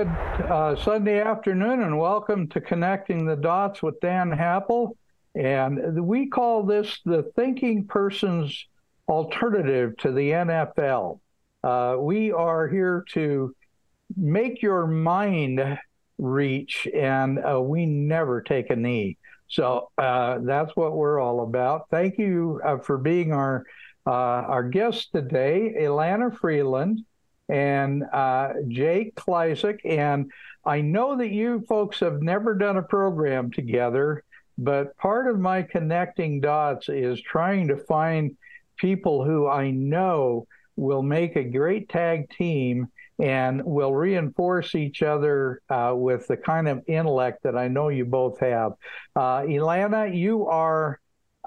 [0.00, 0.08] Good
[0.48, 4.96] uh, Sunday afternoon, and welcome to Connecting the Dots with Dan Happel.
[5.34, 8.66] And we call this the thinking person's
[9.06, 11.20] alternative to the NFL.
[11.62, 13.54] Uh, we are here to
[14.16, 15.78] make your mind
[16.16, 19.18] reach, and uh, we never take a knee.
[19.48, 21.90] So uh, that's what we're all about.
[21.90, 23.66] Thank you uh, for being our
[24.06, 27.00] uh, our guest today, Elana Freeland
[27.50, 29.80] and uh, Jake Kleisik.
[29.84, 30.30] And
[30.64, 34.24] I know that you folks have never done a program together,
[34.56, 38.36] but part of my connecting dots is trying to find
[38.76, 45.60] people who I know will make a great tag team and will reinforce each other
[45.68, 48.72] uh, with the kind of intellect that I know you both have.
[49.14, 50.98] Uh, Elana, you are,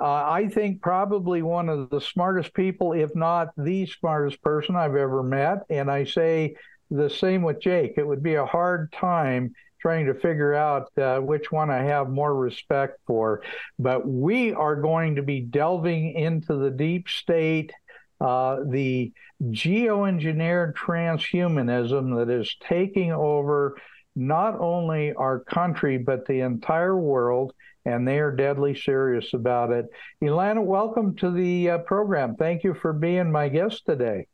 [0.01, 4.95] uh, I think, probably one of the smartest people, if not the smartest person I've
[4.95, 5.59] ever met.
[5.69, 6.55] And I say
[6.89, 7.93] the same with Jake.
[7.97, 12.09] It would be a hard time trying to figure out uh, which one I have
[12.09, 13.43] more respect for.
[13.77, 17.73] But we are going to be delving into the deep state,
[18.21, 19.11] uh, the
[19.43, 23.75] geoengineered transhumanism that is taking over
[24.15, 27.53] not only our country, but the entire world.
[27.85, 29.85] And they are deadly serious about it.
[30.21, 32.35] Elana, welcome to the uh, program.
[32.35, 34.27] Thank you for being my guest today.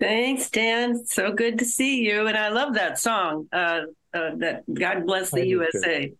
[0.00, 1.06] Thanks, Dan.
[1.06, 2.26] So good to see you.
[2.26, 6.08] And I love that song, uh, uh, that God Bless the USA.
[6.08, 6.16] Too.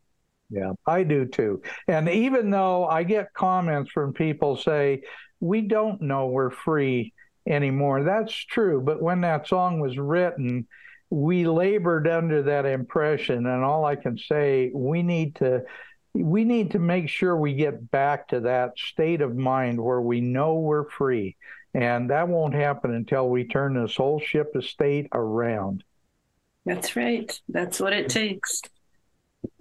[0.49, 1.63] Yeah, I do too.
[1.89, 5.03] And even though I get comments from people say,
[5.41, 7.13] we don't know we're free
[7.49, 8.81] anymore, that's true.
[8.81, 10.67] But when that song was written,
[11.11, 13.47] we labored under that impression.
[13.47, 15.63] And all I can say, we need to.
[16.23, 20.21] We need to make sure we get back to that state of mind where we
[20.21, 21.37] know we're free.
[21.75, 25.85] And that won't happen until we turn this whole ship of state around.
[26.65, 27.39] That's right.
[27.49, 28.63] That's what it takes.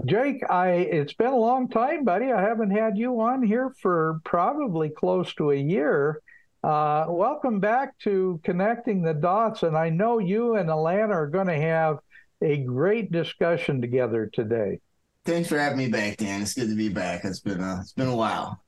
[0.05, 2.31] Jake, I it's been a long time, buddy.
[2.31, 6.21] I haven't had you on here for probably close to a year.
[6.63, 11.47] Uh, welcome back to Connecting the Dots, and I know you and Elana are going
[11.47, 11.99] to have
[12.41, 14.79] a great discussion together today.
[15.25, 16.43] Thanks for having me back, Dan.
[16.43, 17.25] It's good to be back.
[17.25, 18.61] It's been a, it's been a while.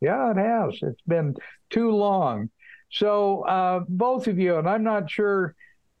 [0.00, 0.78] Yeah, it has.
[0.82, 1.34] It's been
[1.70, 2.50] too long.
[2.90, 5.54] So uh, both of you, and I'm not sure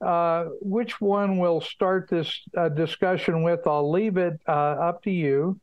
[0.04, 3.66] uh, which one we'll start this uh, discussion with.
[3.66, 5.58] I'll leave it uh, up to you.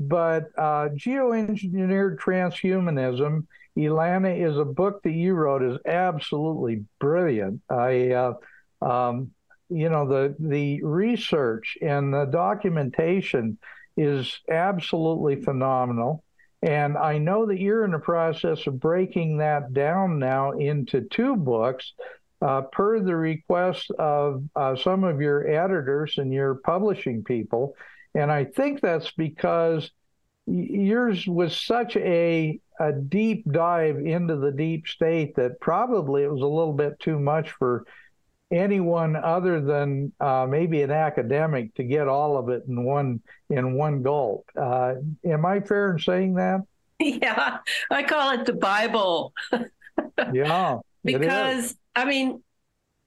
[0.00, 3.46] But uh, geoengineered transhumanism,
[3.76, 5.62] Elana, is a book that you wrote.
[5.62, 7.60] is absolutely brilliant.
[7.68, 8.34] I, uh,
[8.80, 9.32] um,
[9.68, 13.58] you know, the the research and the documentation
[13.96, 16.24] is absolutely phenomenal.
[16.62, 21.36] And I know that you're in the process of breaking that down now into two
[21.36, 21.92] books
[22.40, 27.74] uh, per the request of uh, some of your editors and your publishing people.
[28.14, 29.90] And I think that's because
[30.46, 36.42] yours was such a, a deep dive into the deep state that probably it was
[36.42, 37.84] a little bit too much for
[38.50, 43.20] anyone other than uh, maybe an academic to get all of it in one
[43.50, 44.48] in one gulp.
[44.56, 44.94] Uh,
[45.24, 46.60] am I fair in saying that?
[47.00, 47.58] Yeah,
[47.90, 49.34] I call it the Bible.
[50.32, 52.40] yeah, because I mean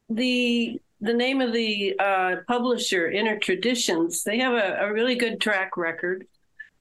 [0.09, 5.39] the the name of the uh, publisher, Inner Traditions, they have a, a really good
[5.39, 6.27] track record.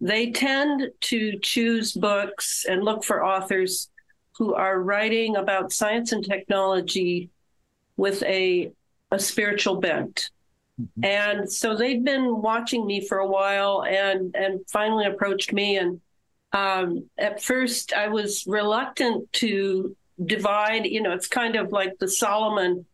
[0.01, 3.89] They tend to choose books and look for authors
[4.37, 7.31] who are writing about science and technology
[7.97, 8.73] with a
[9.11, 10.31] a spiritual bent.
[11.03, 15.79] And so they've been watching me for a while and and finally approached me.
[15.79, 16.01] And
[16.53, 22.09] um, at first I was reluctant to divide, you know, it's kind of like the
[22.09, 22.85] Solomon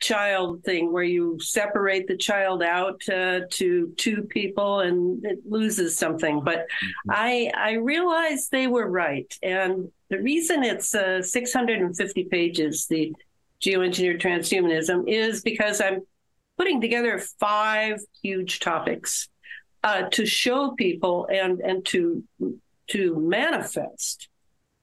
[0.00, 5.96] child thing where you separate the child out uh, to two people and it loses
[5.96, 6.40] something.
[6.40, 6.66] But
[7.10, 9.32] i i realized they were right.
[9.42, 13.12] And the reason it's uh, 650 pages the
[13.60, 16.00] geoengineered transhumanism is because i'm
[16.56, 19.28] putting together five huge topics
[19.84, 22.24] uh, to show people and and to
[22.88, 24.28] to manifest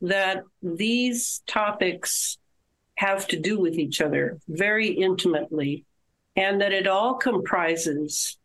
[0.01, 2.38] that these topics
[2.98, 5.83] have to do with each other very intimately,
[6.36, 8.38] and that it all comprises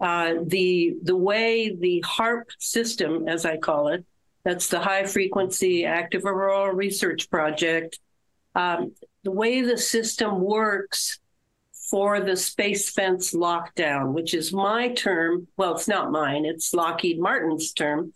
[0.00, 4.04] uh, the the way the HAARP system, as I call it,
[4.44, 7.98] that's the High Frequency Active Auroral Research Project,
[8.54, 8.92] um,
[9.24, 11.18] the way the system works
[11.90, 15.48] for the space fence lockdown, which is my term.
[15.56, 18.12] Well, it's not mine; it's Lockheed Martin's term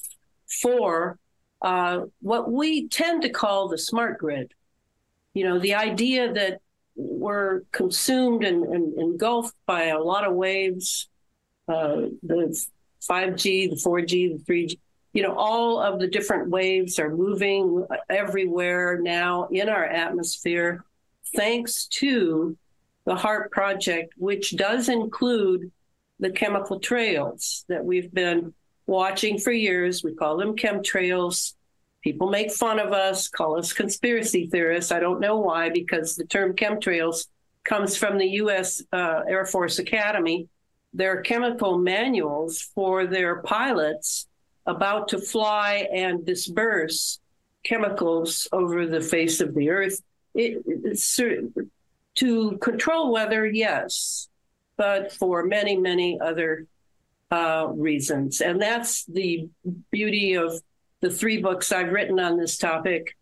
[0.62, 1.18] for
[1.62, 4.54] uh, what we tend to call the smart grid
[5.38, 6.60] you know, the idea that
[6.96, 11.08] we're consumed and, and engulfed by a lot of waves,
[11.68, 12.60] uh, the
[13.08, 14.78] 5G, the 4G, the 3G,
[15.12, 20.84] you know, all of the different waves are moving everywhere now in our atmosphere,
[21.34, 22.56] thanks to
[23.04, 25.70] the HAARP project, which does include
[26.20, 28.52] the chemical trails that we've been
[28.86, 30.02] watching for years.
[30.02, 31.54] We call them chemtrails.
[32.02, 34.92] People make fun of us, call us conspiracy theorists.
[34.92, 37.26] I don't know why, because the term chemtrails
[37.64, 38.82] comes from the U.S.
[38.92, 40.48] Uh, Air Force Academy.
[40.94, 44.26] Their chemical manuals for their pilots
[44.66, 47.20] about to fly and disperse
[47.64, 50.00] chemicals over the face of the earth.
[50.34, 50.62] It,
[52.16, 54.28] to control weather, yes,
[54.76, 56.66] but for many, many other
[57.30, 58.40] uh, reasons.
[58.40, 59.48] And that's the
[59.90, 60.60] beauty of
[61.00, 63.16] the three books I've written on this topic.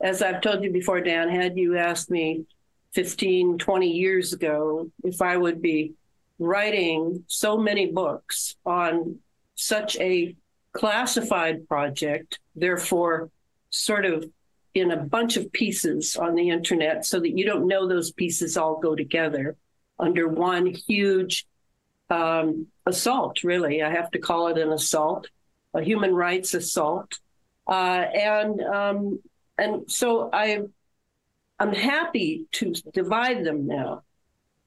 [0.00, 2.46] As I've told you before, Dan, had you asked me
[2.94, 5.94] 15, 20 years ago if I would be
[6.38, 9.18] writing so many books on
[9.54, 10.34] such a
[10.72, 13.30] classified project, therefore,
[13.70, 14.24] sort of
[14.74, 18.56] in a bunch of pieces on the internet so that you don't know those pieces
[18.56, 19.56] all go together
[19.98, 21.46] under one huge
[22.10, 23.82] um, assault, really.
[23.82, 25.28] I have to call it an assault
[25.74, 27.18] a human rights assault,
[27.66, 29.20] uh, and um,
[29.58, 30.60] and so I
[31.58, 34.02] I'm happy to divide them now.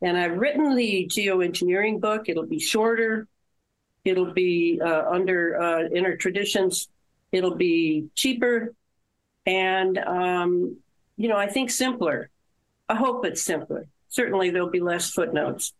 [0.01, 2.27] And I've written the geoengineering book.
[2.27, 3.27] It'll be shorter.
[4.03, 6.89] It'll be uh, under uh, inner traditions.
[7.31, 8.73] It'll be cheaper,
[9.45, 10.77] and um,
[11.17, 12.29] you know I think simpler.
[12.87, 13.87] I hope it's simpler.
[14.09, 15.73] Certainly there'll be less footnotes,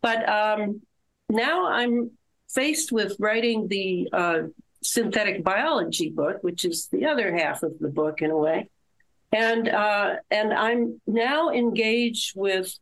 [0.00, 0.82] but um,
[1.28, 2.12] now I'm
[2.48, 4.38] faced with writing the uh,
[4.82, 8.68] synthetic biology book, which is the other half of the book in a way.
[9.32, 12.72] And uh, and I'm now engaged with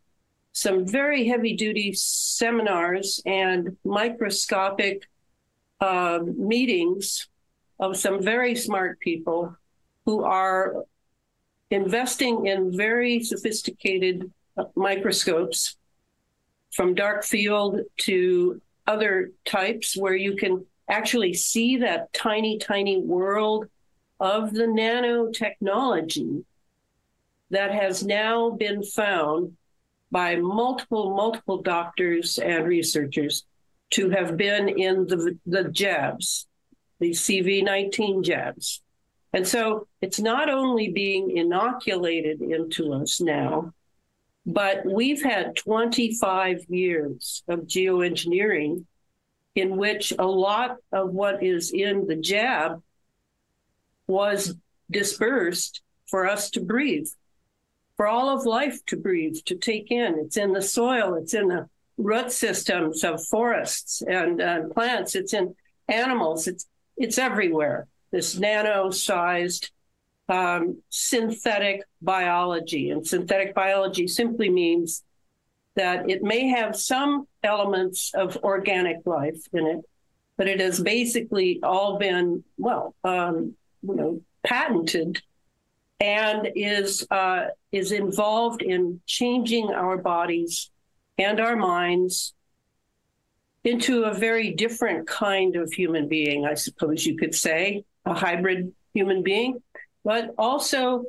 [0.53, 5.03] some very heavy duty seminars and microscopic
[5.81, 7.29] uh, meetings
[7.81, 9.57] of some very smart people
[10.05, 10.85] who are
[11.71, 14.31] investing in very sophisticated
[14.77, 15.77] microscopes
[16.73, 23.67] from dark field to other types where you can actually see that tiny, tiny world
[24.21, 26.45] of the nanotechnology
[27.51, 29.57] that has now been found
[30.11, 33.45] by multiple, multiple doctors and researchers
[33.91, 36.47] to have been in the, the jabs,
[37.01, 38.83] the CV19 jabs.
[39.35, 43.73] And so it's not only being inoculated into us now,
[44.47, 48.85] but we've had 25 years of geoengineering
[49.57, 52.81] in which a lot of what is in the jab
[54.07, 54.55] was
[54.89, 57.09] dispersed for us to breathe,
[57.97, 60.17] for all of life to breathe, to take in.
[60.21, 65.35] It's in the soil, it's in the root systems of forests and uh, plants, it's
[65.35, 65.57] in
[65.89, 67.89] animals, it's it's everywhere.
[68.15, 69.73] This nano-sized
[70.29, 75.03] um, synthetic biology, and synthetic biology simply means
[75.75, 79.81] that it may have some elements of organic life in it,
[80.37, 85.21] but it has basically all been, well, um, you know, patented
[85.99, 90.71] and is uh, is involved in changing our bodies
[91.19, 92.33] and our minds
[93.65, 98.73] into a very different kind of human being, I suppose you could say, a hybrid
[98.93, 99.63] human being,
[100.05, 101.05] but also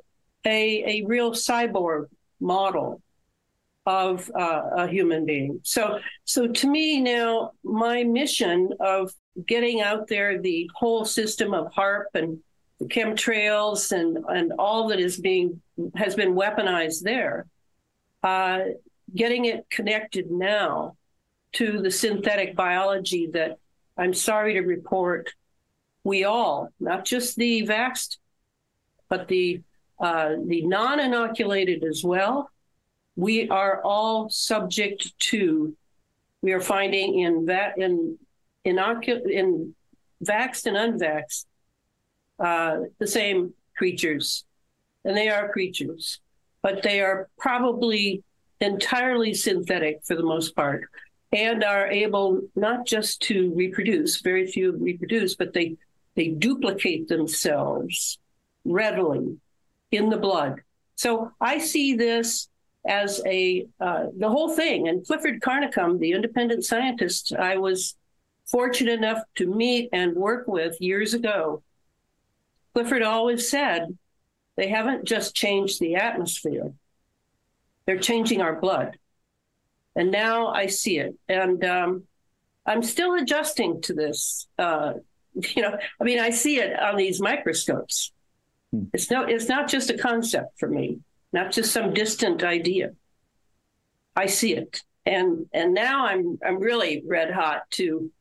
[0.46, 2.08] a, a real cyborg
[2.40, 3.02] model
[3.86, 5.60] of uh, a human being.
[5.64, 9.14] So, so to me now, my mission of
[9.48, 12.40] getting out there the whole system of HAARP and
[12.80, 15.62] the chemtrails and and all that is being
[15.96, 17.46] has been weaponized there,
[18.24, 18.60] uh,
[19.14, 20.96] getting it connected now
[21.54, 23.58] to the synthetic biology that
[23.98, 25.32] I'm sorry to report
[26.06, 28.18] we all, not just the vaxxed,
[29.10, 29.62] but the
[30.00, 32.50] uh, the non-inoculated as well,
[33.16, 35.76] we are all subject to.
[36.42, 38.18] We are finding in that in
[38.66, 39.74] inocul in
[40.24, 41.46] vaxxed and unvaxxed
[42.40, 44.46] uh, the same creatures,
[45.06, 46.20] and they are creatures,
[46.62, 48.24] but they are probably
[48.62, 50.84] entirely synthetic for the most part,
[51.32, 54.22] and are able not just to reproduce.
[54.22, 55.78] Very few reproduce, but they
[56.16, 58.20] they duplicate themselves
[58.64, 59.38] readily
[59.92, 60.62] in the blood.
[60.96, 62.50] So I see this
[62.88, 64.88] as a uh, the whole thing.
[64.88, 67.96] And Clifford Carnicom, the independent scientist I was
[68.46, 71.64] fortunate enough to meet and work with years ago,
[72.74, 73.98] Clifford always said
[74.56, 76.72] they haven't just changed the atmosphere;
[77.86, 78.98] they're changing our blood.
[79.98, 82.04] And now I see it, and um,
[82.66, 84.48] I'm still adjusting to this.
[84.58, 84.94] Uh,
[85.56, 88.12] you know, I mean, I see it on these microscopes.
[88.72, 88.86] Hmm.
[88.94, 91.00] It's no, it's not just a concept for me,
[91.34, 92.92] not just some distant idea.
[94.16, 98.12] I see it, and and now I'm I'm really red hot to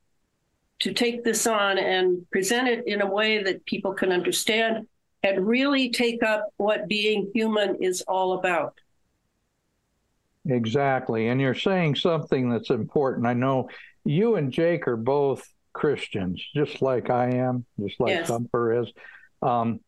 [0.80, 4.86] to take this on and present it in a way that people can understand
[5.22, 8.74] and really take up what being human is all about.
[10.46, 13.26] Exactly, and you're saying something that's important.
[13.26, 13.70] I know
[14.04, 18.28] you and Jake are both Christians, just like I am, just like yes.
[18.28, 18.92] Thumper is.
[19.42, 19.80] Um,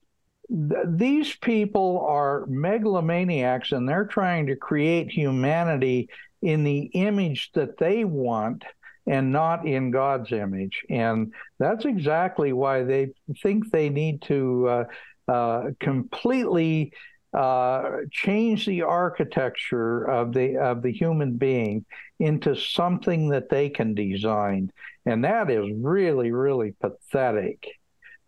[0.48, 6.10] th- these people are megalomaniacs and they're trying to create humanity
[6.42, 8.64] in the image that they want
[9.06, 10.82] and not in God's image.
[10.90, 13.12] And that's exactly why they
[13.42, 14.84] think they need to uh,
[15.28, 16.92] uh, completely
[17.32, 21.84] uh, change the architecture of the of the human being
[22.18, 24.72] into something that they can design,
[25.04, 27.66] and that is really really pathetic.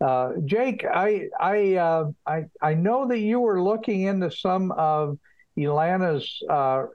[0.01, 5.17] Uh, Jake, I I, uh, I I know that you were looking into some of
[5.57, 6.85] Elana's uh,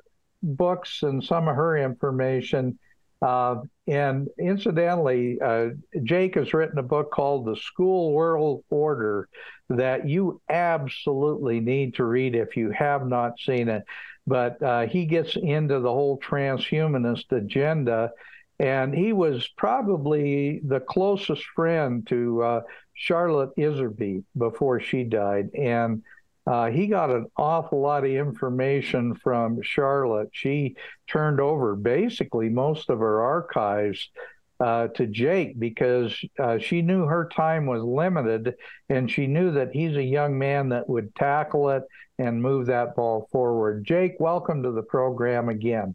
[0.42, 2.78] books and some of her information.
[3.20, 5.68] Uh, and incidentally, uh,
[6.02, 9.28] Jake has written a book called The School World Order
[9.70, 13.84] that you absolutely need to read if you have not seen it.
[14.26, 18.12] But uh, he gets into the whole transhumanist agenda,
[18.58, 22.60] and he was probably the closest friend to uh,
[22.94, 25.50] Charlotte Iserbyt before she died.
[25.54, 26.02] And
[26.46, 30.28] uh, he got an awful lot of information from Charlotte.
[30.32, 30.76] She
[31.06, 34.10] turned over basically most of her archives
[34.60, 38.54] uh, to Jake because uh, she knew her time was limited
[38.88, 41.82] and she knew that he's a young man that would tackle it
[42.18, 43.84] and move that ball forward.
[43.84, 45.94] Jake, welcome to the program again.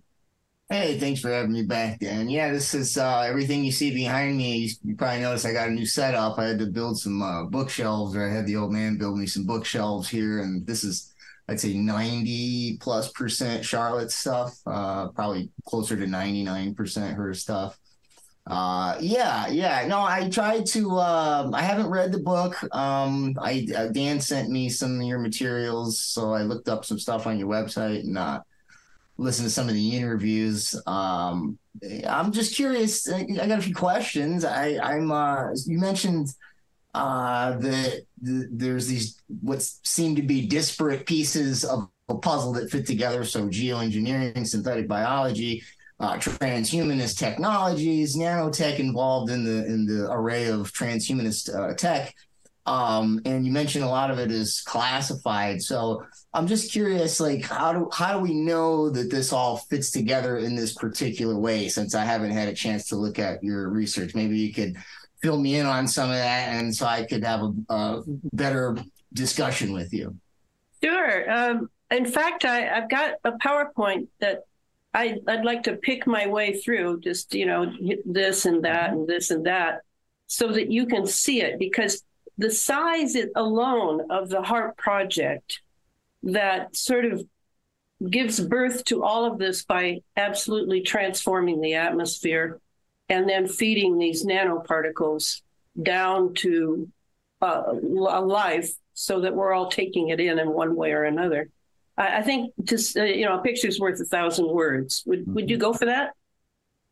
[0.69, 2.29] Hey, thanks for having me back, Dan.
[2.29, 4.69] Yeah, this is uh, everything you see behind me.
[4.83, 6.37] You, probably noticed I got a new setup.
[6.37, 9.25] I had to build some uh, bookshelves, or I had the old man build me
[9.25, 11.11] some bookshelves here, and this is,
[11.47, 14.59] I'd say, ninety plus percent Charlotte stuff.
[14.67, 17.79] Uh, probably closer to ninety nine percent her stuff.
[18.49, 19.85] Uh, yeah, yeah.
[19.87, 20.97] No, I tried to.
[20.97, 22.57] Uh, I haven't read the book.
[22.75, 26.97] Um, I uh, Dan sent me some of your materials, so I looked up some
[26.97, 28.41] stuff on your website and uh,
[29.17, 30.75] listen to some of the interviews.
[30.87, 31.59] Um,
[32.07, 33.07] I'm just curious.
[33.07, 34.43] I got a few questions.
[34.43, 35.11] I, I'm.
[35.11, 36.29] Uh, you mentioned
[36.95, 42.71] uh, that the, there's these what seem to be disparate pieces of a puzzle that
[42.71, 43.23] fit together.
[43.23, 45.63] So geoengineering, synthetic biology,
[45.99, 52.13] uh, transhumanist technologies, nanotech involved in the in the array of transhumanist uh, tech.
[52.65, 55.61] Um, and you mentioned a lot of it is classified.
[55.61, 56.03] So
[56.33, 60.37] I'm just curious, like how do how do we know that this all fits together
[60.37, 61.67] in this particular way?
[61.67, 64.77] Since I haven't had a chance to look at your research, maybe you could
[65.21, 68.77] fill me in on some of that, and so I could have a, a better
[69.13, 70.15] discussion with you.
[70.81, 71.29] Sure.
[71.29, 74.43] Um, in fact, I, have got a PowerPoint that
[74.93, 77.71] I, I'd like to pick my way through, just you know,
[78.05, 79.81] this and that and this and that,
[80.27, 82.03] so that you can see it because
[82.37, 85.61] the size alone of the HAARP project
[86.23, 87.25] that sort of
[88.09, 92.59] gives birth to all of this by absolutely transforming the atmosphere
[93.09, 95.41] and then feeding these nanoparticles
[95.81, 96.87] down to
[97.41, 101.49] uh, life so that we're all taking it in in one way or another.
[101.99, 105.03] I, I think just uh, you know, a picture's worth a thousand words.
[105.05, 106.13] Would would you go for that?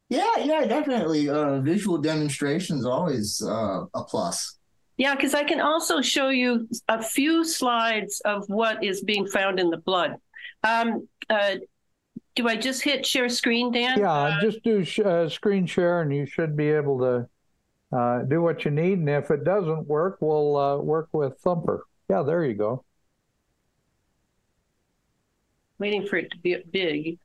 [0.10, 1.30] Yeah, yeah, definitely.
[1.30, 4.58] Uh, visual demonstration is always uh, a plus.
[4.98, 9.60] Yeah, because I can also show you a few slides of what is being found
[9.60, 10.16] in the blood.
[10.64, 11.56] Um, uh,
[12.36, 14.00] do I just hit share screen, Dan?
[14.00, 18.24] Yeah, Uh, just do sh- uh, screen share, and you should be able to uh,
[18.24, 19.00] do what you need.
[19.00, 21.84] And if it doesn't work, we'll uh, work with Thumper.
[22.10, 22.84] Yeah, there you go.
[25.80, 27.20] Waiting for it to be big.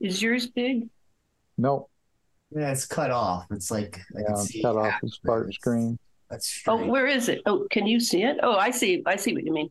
[0.00, 0.88] Is yours big?
[1.58, 1.88] No,
[2.50, 3.46] Yeah, it's cut off.
[3.52, 5.34] It's like I yeah, can I'm see cut off the of it.
[5.34, 5.98] start screen.
[6.30, 7.42] That's Oh, where is it?
[7.46, 8.38] Oh, can you see it?
[8.42, 9.02] Oh, I see.
[9.06, 9.70] I see what you mean.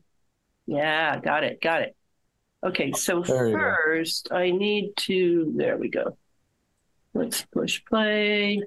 [0.66, 1.60] Yeah, got it.
[1.60, 1.96] Got it.
[2.64, 3.78] Okay, so There go.
[3.86, 6.18] first I need to, there we go.
[7.14, 8.62] Let's push play.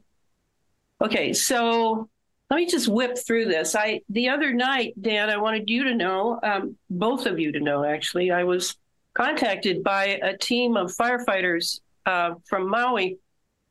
[1.01, 2.10] Okay, so
[2.50, 3.75] let me just whip through this.
[3.75, 7.60] I the other night, Dan, I wanted you to know, um, both of you to
[7.60, 8.75] know actually, I was
[9.13, 13.17] contacted by a team of firefighters uh, from Maui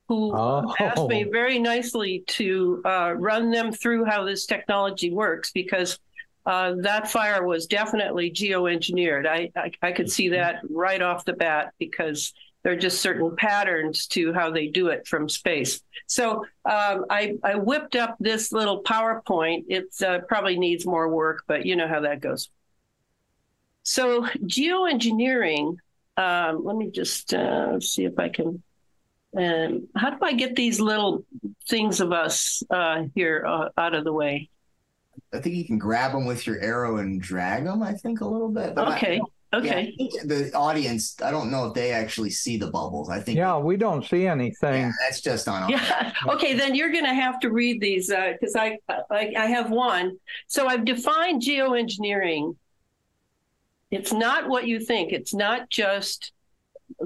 [0.08, 0.74] who Oh.
[0.80, 5.98] asked me very nicely to uh, run them through how this technology works because
[6.46, 9.26] uh, that fire was definitely geoengineered.
[9.26, 13.36] I, I I could see that right off the bat because there are just certain
[13.36, 15.82] patterns to how they do it from space.
[16.06, 19.64] So um, I I whipped up this little PowerPoint.
[19.68, 22.48] It uh, probably needs more work, but you know how that goes.
[23.88, 25.76] So geoengineering.
[26.18, 28.62] Um, let me just uh, see if I can.
[29.32, 31.24] And how do I get these little
[31.68, 34.50] things of us uh, here uh, out of the way?
[35.32, 37.82] I think you can grab them with your arrow and drag them.
[37.82, 38.74] I think a little bit.
[38.74, 39.14] but I- Okay.
[39.16, 39.94] yeah, Okay.
[40.24, 41.16] The audience.
[41.22, 43.08] I don't know if they actually see the bubbles.
[43.08, 43.38] I think.
[43.38, 44.82] Yeah, we don't see anything.
[44.82, 45.70] yeah, that's just on.
[45.70, 46.12] Yeah.
[46.28, 46.52] Okay.
[46.52, 50.18] Then you're going to have to read these because I, I I have one.
[50.48, 52.54] So I've defined geoengineering.
[53.90, 55.12] It's not what you think.
[55.12, 56.32] It's not just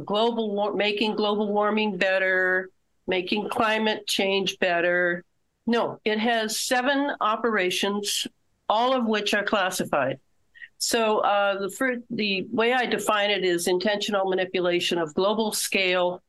[0.04, 2.70] global war- making global warming better,
[3.06, 5.24] making climate change better.
[5.66, 8.26] No, it has seven operations,
[8.68, 10.18] all of which are classified.
[10.78, 16.22] So uh, the the way I define it is intentional manipulation of global scale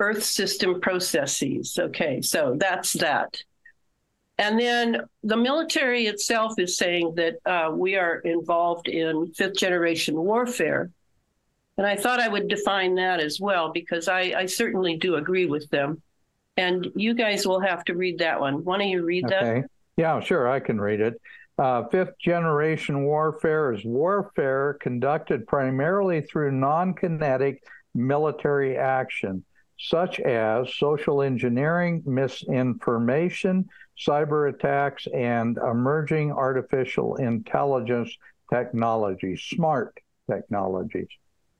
[0.00, 1.78] Earth system processes.
[1.78, 3.42] Okay, so that's that.
[4.40, 10.14] And then the military itself is saying that uh, we are involved in fifth generation
[10.16, 10.90] warfare.
[11.76, 15.44] And I thought I would define that as well because I, I certainly do agree
[15.44, 16.00] with them.
[16.56, 18.64] And you guys will have to read that one.
[18.64, 19.42] Why don't you read that?
[19.42, 19.66] Okay.
[19.98, 21.20] Yeah, sure, I can read it.
[21.58, 27.62] Uh, fifth generation warfare is warfare conducted primarily through non kinetic
[27.94, 29.44] military action,
[29.78, 33.68] such as social engineering, misinformation,
[34.06, 38.16] cyber attacks, and emerging artificial intelligence
[38.52, 39.98] technologies, smart
[40.30, 41.08] technologies.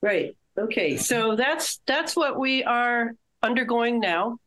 [0.00, 0.36] Right.
[0.58, 0.96] Okay.
[0.96, 4.38] So that's that's what we are undergoing now,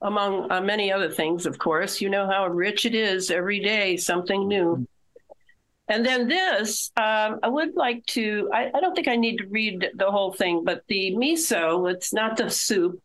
[0.00, 1.46] among uh, many other things.
[1.46, 4.86] Of course, you know how rich it is every day, something new.
[5.88, 8.48] And then this, um, I would like to.
[8.52, 12.12] I, I don't think I need to read the whole thing, but the MISO, it's
[12.12, 13.02] not the soup.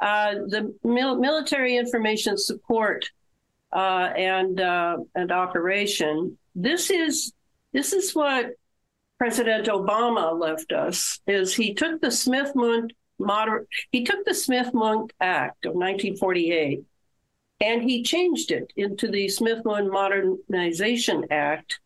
[0.00, 3.10] Uh, the mil- military information support
[3.72, 6.36] uh, and uh, and operation.
[6.54, 7.32] This is
[7.72, 8.50] this is what
[9.18, 14.72] President Obama left us is he took the Smith Mundt moder- he took the Smith
[14.72, 16.82] Mundt Act of 1948
[17.60, 21.78] and he changed it into the Smith Mundt Modernization Act.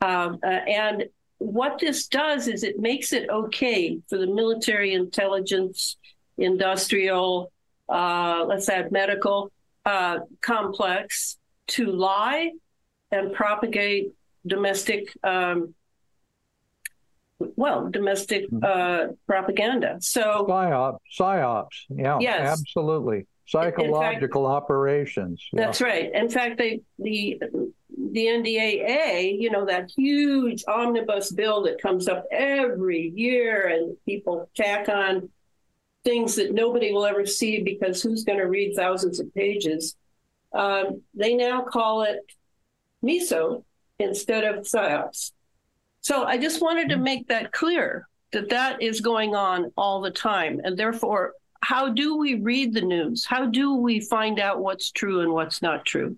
[0.00, 1.04] Um, uh, and
[1.38, 5.96] what this does is it makes it okay for the military intelligence,
[6.36, 7.52] industrial,
[7.88, 9.52] uh, let's add medical
[9.86, 12.50] uh, complex to lie
[13.10, 14.12] and propagate
[14.46, 15.74] domestic um,
[17.38, 19.98] well, domestic uh, propaganda.
[20.00, 21.66] So, Psyops, psyops.
[21.90, 22.58] Yeah, Yes.
[22.58, 23.26] absolutely.
[23.46, 25.46] Psychological operations.
[25.52, 25.66] Yeah.
[25.66, 26.10] that's right.
[26.12, 27.40] In fact, they the
[28.12, 34.50] the NDAA, you know, that huge omnibus bill that comes up every year, and people
[34.56, 35.28] tack on
[36.06, 39.96] things that nobody will ever see because who's going to read thousands of pages?
[40.52, 42.20] Um, they now call it
[43.04, 43.64] MISO
[43.98, 45.32] instead of PSYOPs.
[46.02, 50.12] So I just wanted to make that clear that that is going on all the
[50.12, 50.60] time.
[50.62, 53.24] And therefore, how do we read the news?
[53.24, 56.16] How do we find out what's true and what's not true?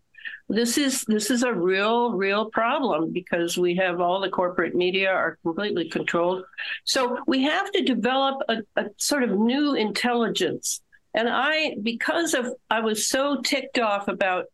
[0.49, 5.11] This is this is a real real problem because we have all the corporate media
[5.11, 6.45] are completely controlled.
[6.85, 10.81] So we have to develop a, a sort of new intelligence.
[11.15, 14.47] And I because of I was so ticked off about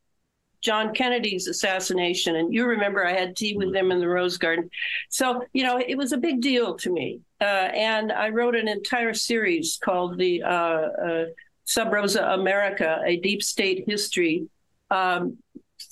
[0.64, 2.36] John Kennedy's assassination.
[2.36, 4.70] And you remember I had tea with him in the Rose Garden.
[5.10, 7.20] So, you know, it was a big deal to me.
[7.40, 11.24] Uh, and I wrote an entire series called the uh, uh,
[11.64, 14.48] Sub Rosa America, a deep state history,
[14.90, 15.36] um,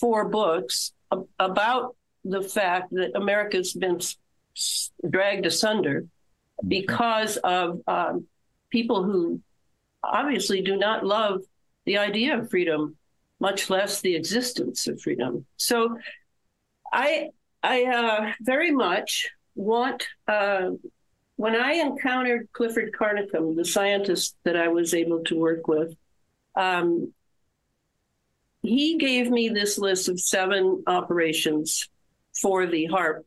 [0.03, 0.93] four books
[1.39, 4.01] about the fact that America's been
[5.09, 6.07] dragged asunder
[6.67, 8.27] because of um,
[8.71, 9.41] people who
[10.03, 11.43] obviously do not love
[11.85, 12.97] the idea of freedom,
[13.39, 15.47] much less the existence of freedom.
[15.57, 15.97] So
[16.93, 17.31] I
[17.63, 20.71] I uh, very much want uh,
[21.37, 25.95] when I encountered Clifford Carnicom, the scientist that I was able to work with,
[26.57, 27.13] um,
[28.63, 31.89] he gave me this list of seven operations
[32.41, 33.25] for the HAARP,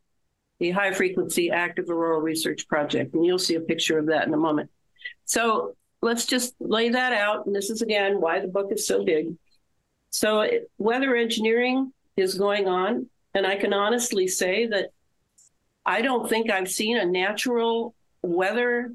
[0.59, 3.13] the High Frequency Active Auroral Research Project.
[3.13, 4.69] And you'll see a picture of that in a moment.
[5.25, 7.45] So let's just lay that out.
[7.45, 9.35] And this is again why the book is so big.
[10.09, 13.09] So, it, weather engineering is going on.
[13.33, 14.91] And I can honestly say that
[15.85, 18.93] I don't think I've seen a natural weather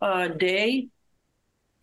[0.00, 0.88] uh, day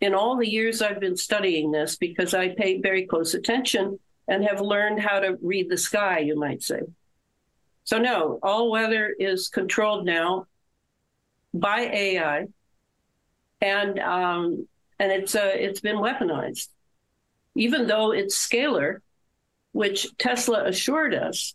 [0.00, 4.44] in all the years I've been studying this because I pay very close attention and
[4.44, 6.80] have learned how to read the sky, you might say.
[7.84, 10.46] So, no, all weather is controlled now
[11.54, 12.46] by AI,
[13.60, 14.66] and um,
[14.98, 16.68] and it's uh, it's been weaponized,
[17.54, 18.98] even though it's scalar,
[19.72, 21.54] which Tesla assured us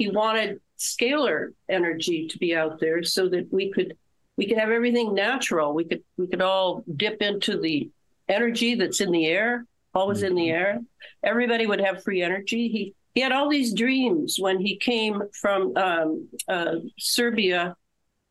[0.00, 3.98] he wanted scalar energy to be out there so that we could
[4.40, 5.74] we could have everything natural.
[5.74, 7.90] We could we could all dip into the
[8.26, 10.62] energy that's in the air, always in the mm-hmm.
[10.62, 10.78] air.
[11.22, 12.68] Everybody would have free energy.
[12.68, 17.76] He he had all these dreams when he came from um, uh, Serbia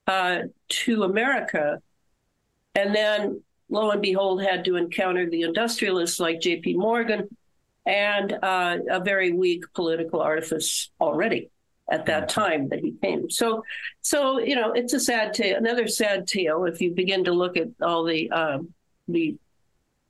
[0.07, 1.79] uh, to America,
[2.73, 6.73] and then lo and behold, had to encounter the industrialists like J.P.
[6.73, 7.29] Morgan
[7.85, 11.51] and uh, a very weak political artifice already
[11.91, 13.29] at that time that he came.
[13.29, 13.63] So,
[14.01, 15.57] so you know, it's a sad tale.
[15.57, 18.73] Another sad tale if you begin to look at all the um,
[19.07, 19.37] the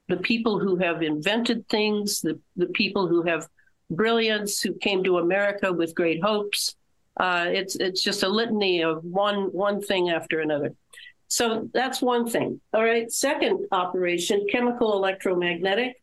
[0.07, 3.47] the people who have invented things, the the people who have
[3.89, 6.75] brilliance, who came to America with great hopes.
[7.19, 10.73] Uh, it's it's just a litany of one one thing after another.
[11.27, 12.59] So that's one thing.
[12.73, 13.11] All right.
[13.11, 15.98] Second operation, chemical electromagnetic.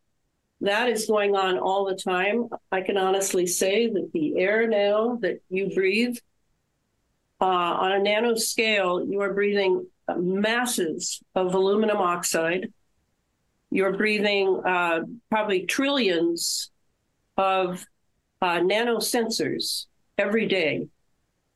[0.60, 2.48] That is going on all the time.
[2.72, 6.16] I can honestly say that the air now that you breathe
[7.40, 12.72] uh, on a nano scale, you are breathing masses of aluminum oxide.
[13.70, 16.70] You're breathing uh, probably trillions
[17.36, 17.84] of
[18.40, 20.88] uh, nanosensors every day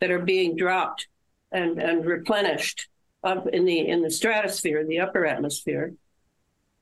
[0.01, 1.09] that are being dropped
[1.53, 2.89] and, and replenished
[3.23, 5.95] up in the in the stratosphere, the upper atmosphere.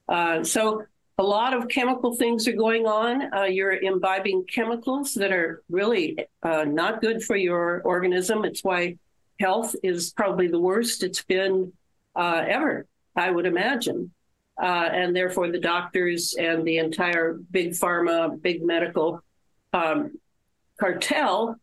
[0.08, 0.84] Uh, so
[1.18, 3.34] a lot of chemical things are going on.
[3.34, 8.44] Uh, you're imbibing chemicals that are really uh, not good for your organism.
[8.44, 8.96] It's why
[9.40, 11.72] health is probably the worst it's been
[12.14, 14.12] uh, ever, I would imagine.
[14.60, 19.22] Uh, and therefore, the doctors and the entire big pharma, big medical
[19.72, 20.18] um,
[20.80, 21.56] cartel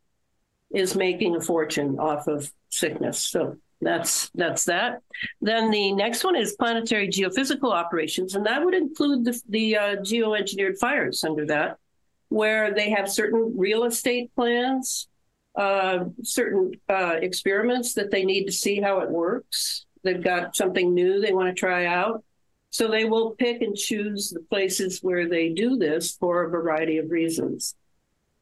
[0.72, 3.20] is making a fortune off of sickness.
[3.20, 5.02] So that's that's that.
[5.42, 9.96] Then the next one is planetary geophysical operations, and that would include the, the uh,
[9.98, 11.78] geoengineered fires under that,
[12.30, 15.08] where they have certain real estate plans,
[15.56, 19.86] uh, certain uh, experiments that they need to see how it works.
[20.04, 22.24] They've got something new they want to try out.
[22.70, 26.98] So they will pick and choose the places where they do this for a variety
[26.98, 27.74] of reasons.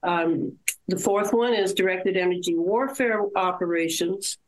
[0.01, 4.39] Um, the fourth one is directed energy warfare operations,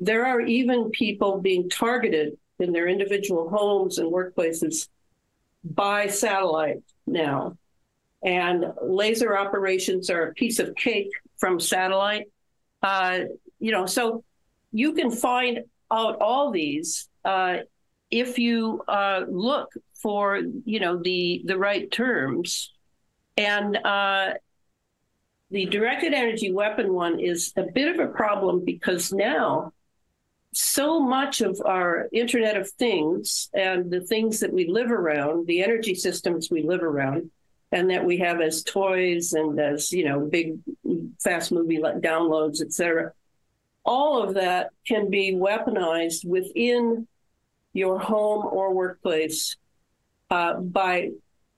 [0.00, 4.88] there are even people being targeted in their individual homes and workplaces
[5.64, 7.56] by satellite now.
[8.22, 12.26] And laser operations are a piece of cake from satellite.
[12.82, 13.20] Uh,
[13.58, 14.24] you know, so
[14.72, 17.58] you can find out all these uh,
[18.10, 22.72] if you uh, look for, you know, the the right terms.
[23.36, 24.34] And uh,
[25.50, 29.72] the directed energy weapon one is a bit of a problem because now
[30.54, 35.62] so much of our Internet of Things and the things that we live around, the
[35.62, 37.30] energy systems we live around,
[37.72, 40.58] and that we have as toys and as you know big
[41.20, 43.12] fast movie downloads, etc.
[43.84, 47.06] All of that can be weaponized within
[47.72, 49.56] your home or workplace
[50.30, 51.10] uh, by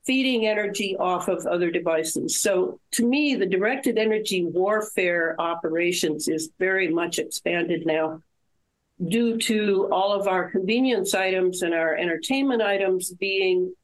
[0.07, 2.41] feeding energy off of other devices.
[2.41, 8.23] So to me, the directed energy warfare operations is very much expanded now
[9.09, 13.75] due to all of our convenience items and our entertainment items being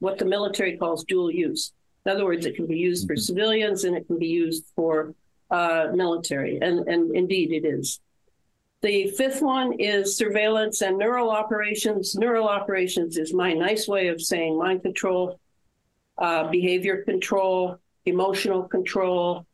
[0.00, 1.72] what the military calls dual use.
[2.04, 5.14] In other words, it can be used for civilians and it can be used for
[5.50, 8.00] uh, military, and, and indeed it is.
[8.80, 12.14] The fifth one is surveillance and neural operations.
[12.14, 15.40] Neural operations is my nice way of saying mind control,
[16.16, 19.46] uh, behavior control, emotional control,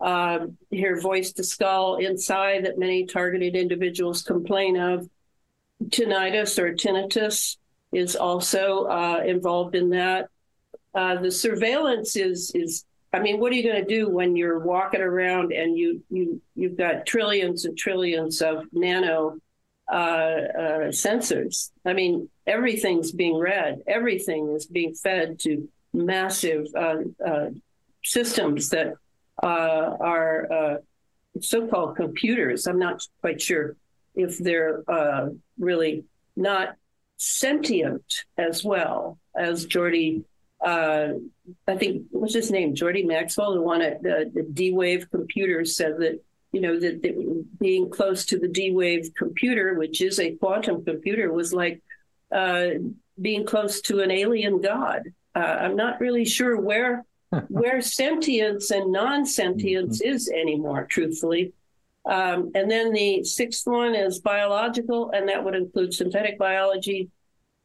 [0.00, 5.08] uh, hear voice to skull inside that many targeted individuals complain of.
[5.84, 7.56] Tinnitus or tinnitus
[7.92, 10.28] is also uh, involved in that.
[10.94, 14.60] Uh, the surveillance is is I mean, what are you going to do when you're
[14.60, 19.38] walking around and you you you've got trillions and trillions of nano
[19.90, 21.70] uh, uh, sensors?
[21.84, 23.82] I mean, everything's being read.
[23.86, 27.50] Everything is being fed to massive uh, uh
[28.04, 28.94] systems that
[29.42, 30.76] uh, are uh,
[31.40, 32.66] so-called computers.
[32.66, 33.76] I'm not quite sure
[34.14, 34.82] if they're
[35.58, 36.04] really
[36.36, 36.76] not
[37.16, 38.02] sentient
[38.36, 40.24] as well as Geordie
[40.60, 41.14] uh,
[41.66, 45.64] I think what's his name, Geordie Maxwell, the one at the, the D Wave computer,
[45.64, 46.22] said that
[46.52, 50.84] you know that, that, being close to the D Wave computer, which is a quantum
[50.84, 51.82] computer, was like
[52.34, 52.68] uh,
[53.20, 55.02] being close to an alien god.
[55.34, 57.04] Uh, I'm not really sure where
[57.48, 60.14] where sentience and non sentience mm-hmm.
[60.14, 61.52] is anymore, truthfully.
[62.04, 67.10] Um, and then the sixth one is biological, and that would include synthetic biology,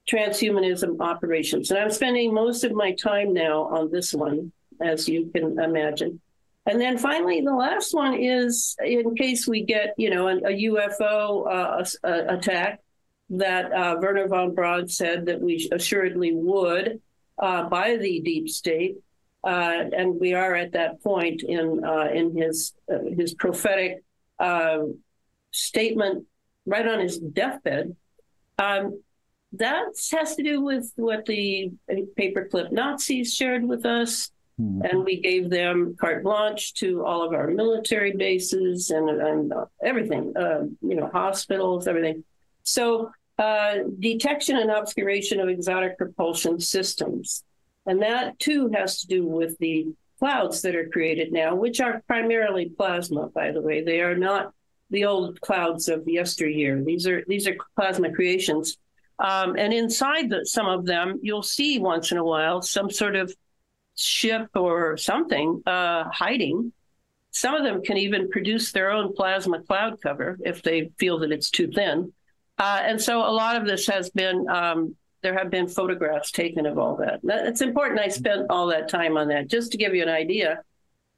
[0.10, 1.72] transhumanism operations.
[1.72, 4.52] And I'm spending most of my time now on this one,
[4.82, 6.20] as you can imagine.
[6.68, 10.64] And then finally, the last one is in case we get, you know, a, a
[10.70, 12.82] UFO uh, a, attack
[13.30, 17.02] that uh, Wernher von Braun said that we assuredly would
[17.38, 18.98] uh, by the deep state.
[19.46, 24.04] Uh, and we are at that point in uh, in his uh, his prophetic
[25.52, 26.26] statement
[26.66, 27.96] right on his deathbed.
[28.58, 29.02] Um,
[29.54, 31.72] that has to do with what the
[32.20, 34.32] paperclip Nazis shared with us.
[34.60, 34.82] Mm-hmm.
[34.86, 39.54] And we gave them carte blanche to all of our military bases and, and
[39.84, 42.24] everything, uh, you know, hospitals, everything.
[42.64, 47.44] So, uh, detection and obscuration of exotic propulsion systems.
[47.86, 49.88] And that too has to do with the
[50.20, 53.84] clouds that are created now, which are primarily plasma, by the way.
[53.84, 54.54] They are not
[54.90, 56.84] the old clouds of yesteryear.
[56.84, 58.78] These are these are plasma creations
[59.20, 63.16] um, and inside the, some of them, you'll see once in a while some sort
[63.16, 63.34] of
[63.96, 66.74] ship or something uh, hiding.
[67.32, 71.32] Some of them can even produce their own plasma cloud cover if they feel that
[71.32, 72.14] it's too thin.
[72.58, 74.96] Uh, and so a lot of this has been, um,
[75.26, 77.20] there have been photographs taken of all that.
[77.24, 80.62] It's important I spent all that time on that just to give you an idea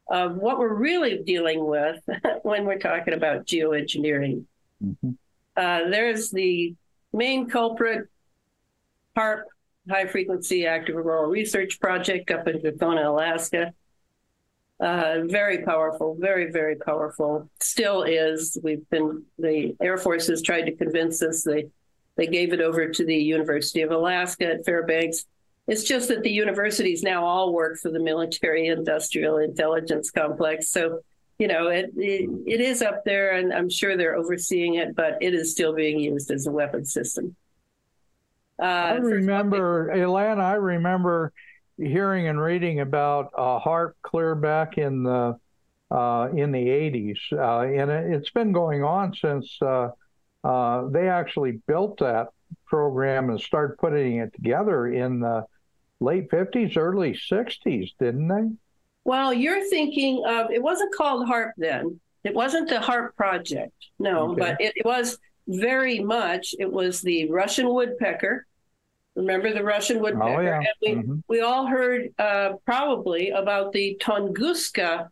[0.09, 2.01] of what we're really dealing with
[2.43, 4.45] when we're talking about geoengineering.
[4.81, 5.09] Mm-hmm.
[5.57, 6.73] Uh, there's the
[7.11, 8.07] main culprit,
[9.17, 9.41] HAARP,
[9.89, 13.73] High Frequency Active Auroral Research Project up in Gakona, Alaska.
[14.79, 17.49] Uh, very powerful, very, very powerful.
[17.59, 18.57] Still is.
[18.63, 21.43] We've been, the Air Force has tried to convince us.
[21.43, 21.67] They,
[22.17, 25.25] they gave it over to the University of Alaska at Fairbanks.
[25.67, 30.69] It's just that the universities now all work for the military industrial intelligence complex.
[30.69, 31.01] So
[31.39, 35.17] you know, it, it, it is up there, and I'm sure they're overseeing it, but
[35.21, 37.35] it is still being used as a weapon system.
[38.59, 41.31] Uh, I remember, Elana, I remember
[41.77, 45.37] hearing and reading about uh, HAARP clear back in the
[45.89, 49.89] uh, in the 80s, uh, and it, has been going on since uh,
[50.43, 52.27] uh, they actually built that
[52.65, 55.45] program and started putting it together in the
[55.99, 58.55] late 50s, early 60s, didn't they?
[59.03, 61.99] Well, you're thinking of it wasn't called HAARP then.
[62.23, 64.39] It wasn't the HAARP project, no, okay.
[64.39, 66.53] but it, it, was very much.
[66.59, 68.45] It was the Russian woodpecker.
[69.15, 70.39] Remember the Russian woodpecker?
[70.39, 70.57] Oh, yeah.
[70.57, 71.19] And we, mm-hmm.
[71.29, 75.07] we all heard uh, probably about the Tunguska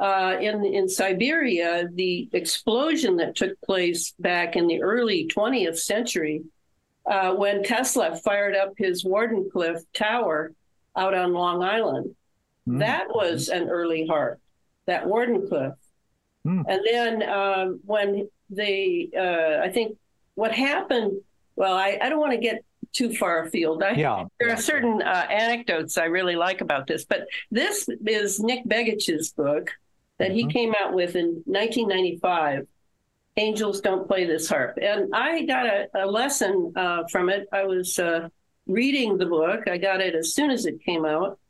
[0.00, 6.42] uh, in in Siberia, the explosion that took place back in the early 20th century
[7.06, 10.52] uh, when Tesla fired up his Wardenclyffe tower
[10.96, 12.14] out on Long Island.
[12.68, 12.78] Mm.
[12.78, 14.40] That was an early heart.
[14.86, 15.76] that Wardenclyffe.
[16.46, 16.64] Mm.
[16.68, 19.96] And then um, when they, uh, I think
[20.34, 21.20] what happened,
[21.56, 23.82] well, I, I don't want to get too far afield.
[23.82, 24.24] I, yeah.
[24.38, 29.32] There are certain uh, anecdotes I really like about this, but this is Nick Begich's
[29.32, 29.70] book
[30.22, 30.48] that mm-hmm.
[30.48, 32.68] he came out with in 1995.
[33.36, 37.48] Angels don't play this HAARP, and I got a, a lesson uh, from it.
[37.52, 38.28] I was uh,
[38.68, 39.68] reading the book.
[39.68, 41.40] I got it as soon as it came out,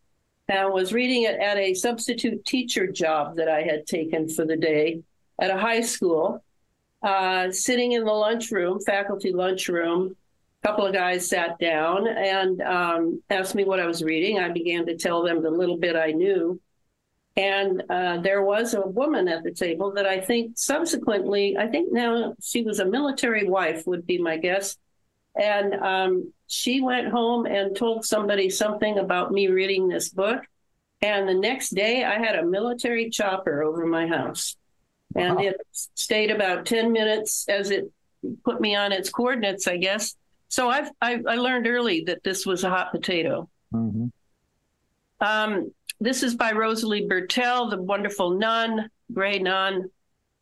[0.48, 4.56] and was reading it at a substitute teacher job that I had taken for the
[4.56, 5.02] day
[5.38, 6.42] at a high school,
[7.02, 10.16] uh, sitting in the lunchroom, faculty lunchroom,
[10.62, 14.38] A couple of guys sat down and um, asked me what I was reading.
[14.38, 16.58] I began to tell them the little bit I knew.
[17.36, 21.92] And uh, there was a woman at the table that I think subsequently, I think
[21.92, 24.76] now she was a military wife, would be my guess.
[25.34, 30.42] And um, she went home and told somebody something about me reading this book.
[31.00, 34.56] And the next day, I had a military chopper over my house.
[35.16, 35.42] And wow.
[35.42, 35.56] it
[35.94, 37.90] stayed about 10 minutes as it
[38.44, 40.16] put me on its coordinates, I guess.
[40.48, 43.48] So I've, I, I learned early that this was a hot potato.
[43.72, 44.06] Mm-hmm.
[45.20, 49.88] Um, this is by Rosalie Bertell, the wonderful nun, gray nun,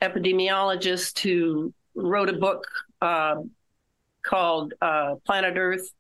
[0.01, 2.67] epidemiologist who wrote a book
[3.03, 3.37] uh,
[4.23, 5.93] called uh, Planet Earth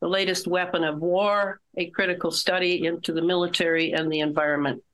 [0.00, 4.84] The Latest Weapon of War, a critical study into the military and the environment.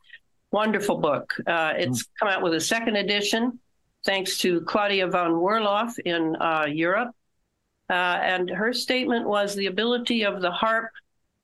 [0.51, 1.35] Wonderful book.
[1.47, 2.09] Uh, it's mm.
[2.19, 3.59] come out with a second edition
[4.07, 7.11] thanks to Claudia von Werlhof in uh, Europe.
[7.91, 10.89] Uh, and her statement was the ability of the HAARP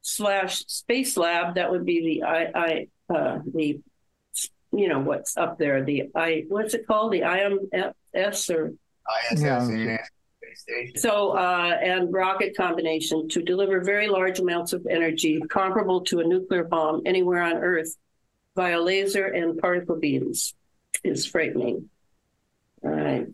[0.03, 3.81] slash space lab, that would be the I, I uh, the
[4.73, 7.13] you know what's up there, the I what's it called?
[7.13, 8.75] The IMS or
[9.33, 9.43] ISS.
[9.43, 9.99] Yeah.
[10.97, 16.25] So, uh, and rocket combination to deliver very large amounts of energy comparable to a
[16.25, 17.97] nuclear bomb anywhere on Earth
[18.57, 20.55] via laser and particle beams
[21.05, 21.89] is frightening.
[22.83, 23.27] All right.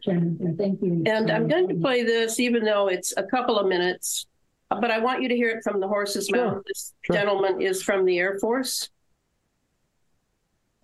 [0.00, 1.02] Jennifer, thank you.
[1.06, 4.26] And I'm going to play this, even though it's a couple of minutes,
[4.70, 6.54] but I want you to hear it from the horse's sure.
[6.54, 6.62] mouth.
[6.66, 7.16] This sure.
[7.16, 8.88] gentleman is from the Air Force.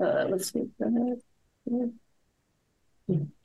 [0.03, 0.69] Uh, let's see.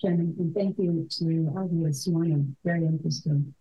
[0.01, 2.55] Chairman, and thank you to all of you this morning.
[2.63, 3.53] Very interesting.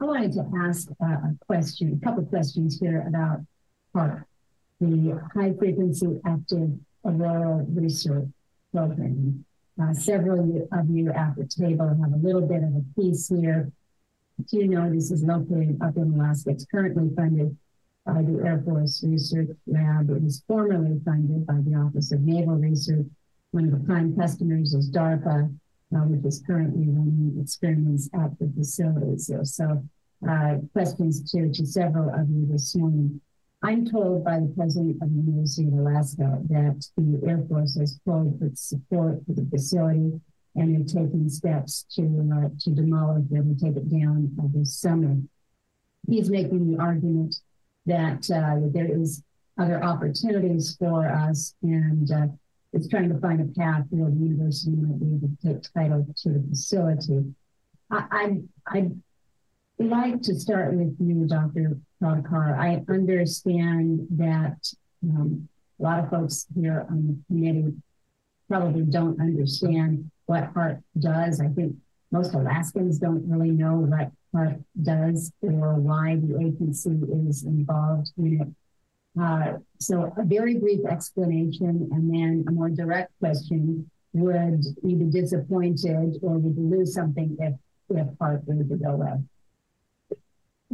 [0.00, 3.40] I wanted to ask uh, a question, a couple of questions here about
[3.94, 4.24] HAARP,
[4.80, 6.70] the High Frequency Active
[7.04, 8.28] Auroral Research
[8.72, 9.44] Program.
[9.80, 13.72] Uh, several of you at the table have a little bit of a piece here.
[14.50, 16.50] You know, this is located up in Alaska.
[16.50, 17.56] It's currently funded
[18.06, 20.10] by the Air Force Research Lab.
[20.10, 23.06] It was formerly funded by the Office of Naval Research
[23.50, 25.50] one of the prime customers is DARPA,
[25.94, 29.30] uh, which is currently running experiments at the facilities.
[29.44, 29.82] So
[30.28, 33.20] uh, questions to, to several of you this morning.
[33.62, 37.98] I'm told by the president of the University of Alaska that the Air Force has
[38.04, 40.20] called for support for the facility
[40.58, 42.02] and they're taking steps to
[42.34, 45.16] uh, to demolish it and take it down uh, this summer.
[46.08, 47.36] He's making the argument
[47.86, 49.22] that uh, there is
[49.58, 52.26] other opportunities for us and uh,
[52.72, 56.06] is trying to find a path where the university might be able to take title
[56.16, 57.34] to the facility.
[57.90, 58.90] I, I,
[59.78, 61.78] would like to start with you, Dr.
[62.02, 62.58] Prabhakar.
[62.58, 64.58] I understand that
[65.02, 67.72] um, a lot of folks here on the committee
[68.48, 71.40] probably don't understand what HAARP does.
[71.40, 71.74] I think
[72.12, 78.42] most Alaskans don't really know what HAARP does or why the agency is involved in
[78.42, 78.48] it.
[79.20, 83.90] Uh, so a very brief explanation and then a more direct question.
[84.12, 87.54] Would you be disappointed or would you lose something if,
[87.88, 89.14] if HAARP were to go away?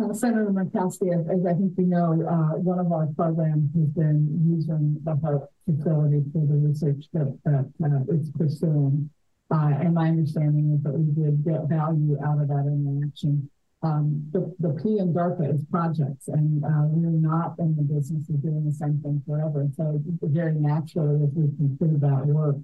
[0.02, 3.88] Uh, Senator Murkowski, as, as, I think you know, uh, one of our programs has
[3.90, 9.10] been using the HAARP facility for the research that, that uh, it's pursuing.
[9.50, 13.50] Uh, and my understanding is that we did get value out of that interaction
[13.84, 18.28] um, the, the P and DARPA is projects, and uh, we're not in the business
[18.30, 19.68] of doing the same thing forever.
[19.76, 22.56] So, very naturally, as we conclude that work,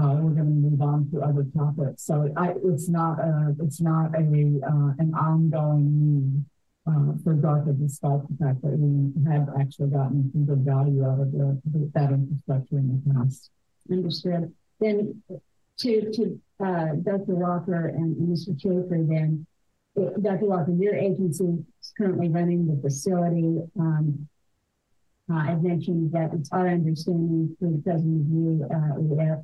[0.00, 2.04] uh, we're going to move on to other topics.
[2.04, 6.44] So, I, it's not a, it's not a uh, an ongoing need
[6.86, 11.18] uh, for DARPA, despite the fact that we have actually gotten some good value out
[11.18, 11.60] of the,
[11.94, 13.50] that infrastructure in the past.
[13.90, 14.52] Understood.
[14.78, 15.20] Then,
[15.80, 17.34] to to uh, Dr.
[17.34, 18.58] Walker and Mr.
[18.60, 19.46] Shaffer, then
[19.96, 20.46] Dr.
[20.46, 23.60] Walker, your agency is currently running the facility.
[23.78, 24.28] Um,
[25.30, 29.36] uh, I've mentioned that it's our understanding through the of you uh,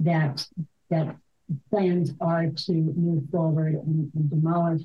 [0.00, 0.46] that
[0.90, 1.16] that
[1.70, 4.82] plans are to move forward and, and, demolish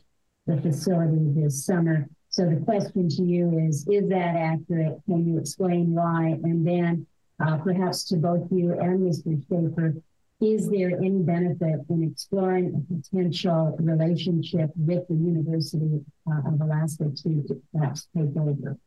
[0.47, 2.07] the facility this summer.
[2.29, 4.99] So the question to you is: Is that accurate?
[5.05, 6.39] Can you explain why?
[6.43, 7.07] And then,
[7.39, 9.41] uh, perhaps to both you and Mr.
[9.47, 9.95] Shaffer,
[10.43, 17.05] is there any benefit in exploring a potential relationship with the University uh, of Alaska
[17.15, 18.77] to, to perhaps take over?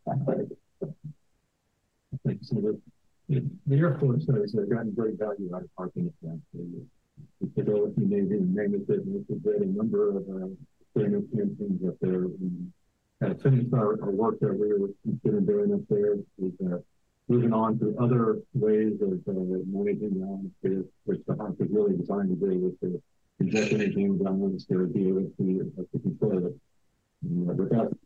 [2.25, 2.49] Thanks.
[2.49, 2.79] So
[3.29, 6.87] the, the Air Force has uh, gotten great value out of parking at the
[7.41, 9.25] and Mammoth business.
[9.29, 10.49] We've had a number of uh,
[10.95, 12.27] campaigns up there.
[12.27, 12.51] We
[13.21, 16.17] have finished our, our work that we were considering doing up there.
[16.39, 16.79] We've uh,
[17.29, 19.33] moving on to other ways of uh,
[19.67, 23.01] managing the atmosphere, which the HAARP is really designed to do with the
[23.41, 27.97] inject anything down the atmosphere, be able to, uh, to control it.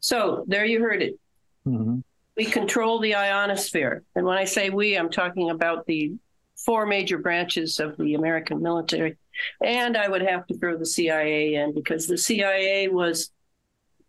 [0.00, 1.18] So there you heard it.
[1.66, 2.02] Mhm.
[2.36, 4.02] We control the ionosphere.
[4.14, 6.14] And when I say we, I'm talking about the
[6.56, 9.16] four major branches of the American military.
[9.62, 13.30] And I would have to throw the CIA in because the CIA was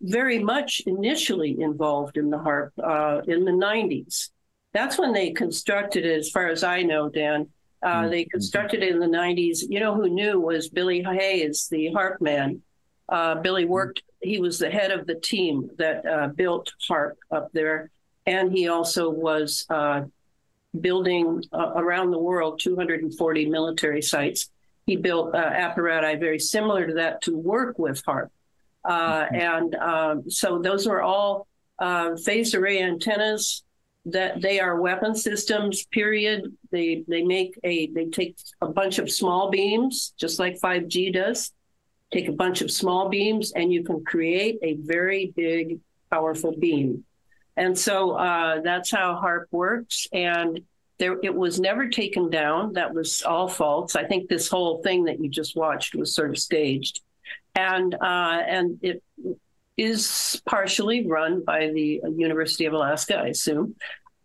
[0.01, 4.29] very much initially involved in the HAARP uh, in the 90s.
[4.75, 7.47] That's when they constructed it, as far as I know, Dan.
[7.81, 9.59] Uh, They constructed it in the 90s.
[9.69, 12.61] You know who knew was Billy Hayes, the HAARP man.
[13.07, 17.53] Uh, Billy worked, he was the head of the team that uh, built HAARP up
[17.53, 17.89] there.
[18.25, 20.01] And he also was uh,
[20.81, 24.49] building uh, around the world 240 military sites.
[24.87, 28.29] He built uh, apparatus very similar to that to work with HAARP.
[28.83, 31.47] Uh, and um, so those were all
[31.79, 33.63] uh, phased array antennas
[34.05, 36.55] that they are weapon systems period.
[36.71, 41.51] They they make a they take a bunch of small beams just like 5g does.
[42.13, 45.79] Take a bunch of small beams and you can create a very big
[46.11, 47.03] powerful beam.
[47.57, 50.07] And so uh, that's how HAARP works.
[50.13, 50.61] And
[50.99, 52.73] there it was never taken down.
[52.73, 53.95] That was all false.
[53.95, 57.01] I think this whole thing that you just watched was sort of staged.
[57.55, 59.03] And uh, and it
[59.77, 63.75] is partially run by the University of Alaska, I assume,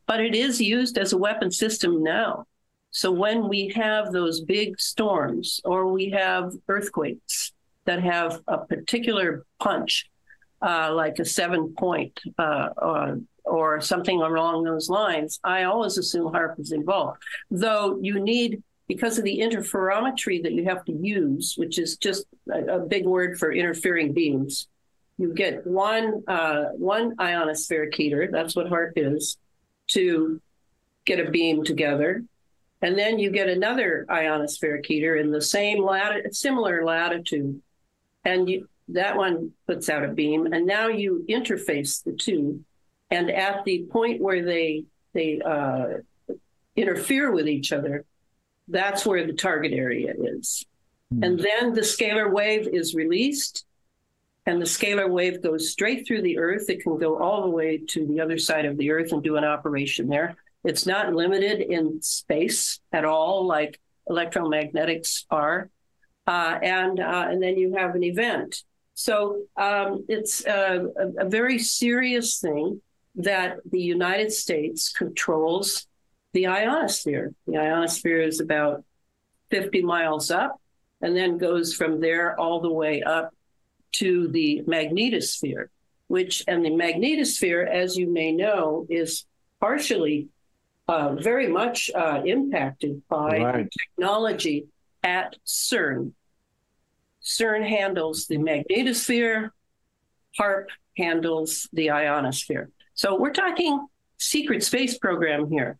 [0.06, 2.46] but it is used as a weapon system now.
[2.92, 7.52] So when we have those big storms or we have earthquakes
[7.84, 10.10] that have a particular punch,
[10.62, 16.32] uh, like a seven point uh, or, or something along those lines, I always assume
[16.32, 17.22] HAARP is involved.
[17.50, 22.26] Though you need because of the interferometry that you have to use, which is just
[22.52, 24.66] a, a big word for interfering beams,
[25.20, 28.30] you get one uh, one ionospheric heater.
[28.32, 29.36] That's what HAARP is
[29.88, 30.40] to
[31.04, 32.24] get a beam together,
[32.80, 37.60] and then you get another ionospheric heater in the same lat- similar latitude,
[38.24, 42.64] and you, that one puts out a beam, and now you interface the two,
[43.10, 45.98] and at the point where they they uh,
[46.76, 48.06] interfere with each other,
[48.68, 50.64] that's where the target area is.
[51.24, 53.64] And then the scalar wave is released,
[54.46, 56.68] and the scalar wave goes straight through the Earth.
[56.68, 59.36] It can go all the way to the other side of the Earth and do
[59.36, 60.36] an operation there.
[60.64, 63.78] It's not limited in space at all, like
[64.08, 65.70] electromagnetics are.
[66.26, 68.62] Uh, and uh, and then you have an event.
[68.94, 72.82] So um, it's a, a, a very serious thing
[73.16, 75.86] that the United States controls
[76.32, 77.34] the ionosphere.
[77.46, 78.84] The ionosphere is about
[79.50, 80.60] 50 miles up
[81.00, 83.34] and then goes from there all the way up
[83.92, 85.66] to the magnetosphere,
[86.08, 89.24] which, and the magnetosphere, as you may know, is
[89.60, 90.28] partially
[90.88, 93.68] uh, very much uh, impacted by Right.
[93.78, 94.66] technology
[95.04, 96.12] at CERN.
[97.22, 99.50] CERN handles the magnetosphere,
[100.38, 100.66] HAARP
[100.96, 102.70] handles the ionosphere.
[102.94, 103.86] So we're talking
[104.18, 105.78] secret space program here.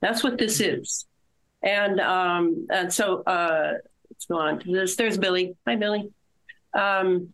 [0.00, 1.06] That's what this is.
[1.62, 3.74] And um, and so uh,
[4.10, 4.96] let's go on to this.
[4.96, 5.56] There's Billy.
[5.66, 6.10] Hi, Billy.
[6.74, 7.32] Um,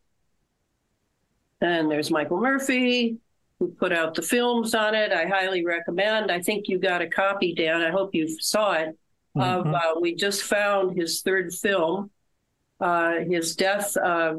[1.61, 3.16] and there's Michael Murphy,
[3.59, 5.12] who put out the films on it.
[5.12, 6.30] I highly recommend.
[6.30, 7.82] I think you got a copy, Dan.
[7.82, 8.97] I hope you saw it.
[9.36, 9.74] Of Mhm.
[9.74, 12.11] uh, we just found his third film.
[12.80, 14.36] Uh, his death uh,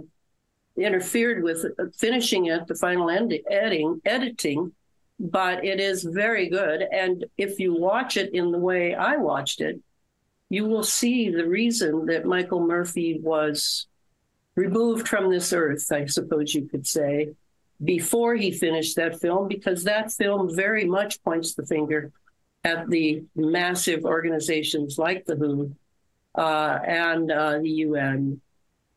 [0.76, 4.74] interfered with finishing it, the final end- editing, editing,
[5.20, 6.82] but it is very good.
[6.82, 9.80] And if you watch it in the way I watched it,
[10.50, 13.88] you will see the reason that Michael Murphy was
[14.56, 17.30] removed from this earth, I suppose you could say,
[17.84, 22.12] before he finished that film, because that film very much points the finger
[22.64, 25.76] at the massive organizations like the WHO
[26.36, 28.40] uh, and uh, the UN,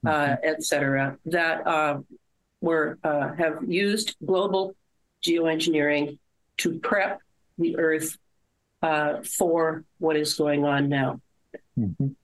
[0.06, 2.00] uh, et cetera, that uh,
[2.60, 4.74] were uh, have used global
[5.26, 6.18] geoengineering
[6.58, 7.20] to prep
[7.58, 8.18] the Earth
[8.82, 11.20] uh, for what is going on now.
[11.78, 12.14] Mhm.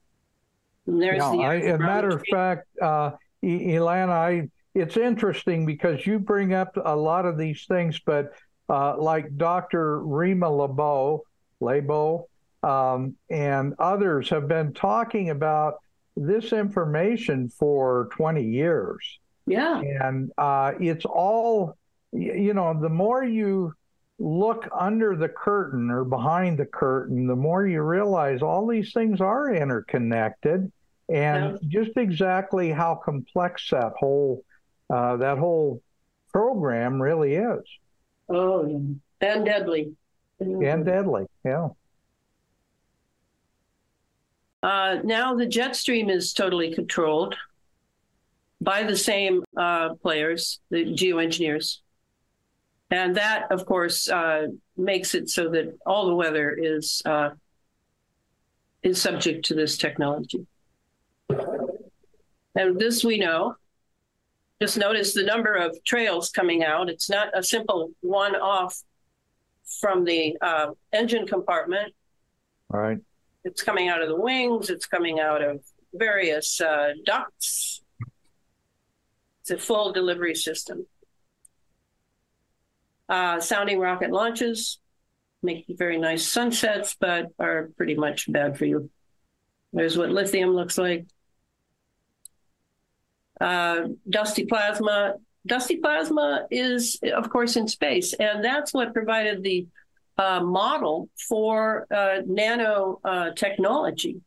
[0.85, 3.11] There's the I, as a matter of fact, uh,
[3.43, 8.31] Elana, I it's interesting because you bring up a lot of these things, but
[8.69, 9.99] uh, like Dr.
[9.99, 11.19] Rima Laibow,
[11.61, 12.25] Laibow,
[12.63, 15.75] um, and others have been talking about
[16.15, 19.19] this information for 20 years.
[19.81, 21.77] yeah, and uh, it's all
[22.13, 23.73] you know the more you
[24.21, 29.19] look under the curtain or behind the curtain the more you realize all these things
[29.19, 30.71] are interconnected
[31.09, 34.43] and just exactly how complex that whole
[34.93, 35.81] uh, that whole
[36.31, 37.59] program really is
[38.29, 38.67] oh,
[39.21, 39.33] yeah.
[39.33, 39.93] and deadly.
[40.39, 41.69] and deadly yeah
[44.63, 47.35] Uh, now the jet stream is totally controlled.
[48.61, 51.79] by the same uh, players, the geoengineers.
[52.91, 57.29] And that, of course, uh, makes it so that all the weather is uh,
[58.83, 60.45] is subject to this technology.
[62.55, 63.55] And this we know.
[64.61, 66.89] Just notice the number of trails coming out.
[66.89, 68.83] It's not a simple one-off
[69.79, 71.93] from the uh, engine compartment.
[72.73, 72.99] All right.
[73.43, 74.69] It's coming out of the wings.
[74.69, 75.61] It's coming out of
[75.93, 77.81] various uh, ducts.
[79.41, 80.85] It's a full delivery system.
[83.11, 84.79] Uh, sounding rocket launches
[85.43, 88.89] make very nice sunsets, but are pretty much bad for you.
[89.73, 91.05] There's what lithium looks like.
[93.41, 95.15] Uh, dusty plasma.
[95.45, 99.67] Dusty plasma is, of course, in space, and that's what provided the
[100.17, 104.21] uh, model for uh, nano uh, technology,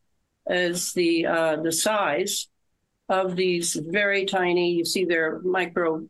[0.47, 2.49] as the uh, the size
[3.09, 4.73] of these very tiny.
[4.73, 6.07] You see their micro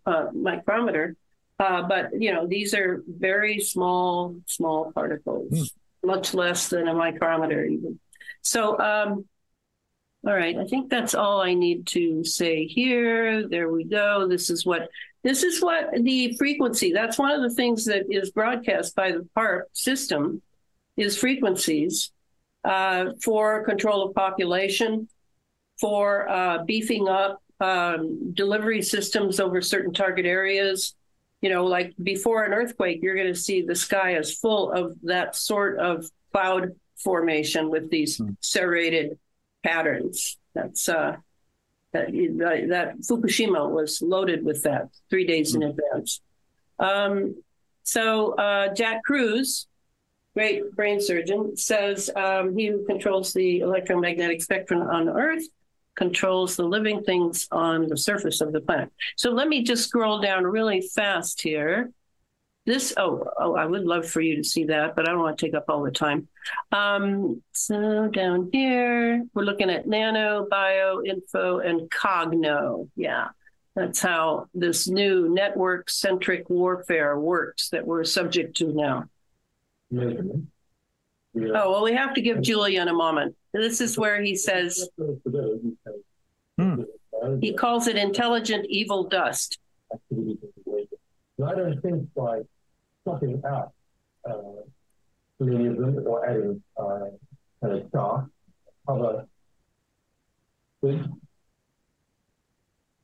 [1.65, 5.71] uh, but you know these are very small, small particles, mm.
[6.05, 7.99] much less than a micrometer even.
[8.43, 8.79] So.
[8.79, 9.25] Um,
[10.27, 13.47] all right, I think that's all I need to say here.
[13.47, 14.27] There we go.
[14.27, 14.89] This is what
[15.23, 16.93] this is what the frequency.
[16.93, 20.41] That's one of the things that is broadcast by the HAARP system
[20.97, 22.11] is frequencies
[22.65, 25.09] uh, for control of population,
[25.81, 30.95] for uh, beefing up um, delivery systems over certain target areas.
[31.45, 34.97] You know, like before an earthquake, you're going to see the sky is full of
[35.03, 38.31] that sort of cloud formation with these hmm.
[38.41, 39.19] serrated
[39.63, 40.39] patterns.
[40.55, 41.17] That's uh,
[41.93, 42.07] that,
[42.71, 45.69] that Fukushima was loaded with that three days in hmm.
[45.69, 46.23] advance.
[46.79, 47.43] Um,
[47.83, 49.67] so uh, Jack Kruse,
[50.33, 55.45] great brain surgeon, says um, he who controls the electromagnetic spectrum on Earth
[55.95, 58.91] controls the living things on the surface of the planet.
[59.17, 61.93] So let me just scroll down really fast here.
[62.67, 65.37] This, oh, oh, I would love for you to see that, but I don't want
[65.37, 66.29] to take up all the time.
[66.73, 72.89] Um, so down here, we're looking at nano, bio, info, and cogno.
[72.97, 73.29] Yeah,
[73.77, 79.05] that's how this new network centric warfare works that we're subject to now.
[81.35, 81.49] Yeah.
[81.55, 83.35] Oh, well, we have to give Julian a moment.
[83.53, 84.89] This is where he says,
[86.59, 86.83] hmm.
[87.41, 89.59] he calls it intelligent evil dust.
[89.93, 92.43] I don't think by
[93.05, 93.73] something out
[94.29, 94.63] uh,
[95.41, 97.07] or adding uh,
[97.61, 98.29] kind of
[98.87, 99.27] of a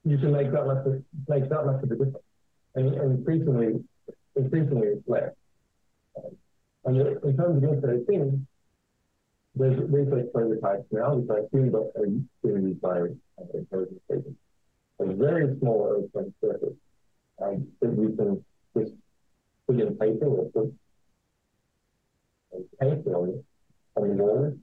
[0.05, 2.17] you can make that much of, make that much of a difference,
[2.75, 3.85] and, and increasingly,
[4.37, 5.31] increasingly it's less.
[6.17, 6.37] Um,
[6.85, 8.41] and in terms of Internet of Things,
[9.55, 11.91] there's research prototypes now, which I assume are
[12.43, 14.39] being used by uh, intelligence agents.
[15.01, 16.77] A very small open surface
[17.43, 18.45] um, that we can
[18.77, 18.93] just
[19.67, 20.75] put in paper or put
[22.81, 23.45] paint on it
[23.97, 24.57] on the wall,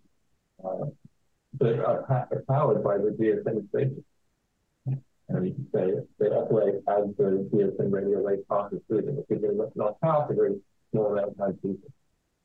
[0.63, 0.85] uh,
[1.53, 4.03] but are, powered by the GSM station.
[5.29, 9.99] And they, they operate as the GSM radio wave passes through them because they're not
[9.99, 10.55] powered for very
[10.91, 11.89] small amount of people.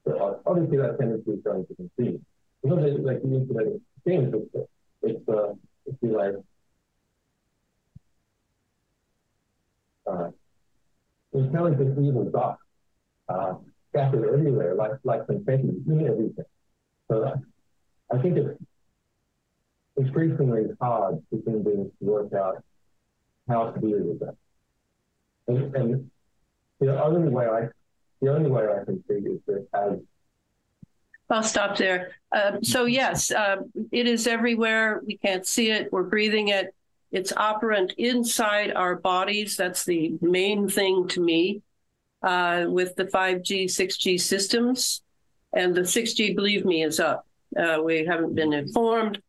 [0.04, 2.20] So obviously that tendency is going to continue.
[2.64, 4.68] It's like the Internet of Things, it's,
[5.02, 5.52] it's uh,
[5.86, 6.34] if you like,
[10.06, 10.30] uh,
[11.34, 12.58] evil dot
[13.28, 13.54] uh,
[13.90, 16.44] scattered everywhere, like like confetti in everything.
[17.08, 17.36] So uh,
[18.12, 18.60] I think it's
[19.96, 22.62] increasingly hard for human beings to work out
[23.48, 24.36] how to deal with that.
[25.48, 26.10] And, and
[26.80, 27.68] the only way I
[28.22, 29.98] the only way I can see is that as
[31.28, 32.12] I'll stop there.
[32.30, 35.00] Um, so yes, um, it is everywhere.
[35.04, 35.90] We can't see it.
[35.90, 36.74] We're breathing it.
[37.10, 39.56] It's operant inside our bodies.
[39.56, 41.62] That's the main thing to me
[42.22, 45.02] uh, with the 5G, 6G systems.
[45.54, 47.26] And the 6G, believe me, is up.
[47.58, 49.20] Uh, we haven't been informed,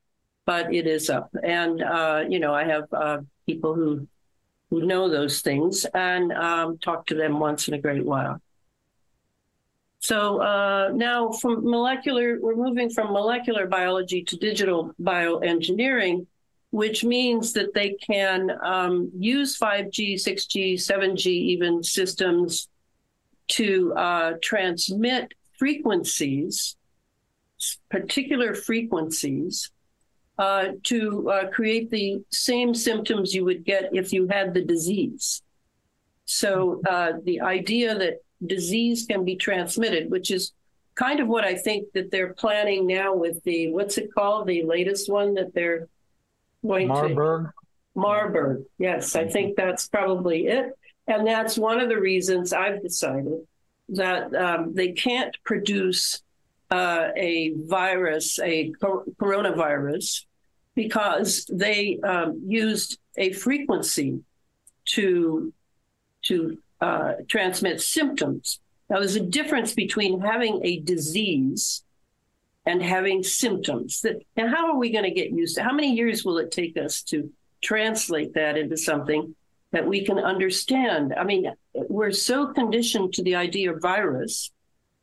[0.46, 1.30] but it is up.
[1.42, 4.08] And, uh, you know, I have uh, people who,
[4.70, 8.42] who know those things and um, talk to them once in a great while.
[10.04, 16.28] So uh, now from molecular, we're moving from molecular biology to digital bioengineering
[16.74, 22.68] which means that they can um, use 5G, 6G, 7G even systems
[23.50, 26.76] to uh, transmit frequencies,
[27.92, 29.70] particular frequencies,
[30.40, 35.44] uh, to uh, create the same symptoms you would get if you had the disease.
[36.26, 38.16] So uh, the idea that
[38.46, 40.52] disease can be transmitted, which is
[40.96, 44.64] kind of what I think that they're planning now with the what's it called, the
[44.64, 45.88] latest one that they're
[46.66, 47.10] going Marburg.
[47.10, 47.52] to Marburg.
[47.96, 48.64] Marburg.
[48.78, 50.78] Yes, I think that's probably it.
[51.08, 53.46] And that's one of the reasons I've decided
[53.90, 56.22] that um, they can't produce
[56.72, 60.26] uh, a virus, a coronavirus,
[60.76, 64.22] because they um, used a frequency
[64.86, 65.54] to
[66.24, 68.60] to uh, transmit symptoms.
[68.90, 71.82] Now, there's a difference between having a disease
[72.66, 74.02] and having symptoms.
[74.02, 75.64] That now, how are we going to get used to?
[75.64, 77.32] How many years will it take us to
[77.62, 79.34] translate that into something
[79.72, 81.14] that we can understand?
[81.18, 84.52] I mean, we're so conditioned to the idea of virus,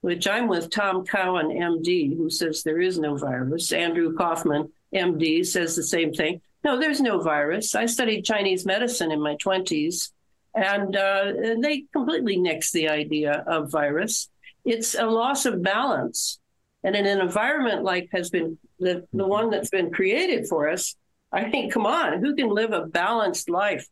[0.03, 3.72] which I'm with Tom Cowan, MD, who says there is no virus.
[3.72, 6.43] Andrew Kaufman, MD, says the same thing.
[6.62, 7.74] No, there's no virus.
[7.74, 10.11] I studied Chinese medicine in my 20s,
[10.55, 14.28] and uh, they completely nix the idea of virus.
[14.64, 16.38] It's a loss of balance.
[16.82, 20.96] And in an environment like has been the, the one that's been created for us,
[21.32, 23.86] I think, come on, who can live a balanced life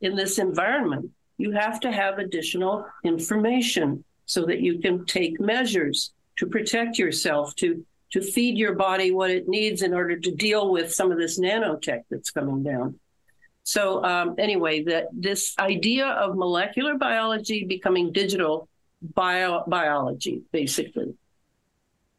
[0.00, 1.10] in this environment?
[1.38, 7.54] You have to have additional information so that you can take measures to protect yourself,
[7.56, 11.18] to to feed your body what it needs in order to deal with some of
[11.18, 12.98] this nanotech that's coming down.
[13.70, 18.68] So um, anyway, that this idea of molecular biology becoming digital
[19.00, 21.14] bio- biology, basically.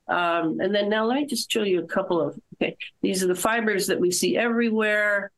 [0.08, 3.28] Um, and then now let me just show you a couple of, okay, these are
[3.28, 5.30] the fibers that we see everywhere.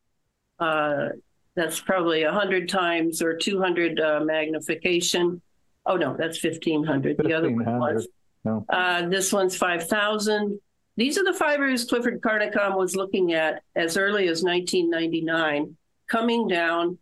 [0.59, 1.09] Uh,
[1.55, 5.41] that's probably 100 times or 200 uh, magnification.
[5.83, 7.17] Oh, no, that's 1500.
[7.17, 7.27] 1500.
[7.27, 8.07] The other one was.
[8.45, 8.63] No.
[8.69, 10.59] Uh, this one's 5,000.
[10.95, 15.75] These are the fibers Clifford Carnicom was looking at as early as 1999,
[16.07, 16.97] coming down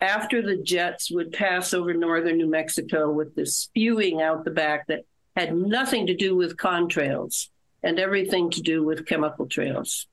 [0.00, 4.86] after the jets would pass over northern New Mexico with this spewing out the back
[4.86, 5.04] that
[5.36, 7.48] had nothing to do with contrails
[7.82, 10.06] and everything to do with chemical trails.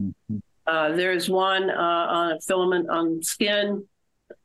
[0.00, 0.38] Mm-hmm.
[0.66, 3.86] Uh, there's one uh, on a filament on skin.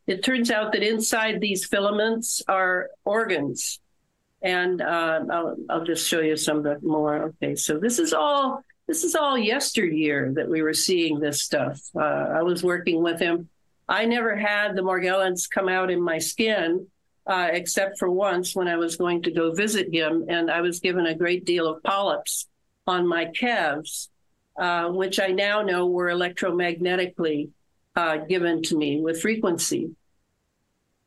[0.06, 3.80] It turns out that inside these filaments are organs.
[4.42, 7.24] And uh, I'll, I'll just show you some more.
[7.24, 11.80] Okay, so this is all this is all yesteryear that we were seeing this stuff.
[11.96, 12.00] Uh,
[12.40, 13.48] I was working with him.
[13.88, 16.88] I never had the Morgellons come out in my skin,
[17.28, 20.80] uh, except for once when I was going to go visit him, and I was
[20.80, 22.48] given a great deal of polyps
[22.88, 24.10] on my calves,
[24.60, 27.50] uh, which I now know were electromagnetically
[27.96, 29.92] uh, given to me with frequency.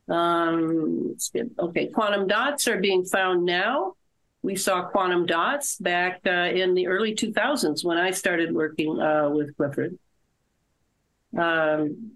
[0.07, 1.17] Um,
[1.59, 3.95] okay, quantum dots are being found now.
[4.43, 9.29] We saw quantum dots back uh, in the early 2000s when I started working uh,
[9.29, 9.97] with Clifford.
[11.37, 12.11] Um,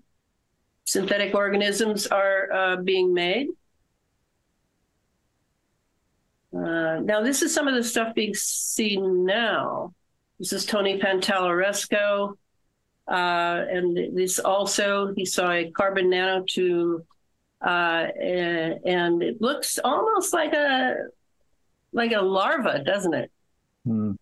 [0.83, 3.47] synthetic organisms are uh, being made.
[6.53, 9.93] Uh, now, this is some of the stuff being seen now.
[10.37, 12.37] This is Tony Pantalleresco.
[13.07, 17.05] Uh, and this also, he saw a carbon nanotube,
[17.65, 21.07] uh, and, and, it looks almost like a
[21.91, 23.31] like a larva, doesn't it?
[23.87, 24.17] Mm.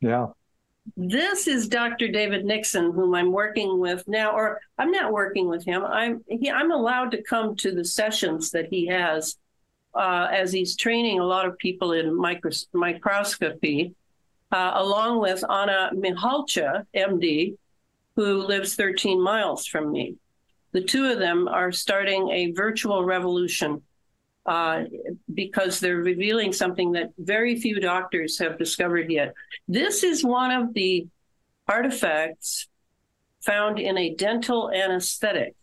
[0.00, 0.28] Yeah.
[0.96, 2.08] This is Dr.
[2.08, 5.82] David Nixon, whom I'm working with now, or I'm not working with him.
[5.82, 9.36] I'm he, I'm allowed to come to the sessions that he has
[9.94, 13.94] uh, as he's training a lot of people in micros- microscopy,
[14.52, 17.56] uh, along with Ana Mihalcea, MD,
[18.16, 20.16] who lives 13 miles from me.
[20.72, 23.82] The two of them are starting a virtual revolution
[24.46, 24.84] uh,
[25.32, 29.34] because they're revealing something that very few doctors have discovered yet.
[29.68, 31.06] This is one of the
[31.66, 32.68] artifacts
[33.40, 35.54] found in a dental anesthetic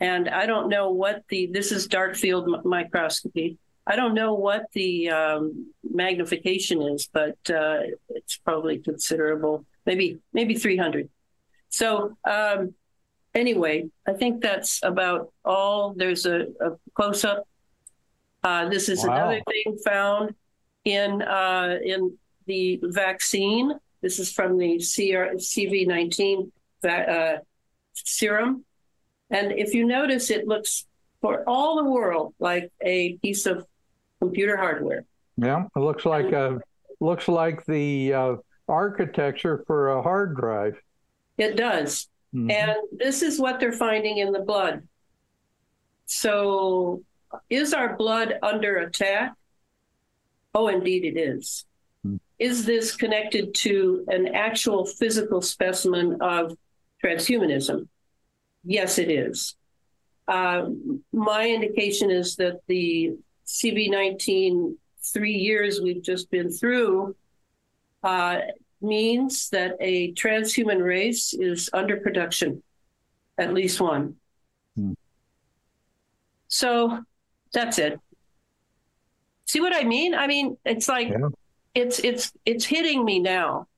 [0.00, 3.58] and I don't know what the this is dark field microscopy.
[3.86, 9.64] I don't know what the um, magnification is, but uh, it's probably considerable.
[9.86, 11.08] Maybe maybe 300.
[11.68, 12.74] So um,
[13.34, 15.94] anyway, I think that's about all.
[15.96, 17.46] There's a, a close up.
[18.44, 19.14] Uh, this is wow.
[19.14, 20.34] another thing found
[20.84, 22.16] in uh, in
[22.46, 23.72] the vaccine.
[24.02, 26.50] This is from the CR, CV19
[26.84, 27.36] uh,
[27.94, 28.64] serum.
[29.30, 30.86] And if you notice, it looks
[31.22, 33.66] for all the world like a piece of
[34.20, 35.06] computer hardware.
[35.38, 36.60] Yeah, it looks like a
[37.00, 38.36] looks like the uh,
[38.68, 40.76] architecture for a hard drive.
[41.38, 42.50] It does, mm-hmm.
[42.50, 44.86] and this is what they're finding in the blood.
[46.06, 47.02] So,
[47.50, 49.34] is our blood under attack?
[50.54, 51.64] Oh, indeed, it is.
[52.06, 52.16] Mm-hmm.
[52.38, 56.56] Is this connected to an actual physical specimen of
[57.02, 57.88] transhumanism?
[58.64, 59.56] Yes, it is.
[60.26, 60.66] Uh,
[61.12, 63.14] my indication is that the
[63.46, 64.76] CV19
[65.12, 67.14] three years we've just been through
[68.02, 68.38] uh,
[68.80, 72.62] means that a transhuman race is under production.
[73.36, 74.14] at least one.
[74.76, 74.92] Hmm.
[76.46, 77.02] So
[77.54, 78.00] that's it.
[79.46, 80.14] See what I mean?
[80.14, 81.28] I mean, it's like Yeah.
[81.74, 83.68] it's it's it's hitting me now.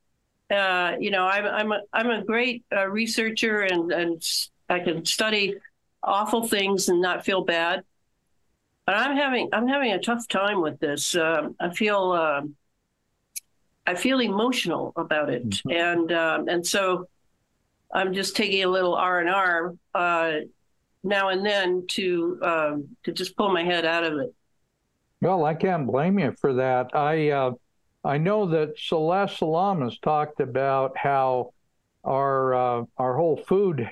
[0.51, 4.23] Uh, you know, I'm I'm a I'm a great uh, researcher and and
[4.69, 5.57] I can study
[6.03, 7.85] awful things and not feel bad.
[8.87, 11.17] But I'm having I'm having a tough time with this.
[11.17, 12.57] Um, I feel um
[13.87, 17.09] I feel emotional about it, and um, and so
[17.93, 20.33] I'm just taking a little R and R uh,
[21.07, 24.35] now and then to um, to just pull my head out of it.
[25.21, 26.95] Well, I can't blame you for that.
[26.95, 27.53] I uh,
[28.05, 31.53] I know that Celeste Solum has talked about how
[32.05, 33.91] our uh, our whole food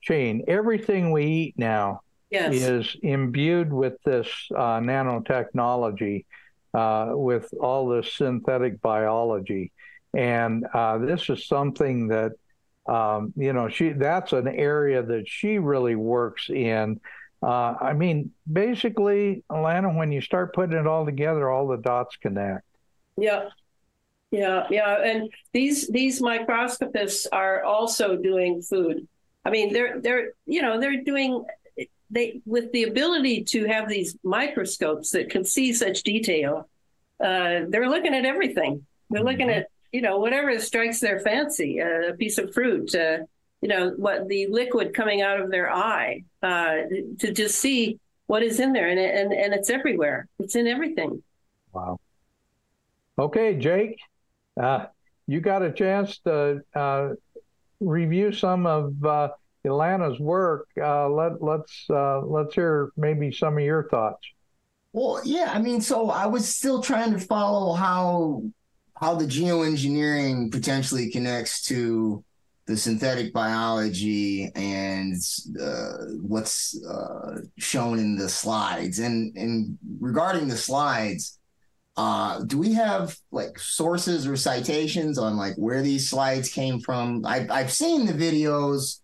[0.00, 2.54] chain, everything we eat now, Yes.
[2.54, 6.24] is imbued with this uh, nanotechnology,
[6.74, 9.72] uh, with all this synthetic biology,
[10.14, 12.32] and uh, this is something that
[12.88, 17.00] um, you know she that's an area that she really works in.
[17.42, 22.16] Uh, I mean, basically, Elana, when you start putting it all together, all the dots
[22.16, 22.64] connect.
[23.16, 23.50] Yeah.
[24.30, 29.08] Yeah, yeah, and these these microscopists are also doing food.
[29.42, 31.46] I mean, they're they're you know they're doing
[32.10, 36.68] they with the ability to have these microscopes that can see such detail.
[37.22, 38.84] Uh, they're looking at everything.
[39.08, 43.18] They're looking at you know whatever strikes their fancy, uh, a piece of fruit, uh,
[43.60, 46.76] you know what the liquid coming out of their eye, uh,
[47.18, 50.28] to just see what is in there, and and and it's everywhere.
[50.38, 51.22] It's in everything.
[51.72, 52.00] Wow.
[53.18, 53.98] Okay, Jake,
[54.60, 54.86] uh,
[55.26, 57.10] you got a chance to uh,
[57.80, 59.30] review some of uh,
[59.66, 60.68] Elana's work.
[60.80, 64.24] Uh, let let's uh, let's hear maybe some of your thoughts.
[64.92, 68.42] Well, yeah, I mean, so I was still trying to follow how
[69.00, 72.24] how the geoengineering potentially connects to
[72.66, 75.14] the synthetic biology and
[75.60, 78.98] uh, what's uh, shown in the slides.
[78.98, 81.38] And and regarding the slides,
[81.96, 87.24] uh, do we have like sources or citations on like where these slides came from?
[87.24, 89.00] I've I've seen the videos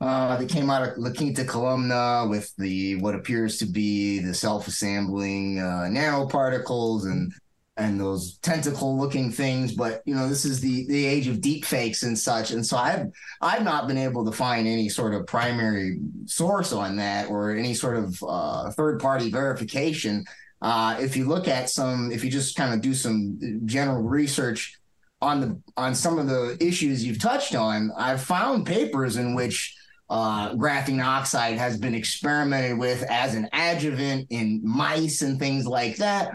[0.00, 4.34] uh, that came out of La Quinta Columna with the what appears to be the
[4.34, 7.32] self-assembling uh, nanoparticles and
[7.76, 9.74] and those tentacle-looking things.
[9.74, 12.76] But you know, this is the the age of deep fakes and such, and so
[12.76, 13.06] I've
[13.40, 17.74] I've not been able to find any sort of primary source on that or any
[17.74, 20.24] sort of uh, third-party verification.
[20.62, 24.78] Uh, if you look at some, if you just kind of do some general research
[25.20, 29.76] on the on some of the issues you've touched on, I've found papers in which
[30.08, 35.96] uh, graphene oxide has been experimented with as an adjuvant in mice and things like
[35.96, 36.32] that.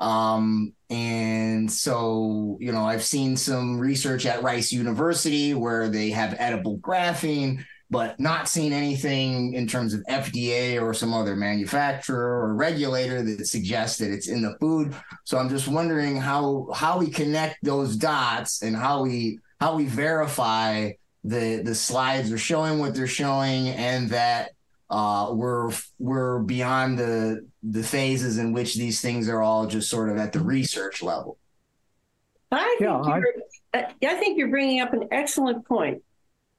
[0.00, 6.34] Um, and so, you know, I've seen some research at Rice University where they have
[6.38, 12.54] edible graphene, but not seen anything in terms of FDA or some other manufacturer or
[12.54, 14.94] regulator that suggests that it's in the food.
[15.24, 19.84] So I'm just wondering how how we connect those dots and how we how we
[19.84, 20.92] verify
[21.24, 24.52] the the slides are showing what they're showing and that
[24.90, 30.08] uh, we're we're beyond the the phases in which these things are all just sort
[30.10, 31.38] of at the research level.
[32.52, 33.34] I think Yeah, you're,
[33.74, 36.02] I, I think you're bringing up an excellent point.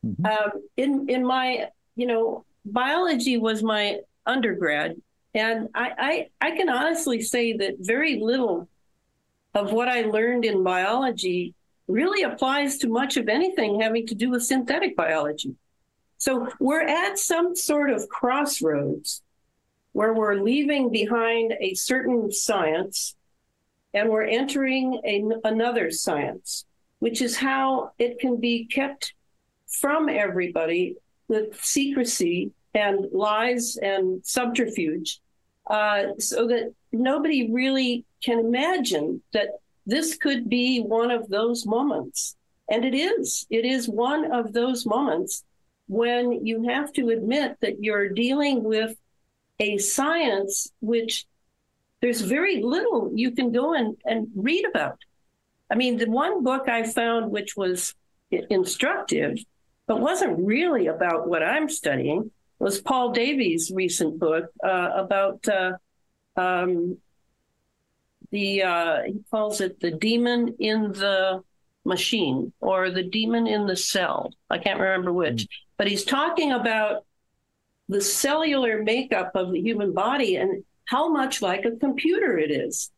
[0.06, 0.26] Mhm.
[0.26, 4.96] Um, in in my, you know, biology was my undergrad,
[5.34, 8.70] and I, I I can honestly say that very little
[9.54, 11.56] of what I learned in biology
[11.88, 15.56] really applies to much of anything having to do with synthetic biology.
[16.22, 19.24] So we're at some sort of crossroads
[19.94, 23.16] where we're leaving behind a certain science
[23.96, 26.66] and we're entering a, another science,
[27.00, 29.16] which is how it can be kept
[29.80, 30.96] from everybody
[31.28, 35.20] with secrecy and lies and subterfuge,
[35.72, 39.48] uh, so that nobody really can imagine that
[39.88, 42.36] this could be one of those moments.
[42.70, 43.48] And it is.
[43.50, 45.44] It is one of those moments
[45.92, 48.96] when you have to admit that you're dealing with
[49.60, 51.26] a science which
[52.02, 55.00] there's very little you can go and, and read about.
[55.70, 57.94] I mean, the one book I found which was
[58.32, 59.38] instructive,
[59.86, 65.74] but wasn't really about what I'm studying, was Paul Davies' recent book uh, about uh,
[66.38, 67.00] um,
[68.32, 71.44] the, uh, he calls it the demon in the
[71.84, 74.34] machine or the demon in the cell.
[74.50, 77.06] I can't remember which, but he's talking about
[77.90, 82.92] the cellular makeup of the human body and how much like a computer it is.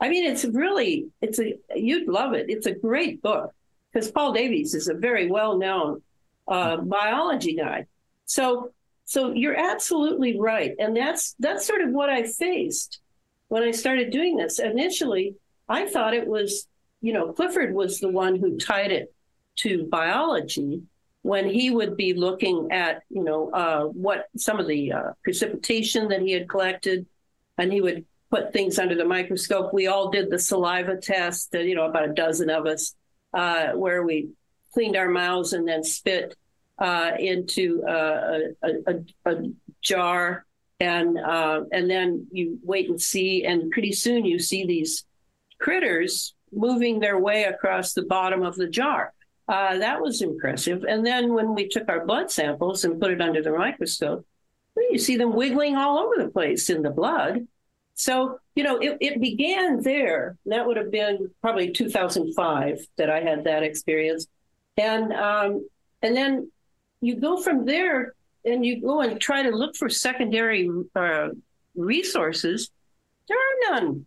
[0.00, 2.46] I mean, it's really, it's a, you'd love it.
[2.48, 3.52] It's a great book
[3.92, 6.02] because Paul Davies is a very well known
[6.46, 7.86] uh, biology guy.
[8.26, 8.72] So
[9.06, 13.00] so you're absolutely right, and that's that's sort of what I faced
[13.48, 14.58] when I started doing this.
[14.58, 15.34] Initially,
[15.68, 16.66] I thought it was
[17.04, 19.14] you know Clifford was the one who tied it
[19.56, 20.82] to biology
[21.20, 26.08] when he would be looking at you know uh, what some of the uh, precipitation
[26.08, 27.04] that he had collected,
[27.58, 29.74] and he would put things under the microscope.
[29.74, 32.94] We all did the saliva test, uh, you know, about a dozen of us,
[33.34, 34.30] uh, where we
[34.72, 36.34] cleaned our mouths and then spit
[36.78, 39.42] uh, into uh, a, a, a,
[39.82, 40.46] jar,
[40.80, 45.04] and uh, and then you wait and see, and pretty soon you see these
[45.60, 49.12] critters moving their way across the bottom of the jar.
[49.46, 50.84] Uh, that was impressive.
[50.88, 54.26] And then when we took our blood samples and put it under the microscope,
[54.74, 57.46] well, you see them wiggling all over the place in the blood.
[57.94, 60.36] So, you know, it, it began there.
[60.46, 64.26] That would have been probably 2005 that I had that experience.
[64.76, 65.68] And um,
[66.02, 66.50] and then
[67.00, 71.28] you go from there and you go and try to look for secondary uh,
[71.76, 72.70] resources.
[73.28, 74.06] There are none.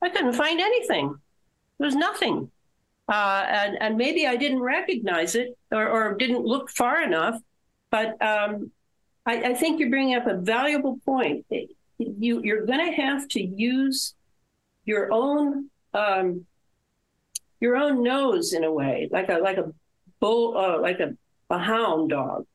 [0.00, 1.16] I couldn't find anything.
[1.78, 2.50] There was nothing.
[3.08, 7.40] Uh, and, and maybe I didn't recognize it or, or didn't look far enough.
[7.90, 8.72] But um,
[9.24, 11.46] I, I, think you're bringing up a valuable point.
[11.98, 14.14] You, you're going to have to use
[14.84, 16.46] your own um,
[17.60, 19.72] your own nose in a way, like a like a
[20.20, 21.16] bull, uh, like a,
[21.48, 22.46] a hound dog,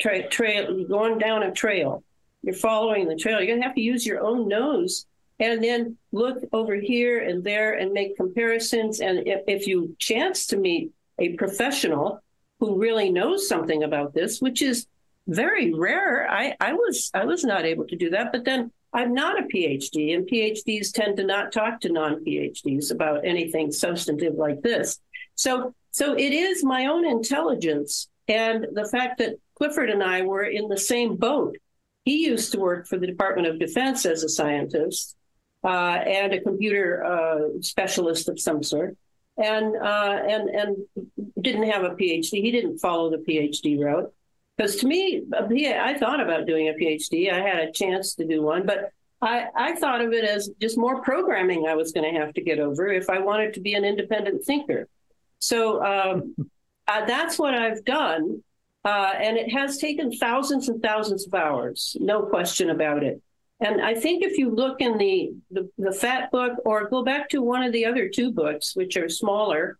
[0.00, 2.02] tra- trail going down a trail.
[2.42, 3.40] You're following the trail.
[3.40, 5.06] You're to have to use your own nose
[5.40, 9.00] and then look over here and there and make comparisons.
[9.00, 12.20] And if, if you chance to meet a professional
[12.60, 14.86] who really knows something about this, which is
[15.26, 18.32] very rare, I, I was I was not able to do that.
[18.32, 23.24] But then I'm not a PhD, and PhDs tend to not talk to non-PhDs about
[23.24, 24.98] anything substantive like this.
[25.36, 30.44] So so it is my own intelligence and the fact that Clifford and I were
[30.44, 31.56] in the same boat.
[32.04, 35.16] He used to work for the Department of Defense as a scientist
[35.68, 38.96] and a computer uh, specialist of some sort,
[39.36, 40.76] and uh, and and
[41.40, 42.42] didn't have a PhD.
[42.42, 44.12] He didn't follow the PhD route
[44.56, 47.32] because to me, I thought about doing a PhD.
[47.32, 48.90] I had a chance to do one, but
[49.22, 52.42] I, I thought of it as just more programming I was going to have to
[52.42, 54.88] get over if I wanted to be an independent thinker.
[55.38, 56.34] So um,
[56.88, 58.42] uh, that's what I've done.
[58.84, 63.22] Uh, and it has taken thousands and thousands of hours, no question about it.
[63.60, 67.28] And I think if you look in the, the, the fat book or go back
[67.30, 69.78] to one of the other two books, which are smaller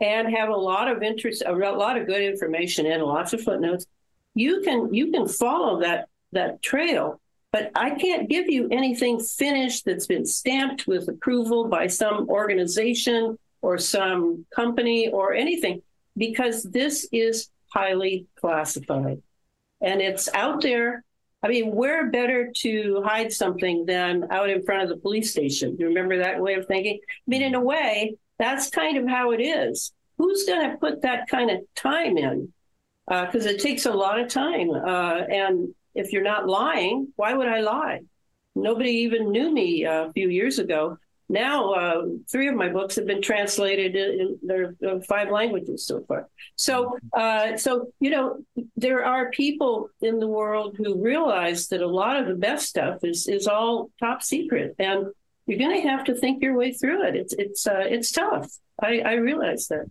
[0.00, 3.86] and have a lot of interest, a lot of good information and lots of footnotes,
[4.34, 7.20] you can you can follow that that trail.
[7.52, 13.38] But I can't give you anything finished that's been stamped with approval by some organization
[13.60, 15.82] or some company or anything
[16.16, 19.22] because this is highly classified
[19.80, 21.04] and it's out there
[21.42, 25.76] I mean, where better to hide something than out in front of the police station?
[25.78, 27.00] You remember that way of thinking?
[27.02, 29.92] I mean, in a way, that's kind of how it is.
[30.18, 32.52] Who's going to put that kind of time in?
[33.08, 34.70] Because uh, it takes a lot of time.
[34.70, 38.00] Uh, and if you're not lying, why would I lie?
[38.54, 40.98] Nobody even knew me uh, a few years ago
[41.32, 46.28] now uh, three of my books have been translated in, five languages so far.
[46.56, 48.44] So, uh, so you know,
[48.76, 52.98] there are people in the world who realize that a lot of the best stuff
[53.02, 55.06] is is all top secret, and
[55.46, 57.16] you're going to have to think your way through it.
[57.16, 58.52] It's it's uh, it's tough.
[58.80, 59.86] I, I realize that.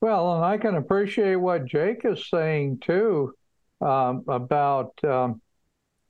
[0.00, 3.32] Well, and I can appreciate what Jake is saying too
[3.80, 4.92] um, about.
[5.04, 5.40] Um,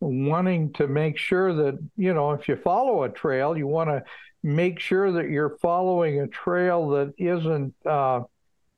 [0.00, 4.02] wanting to make sure that you know if you follow a trail you want to
[4.42, 8.20] make sure that you're following a trail that isn't uh,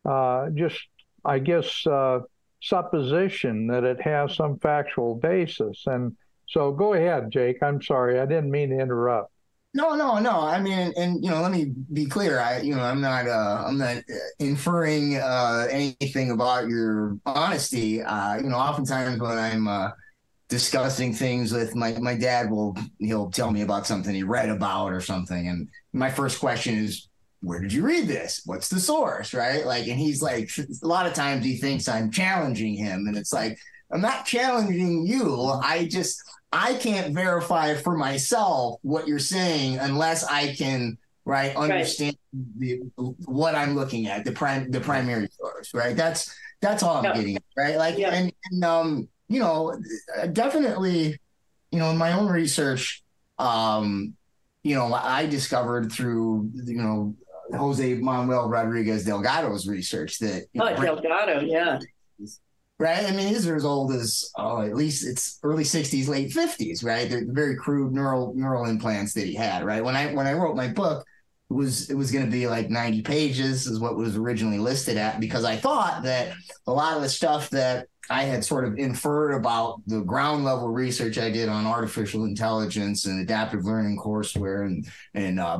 [0.05, 0.81] uh, just,
[1.25, 2.21] I guess, uh,
[2.63, 5.85] supposition that it has some factual basis.
[5.87, 7.63] And so go ahead, Jake.
[7.63, 8.21] I'm sorry.
[8.21, 9.33] I didn't mean to interrupt.
[9.73, 10.41] No, no, no.
[10.41, 12.41] I mean, and you know, let me be clear.
[12.41, 14.03] I, you know, I'm not, uh, I'm not
[14.41, 18.03] inferring uh, anything about your honesty.
[18.03, 19.91] Uh, you know, oftentimes when I'm uh,
[20.51, 24.93] discussing things with my my dad will he'll tell me about something he read about
[24.93, 25.49] or something.
[25.49, 27.09] And my first question is
[27.41, 28.43] where did you read this?
[28.45, 29.33] What's the source?
[29.33, 29.65] Right?
[29.65, 33.07] Like and he's like a lot of times he thinks i'm challenging him.
[33.07, 33.59] And it's like
[33.93, 35.49] i'm not challenging you.
[35.63, 36.21] I just
[36.53, 42.17] i can't verify for myself what you're saying unless i can right understand
[42.59, 42.81] right.
[42.97, 45.97] the what i'm looking at the prime the primary source right?
[45.97, 47.77] That's that's all i'm getting right?
[47.77, 48.11] Like yeah.
[48.11, 49.81] and, and um you know,
[50.33, 51.19] definitely,
[51.71, 53.03] you know, in my own research,
[53.39, 54.15] um,
[54.65, 57.15] you know, I discovered through, you know,
[57.57, 61.79] Jose Manuel Rodriguez Delgado's research that oh, know, Delgado, yeah,
[62.79, 63.05] right?
[63.07, 66.85] I mean, these are as old as oh, at least it's early '60s, late '50s,
[66.85, 67.09] right?
[67.09, 69.83] They're very crude neural neural implants that he had, right?
[69.83, 71.05] When I when I wrote my book,
[71.55, 75.21] was it was going to be like 90 pages, is what was originally listed at,
[75.21, 76.35] because I thought that
[76.67, 80.69] a lot of the stuff that I had sort of inferred about the ground level
[80.69, 85.59] research I did on artificial intelligence and adaptive learning courseware and and uh,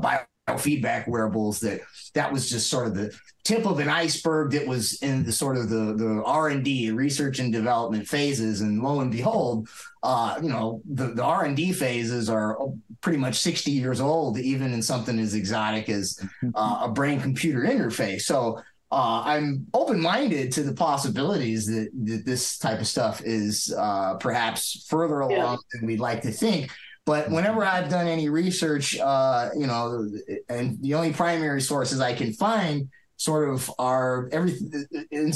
[0.57, 1.81] biofeedback wearables that
[2.15, 5.57] that was just sort of the tip of an iceberg that was in the sort
[5.57, 9.69] of the the R and D research and development phases and lo and behold
[10.03, 12.59] uh, you know the the R and D phases are
[13.01, 16.21] pretty much 60 years old even in something as exotic as
[16.55, 18.61] uh, a brain computer interface so
[18.93, 24.15] uh, I'm open minded to the possibilities that, that this type of stuff is uh,
[24.15, 25.57] perhaps further along yeah.
[25.73, 26.73] than we'd like to think.
[27.11, 30.09] But whenever I've done any research, uh, you know,
[30.49, 34.87] and the only primary sources I can find sort of are everything.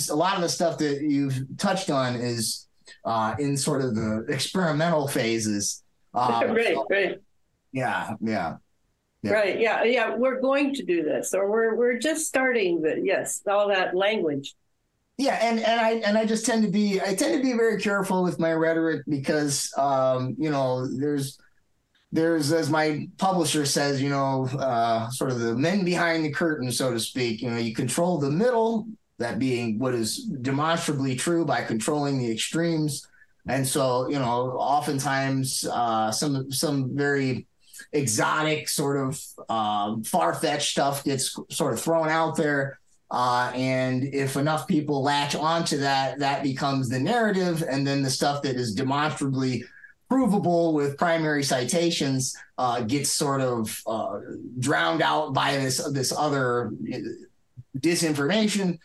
[0.09, 2.69] A lot of the stuff that you've touched on is
[3.05, 5.81] uh, in sort of the experimental phases.
[6.17, 7.19] Uh, right, so, right.
[7.73, 8.55] Yeah, yeah.
[9.23, 9.33] Yeah.
[9.33, 9.59] Right.
[9.59, 9.83] Yeah.
[9.83, 10.15] Yeah.
[10.15, 12.83] We're going to do this, or we're we're just starting.
[12.83, 14.55] The yes, all that language.
[15.19, 17.81] Yeah, and and I and I just tend to be I tend to be very
[17.81, 21.37] careful with my rhetoric because um, you know there's
[22.15, 26.71] there's as my publisher says you know uh, sort of the men behind the curtain
[26.71, 28.87] so to speak you know you control the middle
[29.19, 33.07] that being what is demonstrably true by controlling the extremes
[33.47, 37.47] and so you know oftentimes uh, some some very
[37.95, 42.79] exotic, sort of um, far fetched stuff gets sort of thrown out there.
[43.11, 47.63] Uh, and if enough people latch onto that, that becomes the narrative.
[47.69, 49.65] And then the stuff that is demonstrably
[50.15, 54.21] provable with primary citations uh, gets sort of uh,
[54.61, 56.99] drowned out by this this other uh,
[57.79, 58.79] disinformation.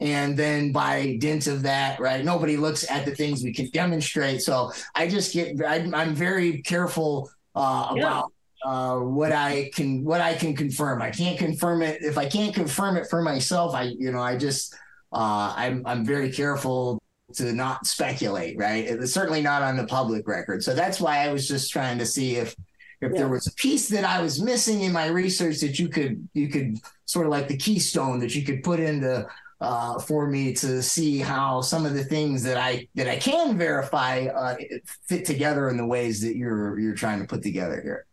[0.00, 4.42] And then by dint of that, right, nobody looks at the things we can demonstrate.
[4.42, 8.02] So I just get, I, am very careful uh, yeah.
[8.02, 8.32] about
[8.64, 11.00] uh, what I can what I can confirm.
[11.00, 13.72] I can't confirm it if I can't confirm it for myself.
[13.76, 14.74] I you know I just
[15.12, 17.01] uh, I'm I'm very careful
[17.34, 18.56] to not speculate.
[18.58, 20.62] Right, it's certainly not on the public record.
[20.62, 22.54] So that's why I was just trying to see if
[23.00, 23.18] if yeah.
[23.18, 26.48] there was a piece that I was missing in my research that you could you
[26.48, 29.26] could sort of like the keystone that you could put into
[29.60, 33.56] uh, for me to see how some of the things that I that I can
[33.56, 34.56] verify uh,
[35.06, 38.06] fit together in the ways that you're you're trying to put together here.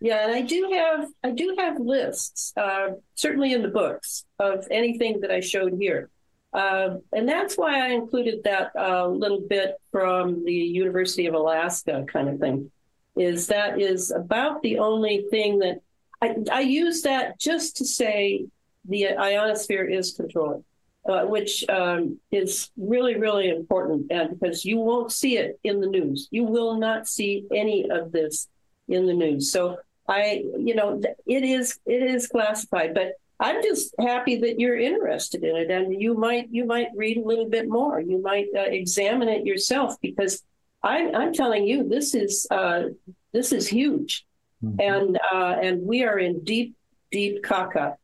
[0.00, 4.66] Yeah, and I do have I do have lists, uh, certainly in the books of
[4.70, 6.10] anything that I showed here,
[6.56, 12.06] uh, and that's why I included that uh, little bit from the University of Alaska
[12.08, 12.70] kind of thing.
[13.14, 15.80] Is that is about the only thing that
[16.22, 18.46] I, I use that just to say
[18.86, 20.64] the ionosphere is controlled,
[21.06, 25.86] uh, which um, is really really important, and because you won't see it in the
[25.86, 28.48] news, you will not see any of this
[28.88, 29.52] in the news.
[29.52, 29.78] So
[30.08, 35.44] I, you know, it is it is classified, but I'm just happy that you're interested
[35.44, 38.00] in it, and you might you might read a little bit more.
[38.00, 40.42] You might uh, examine it yourself because
[40.82, 42.84] I'm I'm telling you this is uh,
[43.32, 44.24] this is huge,
[44.64, 44.80] mm-hmm.
[44.80, 46.76] and uh, and we are in deep
[47.10, 47.96] deep caca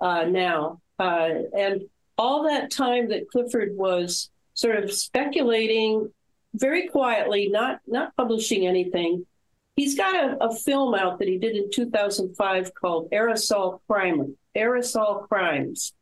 [0.00, 1.82] uh, now, uh, and
[2.16, 6.12] all that time that Clifford was sort of speculating
[6.54, 9.26] very quietly, not not publishing anything
[9.76, 15.28] He's got a, a, film out that he did in 2005 called Aerosol Crime, Aerosol
[15.28, 15.92] Crimes,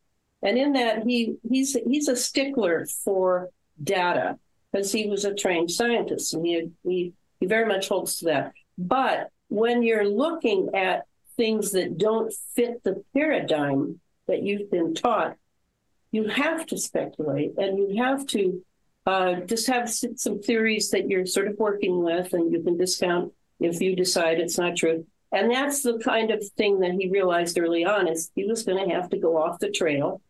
[0.41, 3.49] and in that he he's he's a stickler for
[3.81, 4.37] data
[4.71, 8.53] because he was a trained scientist and he, he he very much holds to that.
[8.77, 11.05] But when you're looking at
[11.37, 15.35] things that don't fit the paradigm that you've been taught,
[16.11, 18.63] you have to speculate and you have to
[19.05, 23.31] uh, just have some theories that you're sort of working with and you can discount
[23.59, 25.05] if you decide it's not true.
[25.35, 28.87] And that's the kind of thing that he realized early on is he was going
[28.87, 30.21] to have to go off the trail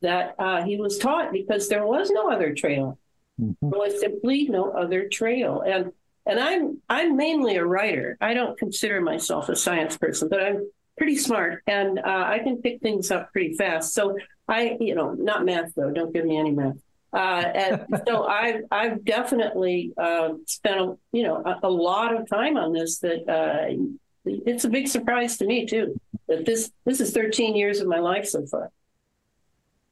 [0.00, 2.98] that uh, he was taught because there was no other trail.
[3.38, 3.68] Mm-hmm.
[3.68, 5.60] There was simply no other trail.
[5.60, 5.92] And
[6.24, 8.16] and I'm I'm mainly a writer.
[8.20, 12.62] I don't consider myself a science person, but I'm pretty smart and uh, I can
[12.62, 13.92] pick things up pretty fast.
[13.92, 14.16] So
[14.48, 15.90] I, you know, not math though.
[15.90, 16.78] Don't give me any math.
[17.12, 22.28] Uh, and so I've I've definitely uh, spent a, you know a, a, lot of
[22.28, 22.98] time on this.
[23.00, 23.74] That uh,
[24.26, 25.98] it's a big surprise to me too.
[26.28, 28.70] That this this is 13 years of my life so far.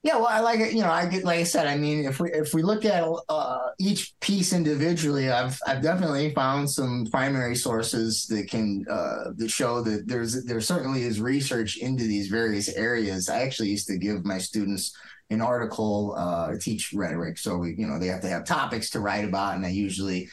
[0.05, 0.75] Yeah, well, I like it.
[0.75, 1.67] You know, I get like I said.
[1.67, 6.35] I mean, if we if we look at uh, each piece individually, I've I've definitely
[6.35, 11.79] found some primary sources that can uh, that show that there's there certainly is research
[11.79, 13.31] into these various areas.
[13.31, 14.95] I actually used to give my students
[15.31, 17.39] an article, uh, teach rhetoric.
[17.39, 20.29] So we, you know, they have to have topics to write about, and I usually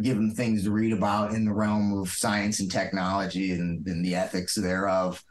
[0.00, 4.04] give them things to read about in the realm of science and technology and, and
[4.04, 5.22] the ethics thereof.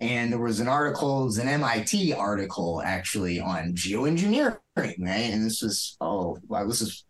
[0.00, 4.98] And there was an article, it was an MIT article actually on geoengineering, right?
[4.98, 7.04] And this was, oh, well, this is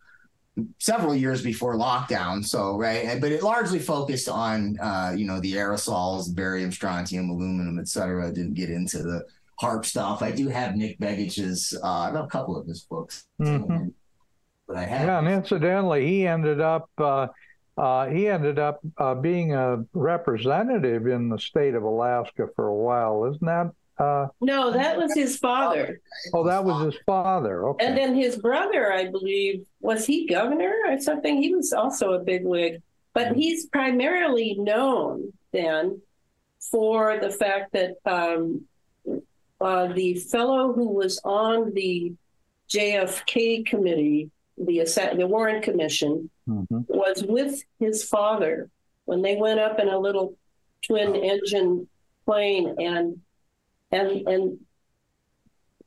[0.81, 2.45] several years before lockdown.
[2.45, 3.21] So, right.
[3.21, 8.33] But it largely focused on, uh, you know, the aerosols, barium, strontium, aluminum, et cetera.
[8.33, 9.25] Didn't get into the
[9.61, 10.23] HAARP stuff.
[10.23, 13.27] I do have Nick Begich's, uh, I have a couple of his books.
[13.41, 13.93] Mhm.
[14.67, 15.07] But I have.
[15.07, 17.29] Yeah, and incidentally, he ended up uh,
[17.77, 22.75] uh, he ended up uh, being a representative in the state of Alaska for a
[22.75, 23.71] while, isn't that?
[23.99, 26.01] Uh, No, that was his father.
[26.35, 27.67] oh, that was his father.
[27.69, 27.87] Okay.
[27.87, 31.43] And then his brother, I believe, was he governor or something?
[31.43, 32.83] He was also a bigwig,
[33.15, 36.01] but he's primarily known then
[36.71, 38.65] for the fact that um,
[39.61, 42.13] uh, the fellow who was on the
[42.69, 46.87] JFK committee, the Assa- the Warren Commission, Mhm.
[46.89, 48.71] was with his father
[49.05, 50.37] when they went up in a little
[50.83, 51.89] twin engine
[52.25, 53.21] plane and
[53.93, 54.59] and and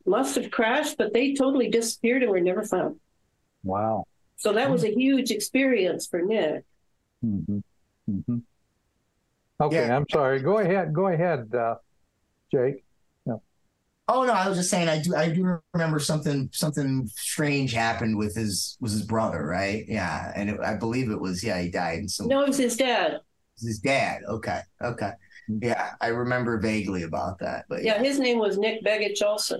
[0.05, 2.99] must have crashed, but they totally disappeared and were never found.
[3.63, 4.05] Wow.
[4.37, 6.63] So that was a huge experience for Nick.
[7.23, 7.59] Mm-hmm.
[8.09, 8.37] Mm-hmm.
[9.61, 9.95] Okay, Yeah.
[9.95, 10.39] I'm sorry.
[10.39, 10.93] Go ahead.
[10.93, 11.75] Go ahead, uh,
[12.51, 12.85] Jake.
[14.11, 18.17] Oh no, I was just saying I do I do remember something something strange happened
[18.17, 19.85] with his was his brother, right?
[19.87, 21.99] Yeah, and it, I believe it was yeah he died.
[21.99, 23.13] And some No, it was his dad.
[23.13, 23.21] it
[23.57, 24.21] was his dad.
[24.27, 25.11] Okay, okay,
[25.47, 29.59] yeah, I remember vaguely about that, but Yeah, his name was Nick Begich also.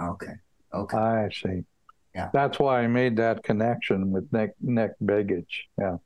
[0.00, 0.34] okay,
[0.74, 0.96] okay.
[0.98, 1.64] I see.
[2.14, 2.30] Yeah.
[2.32, 5.46] That's why I made that connection with Nick Nick Begich.
[5.78, 5.96] Yeah.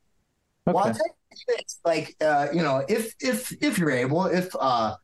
[0.65, 0.97] Well, I'll Okay.
[0.97, 4.95] tell you this, like uh, you know, if if if you're able, if uh,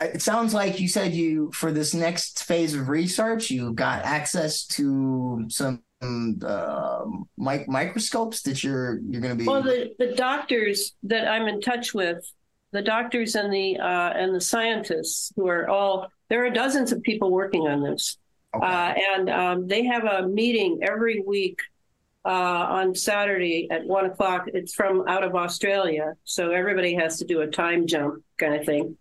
[0.00, 4.64] it sounds like you said you for this next phase of research, you got access
[4.66, 7.04] to some uh,
[7.36, 9.46] mic- microscopes that you're you're going to be.
[9.46, 12.24] Well, the, the doctors that I'm in touch with,
[12.70, 17.02] the doctors and the uh, and the scientists who are all there are dozens of
[17.02, 18.18] people working on this,
[18.54, 18.64] Okay.
[18.64, 21.58] uh, and um, they have a meeting every week
[22.24, 24.44] uh, on Saturday at one o'clock.
[24.54, 28.64] It's from out of Australia, so everybody has to do a time jump kind of
[28.64, 28.96] thing.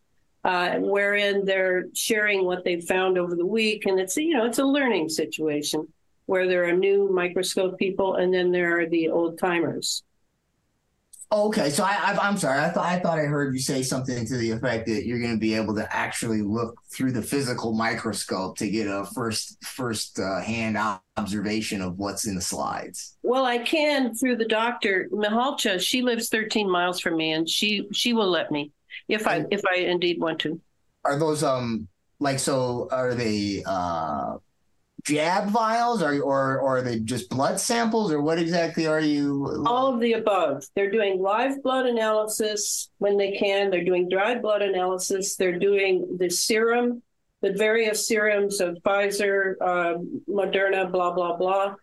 [0.48, 4.60] Uh, wherein they're sharing what they've found over the week, and it's you know it's
[4.60, 5.86] a learning situation
[6.26, 10.04] where there are new microscope people, and then there are the old timers.
[11.30, 12.62] Okay, so I, I'm sorry.
[12.62, 15.34] I thought I thought I heard you say something to the effect that you're going
[15.34, 20.18] to be able to actually look through the physical microscope to get a first first
[20.18, 20.78] uh, hand
[21.18, 23.18] observation of what's in the slides.
[23.22, 25.82] Well, I can through the doctor Mihalcea.
[25.82, 28.72] She lives 13 miles from me, and she she will let me
[29.08, 30.60] if I if I indeed want to.
[31.06, 31.88] Are those um
[32.20, 32.88] like so?
[32.92, 34.38] Are they uh
[35.06, 39.64] jab vials, or or or are they just blood samples, or what exactly are you?
[39.66, 40.66] All of the above.
[40.76, 43.70] They're doing live blood analysis when they can.
[43.72, 45.36] They're doing dried blood analysis.
[45.36, 47.02] They're doing the serum,
[47.42, 49.94] the various serums of Pfizer, uh,
[50.30, 51.76] Moderna, blah blah blah.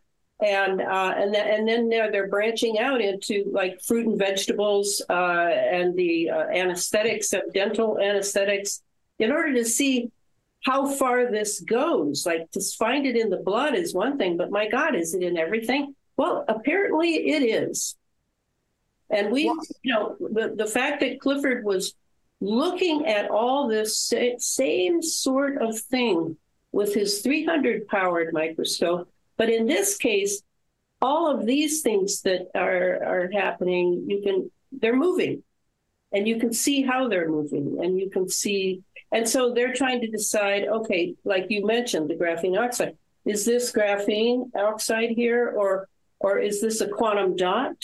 [0.43, 5.01] And uh, and then and then they're, they're branching out into like fruit and vegetables
[5.09, 8.83] uh, and the uh, anesthetics, uh, dental anesthetics,
[9.19, 10.11] in order to see
[10.65, 12.27] how far this goes.
[12.27, 15.23] Like to find it in the blood is one thing, but my God, is it
[15.23, 15.95] in everything?
[16.17, 17.97] Well, apparently it is.
[19.11, 19.45] And we,
[19.83, 21.95] you know, the, the fact that Clifford was
[22.41, 26.37] looking at all this sa- same sort of thing
[26.73, 30.43] with his 300 powered microscope, but in this case,
[31.01, 35.43] all of these things that are are happening, you can they're moving,
[36.13, 38.83] and you can see how they're moving, and you can see,
[39.13, 40.65] and so they're trying to decide.
[40.65, 45.89] Okay, like you mentioned, the graphene oxide is this graphene oxide here, or
[46.21, 47.77] or is this a quantum dot,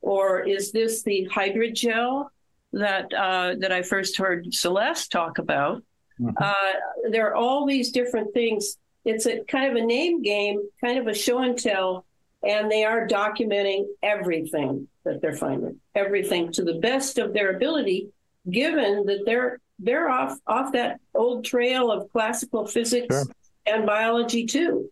[0.00, 2.28] or is this the hydrogel
[2.72, 5.82] that uh, that I first heard Celeste talk about?
[6.20, 6.34] Mhm.
[6.36, 8.76] Uh, there are all these different things.
[9.04, 12.04] It's a kind of a name game, kind of a show and tell,
[12.42, 18.08] and they are documenting everything that they're finding, everything to the best of their ability,
[18.50, 23.24] given that they're they're off off that old trail of classical physics Sure.
[23.66, 24.90] and biology too.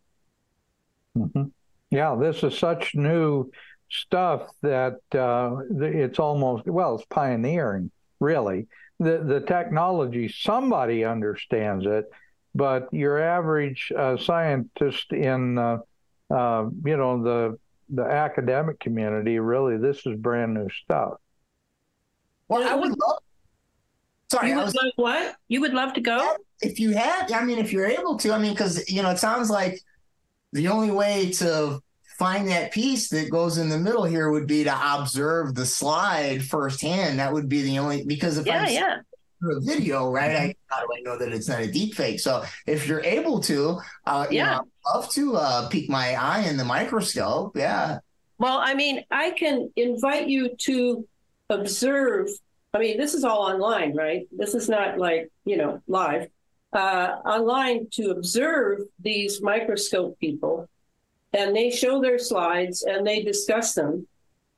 [1.14, 1.44] hmm
[1.90, 3.50] Yeah, this is such new
[3.88, 8.66] stuff that uh, it's almost well, it's pioneering, really.
[8.98, 12.10] The the technology, somebody understands it,
[12.54, 15.78] but your average uh, scientist in uh,
[16.30, 17.58] uh, you know the
[17.88, 21.14] the academic community, really, this is brand new stuff.
[22.48, 23.18] Well, I would love.
[24.30, 25.36] Sorry, You I would was love what?
[25.48, 26.36] You would love to go?
[26.62, 29.18] if you have, I mean, if you're able to, I mean, because you know, it
[29.18, 29.80] sounds like
[30.52, 31.80] the only way to
[32.18, 36.44] find that piece that goes in the middle here would be to observe the slide
[36.44, 37.18] firsthand.
[37.18, 38.96] That would be the only because if Yeah, I'm yeah.
[39.42, 40.36] A video, right?
[40.36, 42.20] I how do I know that it's not a deep fake?
[42.20, 44.56] So if you're able to, uh, you Yeah.
[44.58, 44.62] know,
[44.94, 47.56] love to uh, peek my eye in the microscope.
[47.56, 47.98] Yeah.
[48.38, 51.06] Well, I mean, I can invite you to
[51.48, 52.28] observe.
[52.72, 54.26] I mean, this is all online, right?
[54.30, 56.28] This is not like, you know, live.
[56.72, 60.68] Uh, online to observe these microscope people,
[61.32, 64.06] and they show their slides and they discuss them.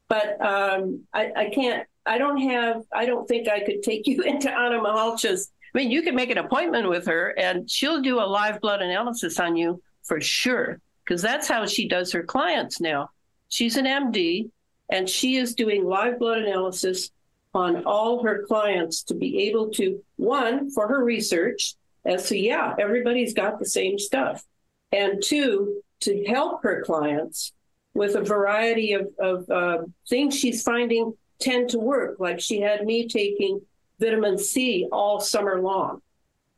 [0.09, 4.23] But um, I, I can't, I don't have, I don't think I could take you
[4.23, 5.51] into Ana Mihalcea's.
[5.75, 8.83] I mean, you can make an appointment with her and she'll do a live blood
[8.83, 13.11] analysis on you for sure, because that's how she does her clients now.
[13.49, 14.51] She's an MD
[14.91, 17.11] and she is doing live blood analysis
[17.55, 21.75] on all her clients to be able to, one, for her research,
[22.05, 24.43] as to, yeah, everybody's got the same stuff.
[24.91, 27.53] And two, to help her clients
[27.95, 32.17] with a variety of, of uh, things she's finding tend to work.
[32.19, 33.61] Like she had me taking
[33.99, 36.03] vitamin C all summer long.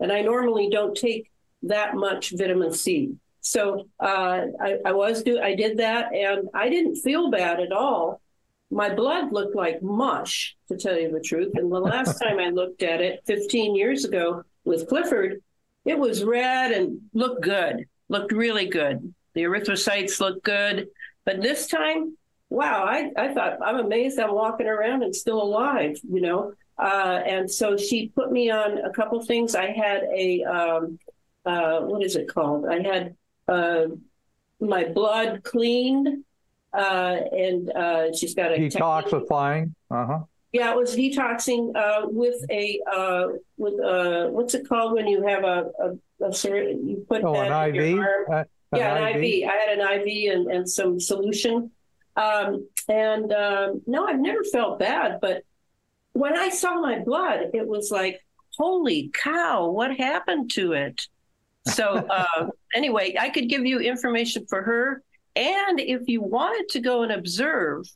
[0.01, 1.31] And I normally don't take
[1.63, 3.15] that much vitamin C.
[3.41, 7.73] So uh, I, I was do I did that and I didn't feel bad at
[7.73, 8.21] all.
[8.71, 11.53] My blood looked like mush, to tell you the truth.
[11.55, 15.43] And the last time I looked at it 15 years ago with Clifford,
[15.85, 19.15] it was red and looked good, looked really good.
[19.35, 20.89] The erythrocytes looked good.
[21.27, 22.17] But this time,
[22.51, 26.53] wow, I, I thought I'm amazed I'm walking around and still alive, you know.
[26.79, 29.55] Uh, and so she put me on a couple things.
[29.55, 30.99] I had a um,
[31.45, 32.67] uh, what is it called?
[32.67, 33.17] I had
[33.49, 33.87] uh,
[34.61, 36.25] my blood cleaned,
[36.73, 39.75] uh, and uh, she's got a Detoxifying.
[39.91, 40.19] Uh huh.
[40.53, 45.27] yeah, it was detoxing uh, with a uh, with uh, what's it called when you
[45.27, 47.91] have a a, a you put Oh, that an in IV.
[47.91, 48.47] your arm.
[48.73, 49.49] An yeah, an IV.
[49.49, 51.71] I had an IV and, and some solution.
[52.17, 55.43] Um, and um, no, I've never felt bad, but
[56.13, 58.21] when I saw my blood, it was like,
[58.57, 61.07] holy cow, what happened to it?
[61.67, 65.03] So uh, anyway, I could give you information for her,
[65.37, 67.87] and if you wanted to go and observe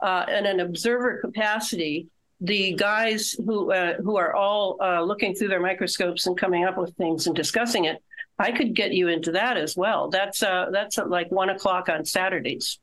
[0.00, 2.08] uh, in an observer capacity,
[2.40, 6.76] the guys who uh, who are all uh, looking through their microscopes and coming up
[6.76, 8.02] with things and discussing it,
[8.38, 10.10] I could get you into that as well.
[10.10, 12.78] That's uh, that's at like one o'clock on Saturdays.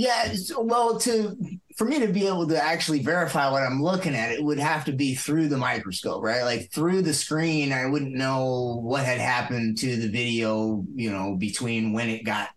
[0.00, 1.36] Yeah, well, to
[1.76, 4.86] for me to be able to actually verify what I'm looking at, it would have
[4.86, 6.42] to be through the microscope, right?
[6.42, 11.36] Like through the screen, I wouldn't know what had happened to the video, you know,
[11.36, 12.48] between when it got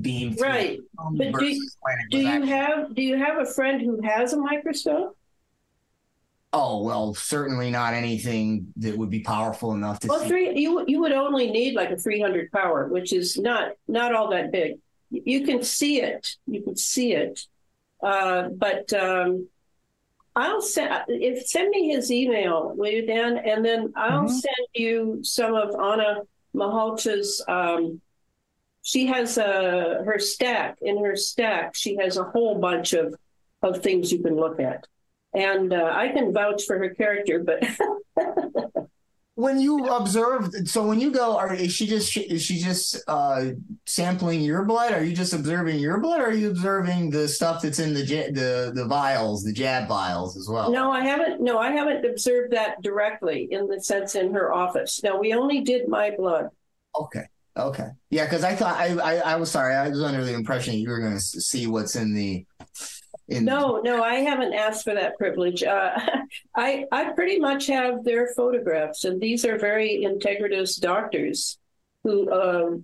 [0.00, 0.80] beamed, Right.
[1.12, 1.76] But do- versus
[2.10, 5.16] Do you have do you have a friend who has a microscope?
[6.52, 10.28] Oh well, certainly not anything that would be powerful enough to Well, see.
[10.28, 14.30] three you you would only need like a 300 power, which is not not all
[14.30, 14.78] that big.
[15.10, 16.28] You can see it.
[16.46, 17.40] You can see it.
[18.02, 19.48] Uh, but um,
[20.36, 23.38] I'll send if send me his email, will you, Dan?
[23.38, 24.30] And then I'll Mhm.
[24.30, 26.20] send you some of Ana
[26.54, 27.44] Mihalcea's.
[27.48, 28.00] Um,
[28.82, 31.74] she has a her stack in her stack.
[31.74, 33.14] She has a whole bunch of
[33.62, 34.86] of things you can look at,
[35.34, 37.42] and uh, I can vouch for her character.
[37.42, 37.64] But
[39.38, 43.50] When you observe, so when you go, are is she just is she just uh,
[43.86, 44.92] sampling your blood?
[44.92, 46.20] Are you just observing your blood?
[46.20, 50.36] Or are you observing the stuff that's in the the the vials, the jab vials
[50.36, 50.72] as well?
[50.72, 51.40] No, I haven't.
[51.40, 55.04] No, I haven't observed that directly in the sense in her office.
[55.04, 56.48] No, we only did my blood.
[56.98, 57.26] Okay.
[57.56, 57.90] Okay.
[58.10, 59.76] Yeah, because I thought I, I I was sorry.
[59.76, 62.44] I was under the impression you were going to see what's in the
[63.28, 65.62] in No, no, I haven't asked for that privilege.
[65.62, 65.98] Uh,
[66.56, 71.58] I I pretty much have their photographs, and these are very integritous doctors.
[72.04, 72.76] Who uh,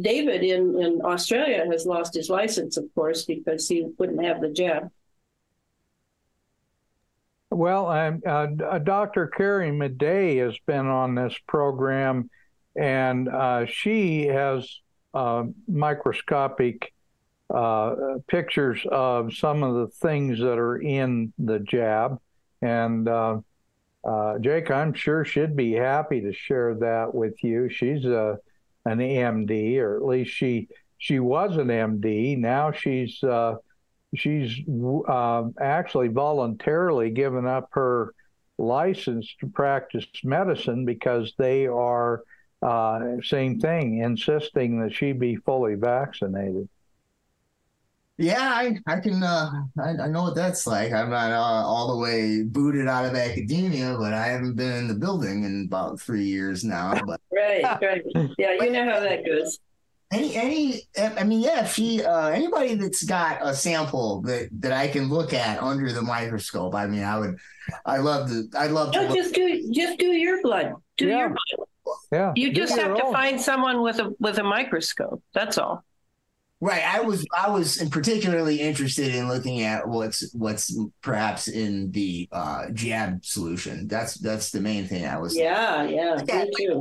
[0.00, 4.50] David in in Australia has lost his license, of course, because he wouldn't have the
[4.50, 4.90] jab.
[7.50, 9.26] Well, um, uh, uh, Dr.
[9.26, 12.30] Carrie Madej has been on this program,
[12.76, 14.70] and uh, she has
[15.14, 16.92] uh, microscopic
[17.52, 22.20] uh, pictures of some of the things that are in the jab.
[22.62, 23.40] And uh,
[24.04, 27.68] uh, Jake, I'm sure she'd be happy to share that with you.
[27.68, 28.38] She's a
[28.86, 30.68] an MD, or at least she
[30.98, 32.38] she was an MD.
[32.38, 33.56] Now she's uh,
[34.14, 34.58] she's
[35.08, 38.14] uh, actually voluntarily given up her
[38.58, 42.22] license to practice medicine because they are
[42.62, 46.68] uh, same thing, insisting that she be fully vaccinated.
[48.20, 49.50] Yeah, I, I can uh
[49.82, 50.92] I, I know what that's like.
[50.92, 51.36] I'm not uh,
[51.66, 55.64] all the way booted out of academia, but I haven't been in the building in
[55.66, 56.92] about three years now.
[57.06, 58.02] But Right, right.
[58.38, 59.58] Yeah, you know how that goes.
[60.12, 60.82] any any
[61.18, 65.08] I mean yeah, if she uh anybody that's got a sample that that I can
[65.08, 66.74] look at under the microscope.
[66.74, 67.38] I mean, I would
[67.86, 70.74] I love to I love to No, look just do just do your blood.
[70.98, 71.18] Do Yeah.
[71.18, 71.66] your blood.
[72.12, 72.32] Yeah.
[72.36, 73.12] You just have to own.
[73.12, 75.22] find someone with a with a microscope.
[75.32, 75.84] That's all.
[76.62, 76.82] Right.
[76.84, 82.70] I was I was particularly interested in looking at what's what's perhaps in the uh
[82.72, 83.88] jab solution.
[83.88, 86.80] That's that's the main thing I was Yeah, yeah, Yeah, me too.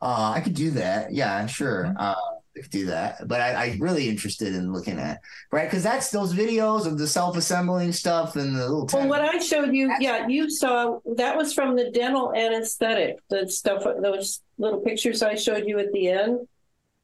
[0.00, 1.12] uh I could do that.
[1.12, 1.84] Yeah, sure.
[1.86, 1.96] Mm-hmm.
[1.98, 2.14] Uh
[2.56, 3.26] I could do that.
[3.26, 5.18] But I, I'm really interested in looking at
[5.50, 9.38] right because that's those videos of the self-assembling stuff and the little Well, what I
[9.40, 13.18] showed you, yeah, you saw that was from the dental anesthetic.
[13.28, 16.46] The stuff, those little pictures I showed you at the end,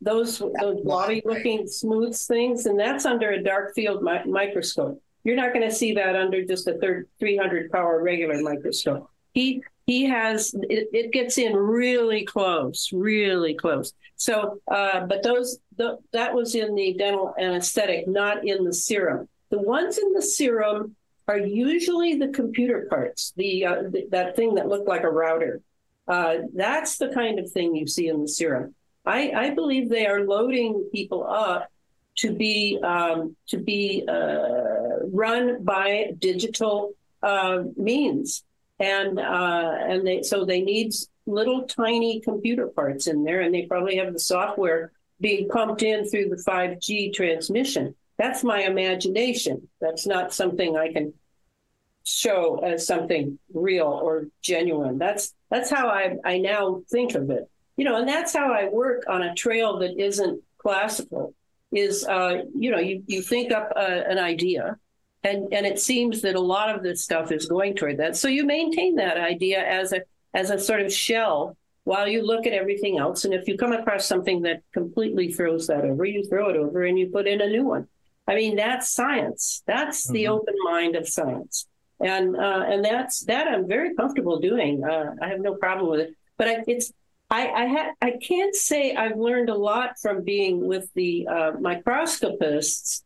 [0.01, 5.03] those those blobby looking smooth things, and that's under a dark field mi- microscope.
[5.25, 9.11] You're not going to see that under just a third 300 power regular microscope.
[9.35, 13.93] He he has it, it gets in really close, really close.
[14.17, 19.29] So, uh, but those the, that was in the dental anesthetic, not in the serum.
[19.51, 20.95] The ones in the serum
[21.27, 25.61] are usually the computer parts, the, uh, th- that thing that looked like a router.
[26.07, 28.75] Uh, that's the kind of thing you see in the serum.
[29.05, 31.69] I, I believe they are loading people up
[32.17, 38.45] to be um, to be uh, run by digital uh, means,
[38.79, 40.93] and uh, and they so they need
[41.27, 46.09] little tiny computer parts in there, and they probably have the software being pumped in
[46.09, 47.95] through the 5G transmission.
[48.19, 49.69] That's my imagination.
[49.81, 51.15] That's not something I can
[52.05, 54.99] show as something real or genuine.
[54.99, 57.49] That's that's how I I now think of it.
[57.81, 61.33] You know, and that's how I work on a trail that isn't classical.
[61.73, 64.77] Is uh, you know, you you think up uh, an idea,
[65.25, 68.17] and and it seems that a lot of this stuff is going toward that.
[68.19, 70.03] So you maintain that idea as a
[70.35, 73.25] as a sort of shell while you look at everything else.
[73.25, 76.83] And if you come across something that completely throws that over, you throw it over
[76.83, 77.89] and you put in a new one.
[78.29, 79.63] I mean, that's science.
[79.67, 80.33] That's the Mhm.
[80.37, 81.67] open mind of science,
[81.99, 84.85] and uh, and that's that I'm very comfortable doing.
[84.85, 86.11] Uh, I have no problem with it.
[86.37, 86.93] But I, it's
[87.31, 93.05] I I, I can't say I've learned a lot from being with the uh, microscopists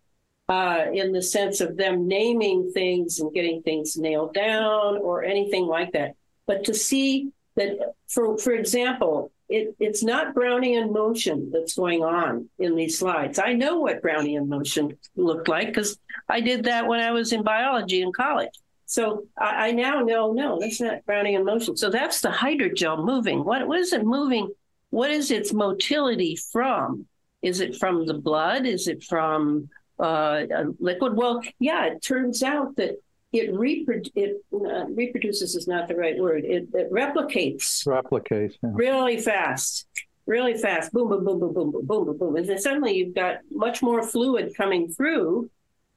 [0.49, 5.67] uh, in the sense of them naming things and getting things nailed down or anything
[5.67, 6.17] like that.
[6.47, 12.49] But to see that, for for example, it, it's not Brownian motion that's going on
[12.59, 13.39] in these slides.
[13.39, 15.99] I know what Brownian motion looked like because
[16.29, 18.53] I did that when I was in biology in college.
[18.87, 21.77] So I, I, now know, no, that's not Brownian motion.
[21.77, 23.45] So that's the hydrogel moving.
[23.45, 24.53] What, what is it moving?
[24.91, 27.07] What is its motility from?
[27.43, 28.67] Is it from the blood?
[28.67, 29.69] Is it from
[30.01, 31.17] uh, a liquid?
[31.17, 32.97] Well, yeah, it turns out that
[33.33, 36.45] it, reprodu- it uh, reproduces is not the right word.
[36.45, 37.87] It, it replicates.
[37.87, 38.55] Replicates.
[38.63, 38.71] Yeah.
[38.73, 39.87] Really fast.
[40.27, 40.93] Really fast.
[40.93, 42.37] Boom, boom, boom, boom, boom, boom, boom, boom.
[42.37, 45.51] And then suddenly you've got much more fluid coming through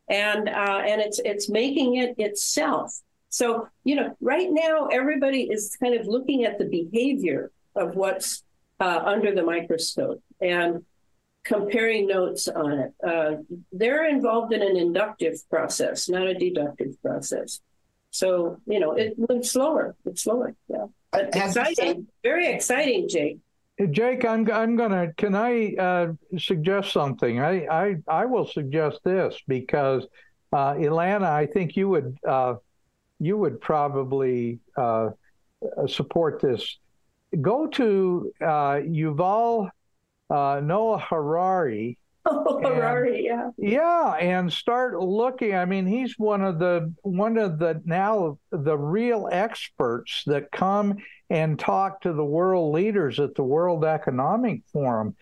[0.10, 3.00] and uh, and it's it's making it itself.
[3.30, 8.44] So you know, right now everybody is kind of looking at the behavior of what's
[8.80, 10.86] uh, under the microscope and
[11.44, 12.94] comparing notes on it.
[13.06, 13.38] Uh,
[13.72, 17.62] they're involved in an inductive process, not a deductive process.
[18.12, 19.96] So you know, it moves slower.
[20.06, 20.56] It's slower.
[20.68, 20.88] Yeah.
[21.12, 23.40] But exciting, very exciting, Jake.
[23.92, 25.14] Jake, I'm I'm gonna.
[25.14, 27.40] Can I uh, suggest something?
[27.40, 30.08] I, I I will suggest this because
[30.52, 32.56] uh, Elana, I think you would uh,
[33.20, 35.10] you would probably uh,
[35.88, 36.78] support this.
[37.40, 39.70] Go to uh, Yuval
[40.30, 41.98] uh, Noah Harari.
[42.30, 43.52] Oh, Harari, yeah.
[43.58, 45.56] Yeah, and start looking.
[45.56, 50.98] I mean, he's one of the one of the now the real experts that come
[51.30, 55.16] and talk to the world leaders at the World Economic Forum.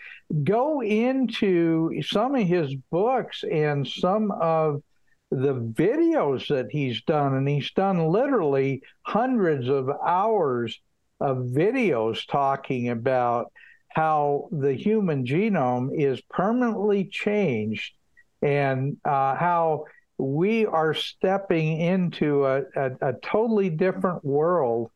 [0.44, 4.84] Go into some of his books and some of
[5.32, 10.80] the videos that he's done, and he's done literally hundreds of hours
[11.20, 13.52] of videos talking about
[13.90, 17.94] how the human genome is permanently changed
[18.42, 19.86] and uh, how
[20.18, 24.92] we are stepping into a, a, a totally different world.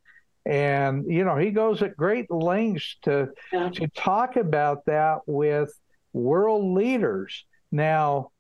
[0.50, 3.70] And, you know, he goes at great lengths to, Yeah.
[3.70, 5.72] to talk about that with
[6.12, 7.46] world leaders.
[7.72, 8.32] Now,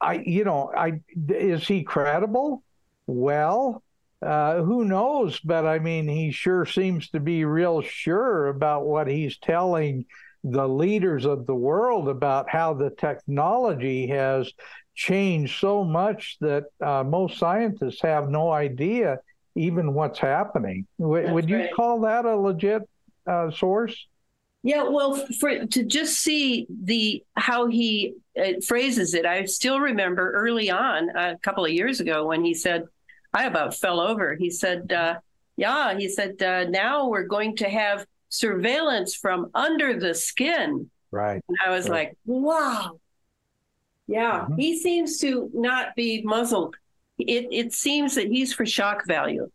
[0.00, 2.64] I, you know, I, is he credible?
[3.06, 3.84] Well,
[4.20, 5.38] uh, who knows?
[5.38, 10.04] But I mean, he sure seems to be real sure about what he's telling
[10.42, 14.52] the leaders of the world about how the technology has
[14.96, 19.18] changed so much that uh, most scientists have no idea
[19.56, 20.86] even what's happening.
[21.00, 21.74] W- would you right.
[21.74, 22.82] call that a legit
[23.26, 24.06] uh, source?
[24.62, 30.32] Yeah, well, for to just see the how he uh, phrases it, I still remember
[30.32, 32.84] early on a couple of years ago when he said,
[33.32, 35.20] "I about fell over." He said, uh,
[35.56, 41.42] "Yeah," he said, uh, "Now we're going to have surveillance from under the skin." Right.
[41.48, 42.08] And I was Right.
[42.08, 42.98] like, "Wow."
[44.08, 44.58] Yeah, Mhm.
[44.58, 46.76] he seems to not be muzzled.
[47.18, 49.48] It it seems that he's for shock value.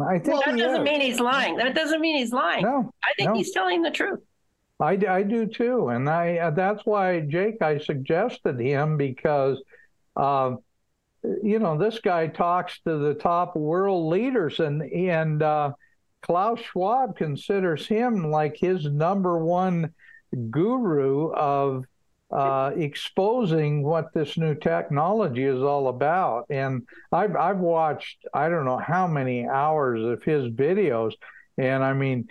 [0.00, 0.90] I think That doesn't is.
[0.90, 1.56] mean he's lying.
[1.56, 2.64] That doesn't mean he's lying.
[2.64, 3.36] No, I think no.
[3.36, 4.20] he's telling the truth.
[4.80, 9.62] I, I do too, and I uh, that's why Jake I suggested him because,
[10.16, 10.56] uh,
[11.42, 15.72] you know, this guy talks to the top world leaders, and and uh,
[16.22, 19.94] Klaus Schwab considers him like his number one
[20.50, 21.84] guru of
[22.34, 26.46] uh, exposing what this new technology is all about.
[26.50, 26.82] And
[27.12, 31.12] I've I've watched I don't know how many hours of his videos,
[31.56, 32.28] and I mean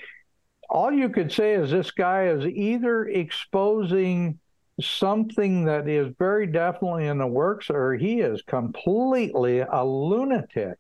[0.70, 4.40] all you could say is this guy is either exposing
[4.82, 10.80] something that is very definitely in the works or he is completely a lunatic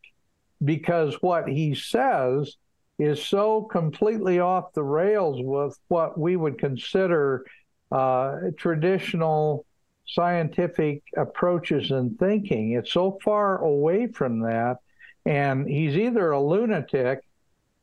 [0.64, 2.56] because what he says
[2.98, 7.46] is so completely off the rails with what we would consider
[7.94, 9.66] uh, traditional
[10.06, 12.72] scientific approaches and thinking.
[12.74, 14.78] It's so far away from that.
[15.26, 17.20] And he's either a lunatic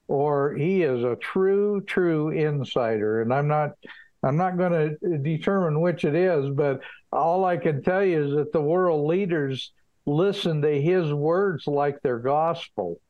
[0.09, 3.23] or he is a true, true insider.
[3.23, 3.70] And I'm not,
[4.23, 6.81] I'm not going to determine which it is, but
[7.12, 9.73] all I can tell you is that the world leaders
[10.07, 13.01] listen to his words like they're gospel.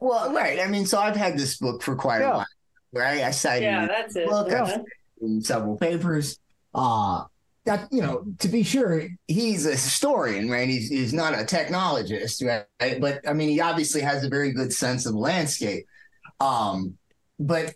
[0.00, 0.60] Well, right.
[0.60, 2.30] I mean, so I've had this book for quite Yeah.
[2.30, 2.46] a while,
[2.92, 3.22] right?
[3.22, 4.28] I cited Yeah, it that's it.
[4.28, 4.82] Look, Uh-huh.
[5.24, 6.38] In several papers.
[6.74, 7.24] Uh
[7.64, 10.68] that you know, to be sure, he's a historian, right?
[10.68, 13.00] He's he's not a technologist, right?
[13.00, 15.86] But I mean, he obviously has a very good sense of landscape.
[16.40, 16.98] Um,
[17.38, 17.74] but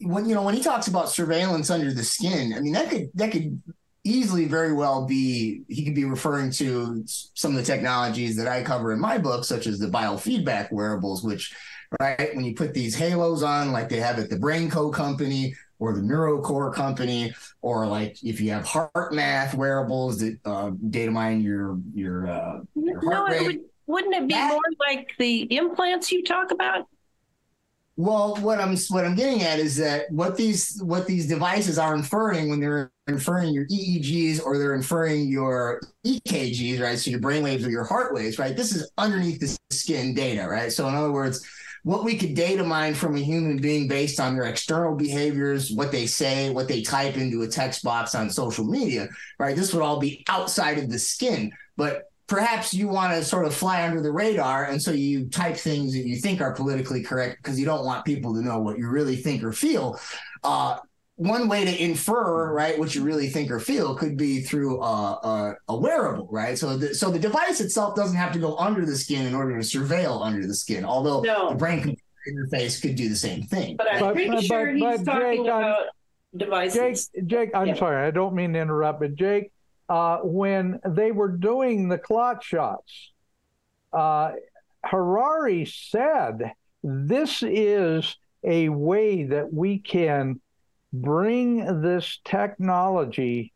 [0.00, 3.10] when you know when he talks about surveillance under the skin, I mean that could
[3.14, 3.60] that could
[4.04, 8.62] easily very well be he could be referring to some of the technologies that I
[8.62, 11.54] cover in my book, such as the biofeedback wearables, which
[11.98, 15.94] right when you put these halos on, like they have at the BrainCo company or
[15.94, 21.78] the NeuroCore company, or like if you have HeartMath wearables that uh, data mine your
[21.92, 23.46] your uh, your No, heart rate.
[23.46, 26.86] would, wouldn't it be That- more like the implants you talk about?
[27.96, 31.94] Well, what I'm what I'm getting at is that what these what these devices are
[31.94, 36.98] inferring when they're inferring your EEGs or they're inferring your EKGs, right?
[36.98, 38.56] So your brain waves or your heart waves, right?
[38.56, 40.72] This is underneath the skin data, right?
[40.72, 41.46] So in other words,
[41.82, 45.92] what we could data mine from a human being based on their external behaviors, what
[45.92, 49.08] they say, what they type into a text box on social media,
[49.38, 49.56] right?
[49.56, 53.54] This would all be outside of the skin, but perhaps you want to sort of
[53.54, 57.42] fly under the radar and so you type things that you think are politically correct
[57.42, 59.98] because you don't want people to know what you really think or feel
[60.44, 60.78] uh,
[61.20, 64.86] one way to infer right what you really think or feel could be through a,
[65.22, 68.86] a, a wearable right so the, so the device itself doesn't have to go under
[68.86, 71.50] the skin in order to surveil under the skin although No.
[71.50, 71.94] the brain
[72.26, 75.20] interface could do the same thing But I'm But- pretty but- sure but he's talking
[75.20, 77.10] Jake, I'm- about Jake, devices.
[77.26, 77.74] Jake, I'm Yeah.
[77.74, 79.52] sorry, I don't mean to interrupt, but Jake,
[79.90, 83.12] uh, when they were doing the clot shots,
[83.92, 84.32] uh,
[84.84, 86.52] Harari said
[86.82, 90.40] this is a way that we can
[90.92, 93.52] bring this technology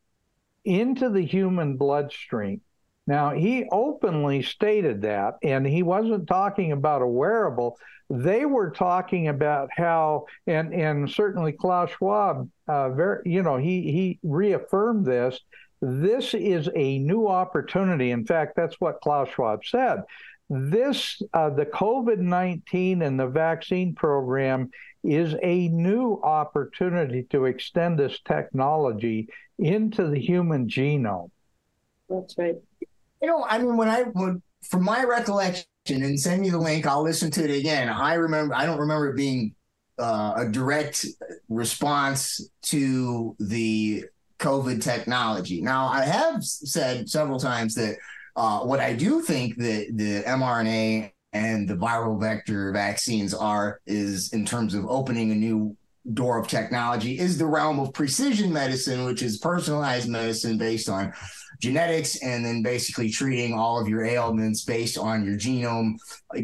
[0.65, 2.61] into the human bloodstream.
[3.07, 7.77] Now, he openly stated that, and he wasn't talking about a wearable.
[8.09, 13.83] They were talking about how, and and certainly Klaus Schwab, uh, very, you know, he
[13.93, 15.39] he reaffirmed this.
[15.83, 18.11] This is a new opportunity.
[18.11, 20.03] In fact, that's what Klaus Schwab said.
[20.49, 24.71] This, uh, the COVID 19 and the vaccine program
[25.05, 29.29] is a new opportunity to extend this technology
[29.59, 31.31] into the human genome.
[32.09, 32.57] That's right.
[33.23, 36.87] You know, I mean, when I would, from my recollection, and send me the link,
[36.87, 37.91] I'll listen to it again.
[37.91, 39.55] I remember, I don't remember it being
[39.99, 41.05] uh, a direct
[41.51, 44.05] response to the
[44.39, 45.61] COVID technology.
[45.61, 47.97] Now, I have said several times that
[48.35, 54.33] uh, what I do think that the mRNA and the viral vector vaccines are is
[54.33, 55.77] in terms of opening a new
[56.13, 61.13] door of technology is the realm of precision medicine, which is personalized medicine based on
[61.61, 65.95] genetics and then basically treating all of your ailments based on your genome,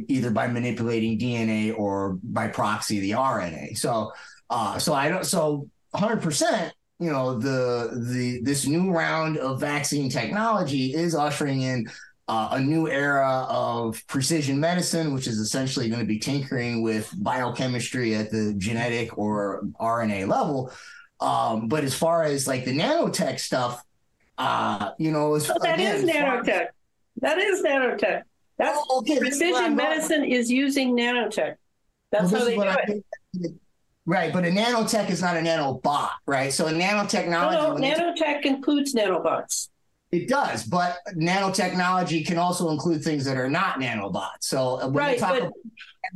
[0.08, 3.76] either by manipulating DNA or by proxy the RNA.
[3.76, 4.12] So,
[4.48, 5.24] uh, so I don't.
[5.24, 11.62] So 100 percent you know the the this new round of vaccine technology is ushering
[11.62, 11.90] in
[12.30, 17.12] uh, a new era of precision medicine, which is essentially going to be tinkering with
[17.16, 20.70] biochemistry at the genetic or RNA level.
[21.18, 23.82] Um, but as far as like the nanotech stuff,
[24.38, 26.66] uh, you know, as, Oh, that again, is as nanotech.
[27.20, 28.22] That is nanotech.
[28.58, 31.56] That's Oh, okay, this is what precision medicine is using nanotech.
[32.12, 33.04] That's this how they do what it.
[33.44, 33.48] I-
[34.06, 36.52] Right, but a nanotech is not a nanobot, right?
[36.52, 39.68] So a nanotechnology, No, no, nanotech includes nanobots.
[40.12, 44.42] It does, but nanotechnology can also include things that are not nanobots.
[44.42, 45.42] So uh, when Right, talk but-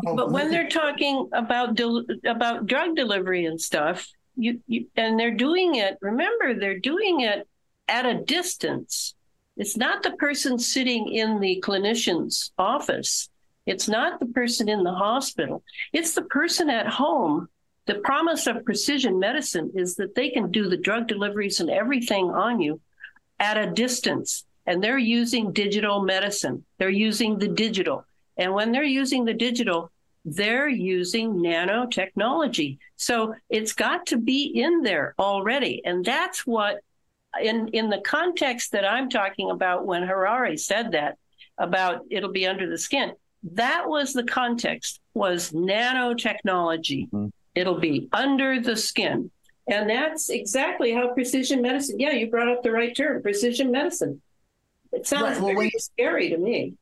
[0.02, 5.18] about, But when they're talking about del- about drug delivery and stuff, you, you and
[5.18, 5.96] they're doing it.
[6.00, 7.46] Remember, they're doing it
[7.88, 9.14] at a distance.
[9.56, 13.28] It's not the person sitting in the clinician's office.
[13.66, 15.62] It's not the person in the hospital.
[15.92, 17.48] It's the person at home.
[17.86, 22.30] The promise of precision medicine is that they can do the drug deliveries and everything
[22.30, 22.80] on you
[23.38, 24.44] at a distance.
[24.66, 26.64] And they're using digital medicine.
[26.78, 28.04] They're using the digital.
[28.36, 29.90] And when they're using the digital,
[30.24, 32.78] they're using nanotechnology.
[32.96, 35.82] So it's got to be in there already.
[35.84, 36.80] And that's what,
[37.42, 41.18] in, in the context that I'm talking about when Harari said that
[41.58, 43.12] about it'll be under the skin,
[43.52, 47.10] that was the context, was nanotechnology.
[47.10, 47.30] Mhm.
[47.54, 49.30] It'll be under the skin.
[49.66, 54.20] And that's exactly how precision medicine, yeah, you brought up the right term, precision medicine.
[54.92, 56.74] It sounds Right, well, very scary to me.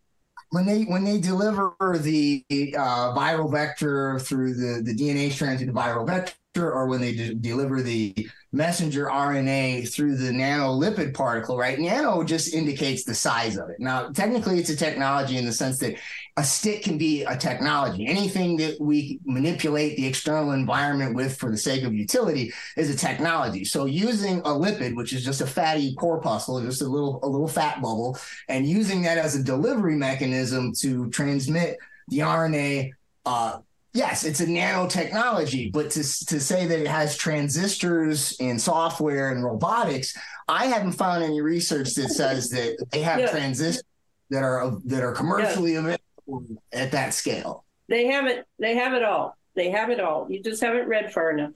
[0.50, 2.44] when they when they deliver the
[2.76, 7.12] uh, viral vector through the the DNA strand through the viral vector, or when they
[7.14, 8.14] de- deliver the
[8.52, 11.78] messenger RNA through the nanolipid particle, right?
[11.78, 13.80] Nano just indicates the size of it.
[13.80, 15.96] Now, technically, it's a technology in the sense that
[16.36, 18.06] a stick can be a technology.
[18.06, 22.96] Anything that we manipulate the external environment with for the sake of utility is a
[22.96, 23.64] technology.
[23.64, 27.48] So, using a lipid, which is just a fatty corpuscle, just a little a little
[27.48, 28.18] fat bubble,
[28.48, 32.90] and using that as a delivery mechanism to transmit the RNA.
[33.24, 33.60] Uh,
[33.93, 39.44] yes, it's a nanotechnology, but to, to say that it has transistors and software and
[39.44, 40.16] robotics,
[40.48, 43.31] I haven't found any research that says that they have Yeah.
[43.31, 43.85] transistors
[44.31, 47.64] that are that are commercially available at that scale.
[47.89, 48.47] They have it.
[48.59, 49.36] They have it all.
[49.55, 50.27] They have it all.
[50.31, 51.52] You just haven't read far enough.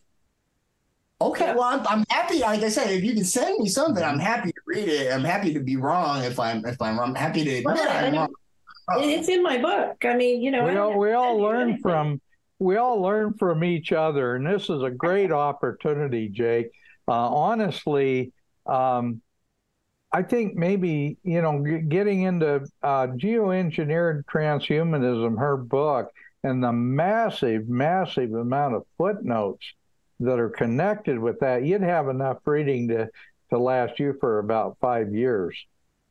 [1.19, 1.55] Okay, Yeah.
[1.55, 2.41] well, I'm, I'm happy.
[2.41, 5.11] Like I said, if you can send me something, I'm happy to read it.
[5.11, 8.07] I'm happy to be wrong if I'm if I'm, I'm happy to admit Well, I
[8.07, 8.35] I'm wrong.
[8.91, 9.01] Oh.
[9.09, 10.05] It's in my book.
[10.05, 12.21] I mean, you know, we all we all learn from
[12.59, 16.71] we all learn from each other, and this is a great opportunity, Jake.
[17.09, 18.33] Uh, honestly,
[18.67, 19.21] um,
[20.13, 26.11] I think maybe you know g- getting into uh, geoengineered transhumanism, her book,
[26.43, 29.67] and the massive, massive amount of footnotes
[30.21, 33.11] that are connected with that, you'd have enough reading to
[33.51, 35.57] to last you for about five years.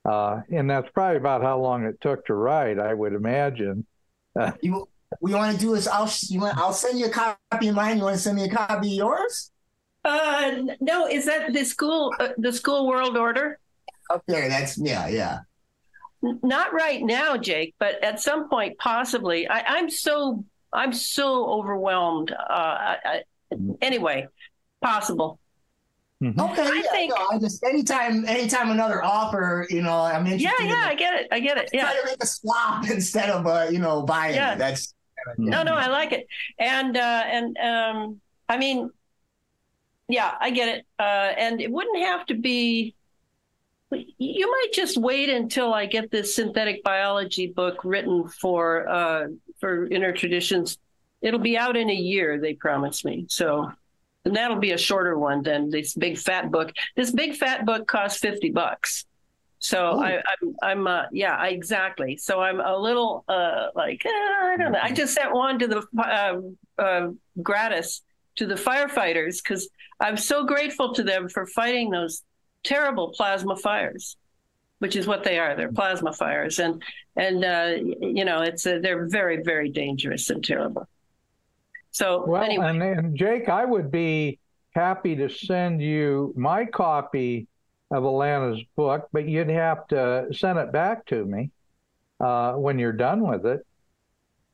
[0.06, 3.86] Uh, and that's probably about how long it took to write, I would imagine.
[4.62, 4.90] You
[5.20, 7.76] what you want to do is I'll you want I'll send you a copy of
[7.76, 7.98] mine.
[7.98, 9.52] You want to send me a copy of yours?
[10.04, 10.52] Uh,
[10.82, 12.14] no, is that the school?
[12.20, 13.60] Uh, the school world order?
[14.12, 15.40] Okay, that's yeah, yeah.
[16.22, 19.48] Not right now, Jake, but at some point, possibly.
[19.48, 20.44] I, I'm so
[20.74, 22.32] I'm so overwhelmed.
[22.32, 23.22] Uh, I, I,
[23.82, 24.28] anyway,
[24.82, 25.40] possible.
[26.24, 26.40] Mhm.
[26.52, 30.64] Okay, I yeah, think- no, I just anytime anytime another offer, you know, I'm interested.
[30.64, 31.28] Yeah, yeah, in I get it.
[31.32, 31.70] I get it.
[31.74, 31.84] Yeah.
[31.84, 34.54] Try to make a swap instead of uh, you know, buying Yeah.
[34.54, 34.58] it.
[34.58, 34.95] That's
[35.38, 36.28] No, no, I like it.
[36.60, 38.90] And uh, and um, I mean,
[40.08, 40.86] yeah, I get it.
[41.00, 41.04] Uh,
[41.38, 42.96] and it wouldn't have to be.
[44.18, 49.28] You might just wait until I get this synthetic biology book written for uh,
[49.60, 50.78] for inner traditions.
[51.22, 53.26] It'll be out in a year, they promised me.
[53.30, 53.72] So,
[54.26, 56.72] and that'll be a shorter one than this big fat book.
[56.96, 59.06] This big fat book costs fifty bucks.
[59.66, 60.04] So Ooh.
[60.04, 62.18] I, I'm, I'm, uh, yeah, I- exactly.
[62.18, 64.80] So I'm a little, uh, like, eh, I don't know.
[64.80, 67.10] I just sent one to the, uh, uh,
[67.42, 68.04] gratis
[68.36, 69.68] to the firefighters because
[70.00, 72.22] I'm so grateful to them for fighting those
[72.64, 74.18] terrible plasma fires,
[74.80, 75.56] which is what they are.
[75.56, 76.84] They're plasma fires, and
[77.16, 80.88] and uh, you know, it's they're very, very dangerous and terrible.
[81.92, 84.38] So Well, anyway, and, and Jake, I would be
[84.76, 87.48] happy to send you my copy
[87.92, 91.52] of Elana's book, but you'd have to send it back to me
[92.20, 93.66] uh, when you're done with it.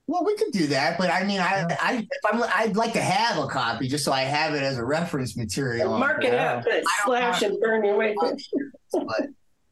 [0.08, 3.02] well, we could do that, but I mean, I, I, if I'm, I'd like to
[3.02, 5.98] have a copy just so I have it as a reference material.
[5.98, 6.56] mark it yeah.
[6.56, 8.16] up, put it slash and burn your way.
[8.16, 8.72] through.
[9.08, 9.30] But,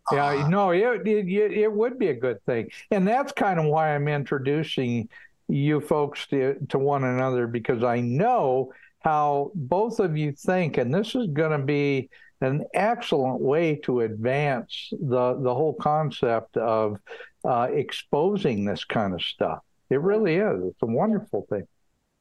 [0.11, 3.60] Yeah, uh, no, it, it it it would be a good thing, and that's kind
[3.60, 5.07] of why I'm introducing
[5.48, 8.72] you folks to to one another because I know
[9.02, 12.10] how both of you think, and this is going to be
[12.41, 16.98] an excellent way to advance the the whole concept of
[17.45, 19.60] uh, exposing this kind of stuff.
[19.90, 20.64] It really is.
[20.64, 21.68] It's a wonderful thing.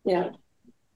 [0.05, 0.31] Yeah.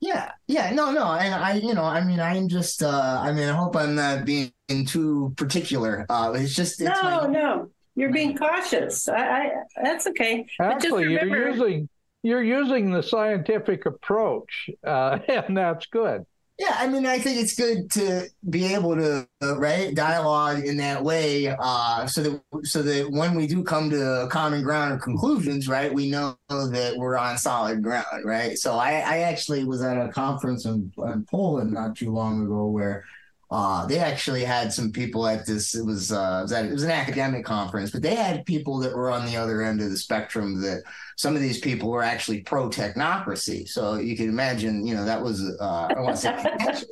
[0.01, 3.49] Yeah, yeah, no, no, and I, you know, I mean, I'm just, uh, I mean,
[3.49, 4.51] I hope I'm not being
[4.85, 6.05] too particular.
[6.11, 9.09] Uh, it's just, it's No, my- no, you're being cautious.
[9.09, 9.51] I, I
[9.81, 10.45] that's okay.
[10.59, 11.89] But just Actually, you're using
[12.25, 16.25] you're using the scientific approach, uh, and that's good.
[16.59, 20.77] Yeah, I mean, I think it's good to be able to uh, right dialogue in
[20.77, 24.99] that way, uh, so that so that when we do come to common ground or
[24.99, 28.57] conclusions, right, we know that we're on solid ground, right.
[28.59, 32.67] So I, I actually was at a conference in, in Poland not too long ago
[32.67, 33.05] where
[33.53, 35.75] uh, they actually had some people at this.
[35.75, 38.79] It was uh, it was, at, it was an academic conference, but they had people
[38.79, 40.63] that were on the other end of the spectrum.
[40.63, 40.83] That
[41.17, 43.69] some of these people were actually pro technocracy.
[43.69, 46.87] So you can imagine, you know, that was uh, I want to say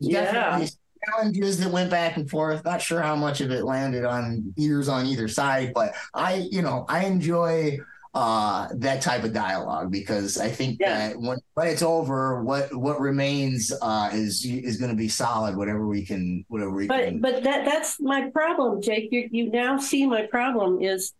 [0.00, 0.66] Yeah.
[1.08, 2.64] challenges that went back and forth.
[2.64, 6.60] Not sure how much of it landed on ears on either side, but I, you
[6.60, 7.78] know, I enjoy
[8.14, 11.08] uh that type of dialogue because I think Yeah.
[11.08, 15.56] that when when it's over, what what remains uh is is going to be solid.
[15.56, 17.20] Whatever we can, whatever we But can.
[17.20, 19.08] but that that's my problem, Jake.
[19.12, 21.12] You you now see my problem is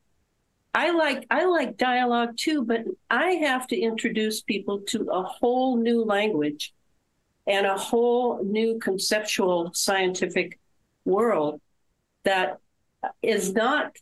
[0.75, 5.77] I like I like dialogue too, but I have to introduce people to a whole
[5.77, 6.73] new language
[7.47, 10.59] and a whole new conceptual scientific
[11.05, 11.61] world
[12.25, 12.59] that
[13.23, 13.97] is not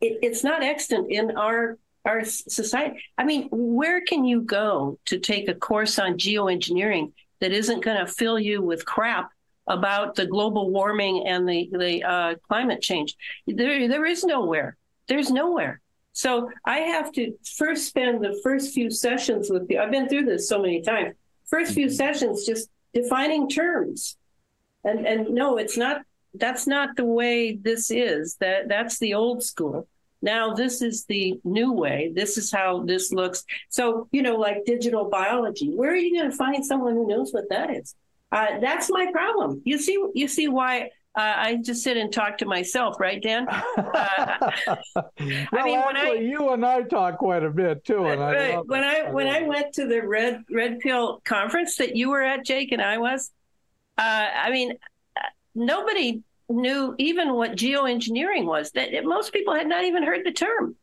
[0.00, 2.98] it, it, it's not extant in our our society.
[3.18, 7.98] I mean, where can you go to take a course on geoengineering that isn't going
[7.98, 9.30] to fill you with crap
[9.66, 13.16] about the global warming and the the uh, climate change?
[13.46, 14.76] There there is nowhere.
[15.08, 15.80] There's nowhere.
[16.12, 19.78] So I have to first spend the first few sessions with you.
[19.78, 21.14] I've been through this so many times.
[21.46, 24.16] First few sessions just defining terms.
[24.84, 26.02] And and no, it's not
[26.34, 28.36] that's not the way this is.
[28.36, 29.88] That that's the old school.
[30.22, 32.12] Now this is the new way.
[32.14, 33.44] This is how this looks.
[33.70, 35.70] So, you know, like digital biology.
[35.74, 37.94] Where are you going to find someone who knows what that is?
[38.30, 39.62] Uh, that's my problem.
[39.64, 43.46] You see you see why uh, I just sit and talk to myself, right, Dan?
[43.76, 45.06] Uh,
[45.52, 48.66] well, mean, when I- you and I talk quite a bit too, and I Right.
[48.66, 48.84] when.
[48.84, 52.72] I when I went to the red red pill conference that you were at, Jake,
[52.72, 53.30] and I was,
[53.98, 54.74] uh, I mean,
[55.54, 58.70] nobody knew even what geoengineering was.
[58.72, 60.76] That most people had not even heard the term.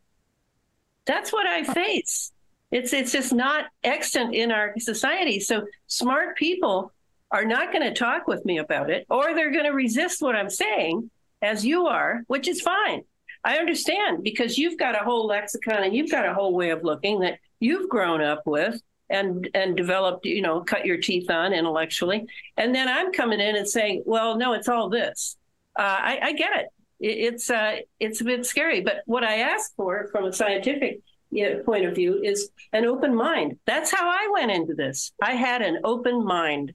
[1.06, 2.32] That's what I face.
[2.72, 5.40] It's it's just not extant in our society.
[5.40, 6.92] So smart people
[7.32, 10.36] are not going to talk with me about it, or they're going to resist what
[10.36, 11.10] I'm saying,
[11.42, 13.04] as you are, which is fine.
[13.44, 16.84] I understand because you've got a whole lexicon and you've got a whole way of
[16.84, 21.54] looking that you've grown up with and and developed, you know, cut your teeth on
[21.54, 22.26] intellectually.
[22.58, 25.38] And then I'm coming in and saying, well, no, it's all this.
[25.78, 26.68] Uh, I, I get it.
[27.00, 27.34] it.
[27.34, 31.50] It's uh, it's a bit scary, but what I ask for from a scientific you
[31.50, 33.60] know, point of view is an open mind.
[33.66, 35.12] That's how I went into this.
[35.22, 36.74] I had an open mind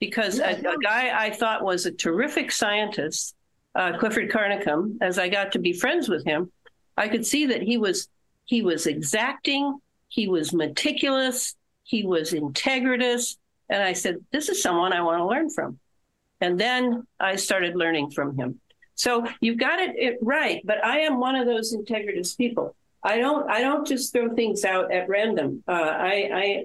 [0.00, 3.34] because a, a guy I thought was a terrific scientist
[3.74, 6.50] uh, Clifford Carnicom, as I got to be friends with him,
[6.96, 8.08] I could see that he was
[8.44, 9.78] he was exacting,
[10.08, 13.36] he was meticulous, he was integritous,
[13.68, 15.78] and I said, "This is someone I want to learn from."
[16.40, 18.60] And then I started learning from him.
[18.94, 22.74] So you've got it, it right, but I am one of those integritous people.
[23.02, 25.62] I don't I don't just throw things out at random.
[25.66, 26.64] Uh, I, I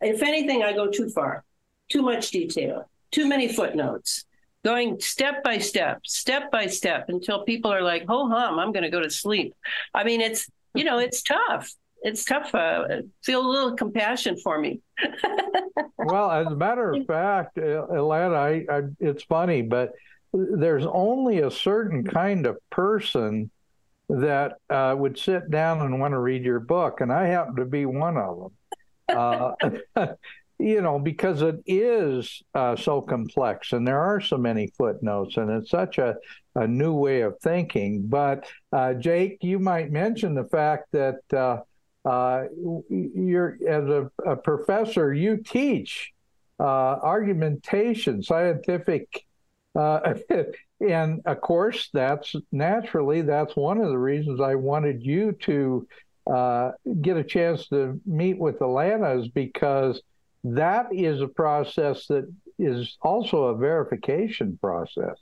[0.00, 1.44] if anything, I go too far,
[1.90, 4.24] too much detail, too many footnotes
[4.64, 8.82] going step by step, step by step until people are like, "Oh, hum, I'm going
[8.82, 9.54] to go to sleep."
[9.94, 11.72] I mean, it's you know, it's tough.
[12.02, 12.54] It's tough.
[12.54, 12.84] Uh,
[13.22, 14.80] feel a little compassion for me.
[15.98, 19.92] well, as a matter of fact, Elana, I, I, it's funny, but
[20.32, 23.50] there's only a certain kind of person
[24.08, 27.64] that uh, would sit down and want to read your book, and I happen to
[27.64, 29.16] be one of them.
[29.16, 29.52] Uh,
[30.60, 35.50] you know, because it is uh, so complex and there are so many footnotes and
[35.50, 36.16] it's such a,
[36.54, 38.06] a new way of thinking.
[38.06, 41.62] But uh, Jake, you might mention the fact that uh,
[42.04, 42.44] uh
[42.88, 46.12] you're, as a, a, professor, you teach
[46.58, 46.62] uh,
[47.02, 49.24] argumentation, scientific.
[49.74, 50.14] Uh,
[50.88, 55.86] and of course, that's naturally, that's one of the reasons I wanted you to
[57.00, 60.00] get a chance to meet with Elana is because
[60.44, 65.16] that is a process that is also a verification process.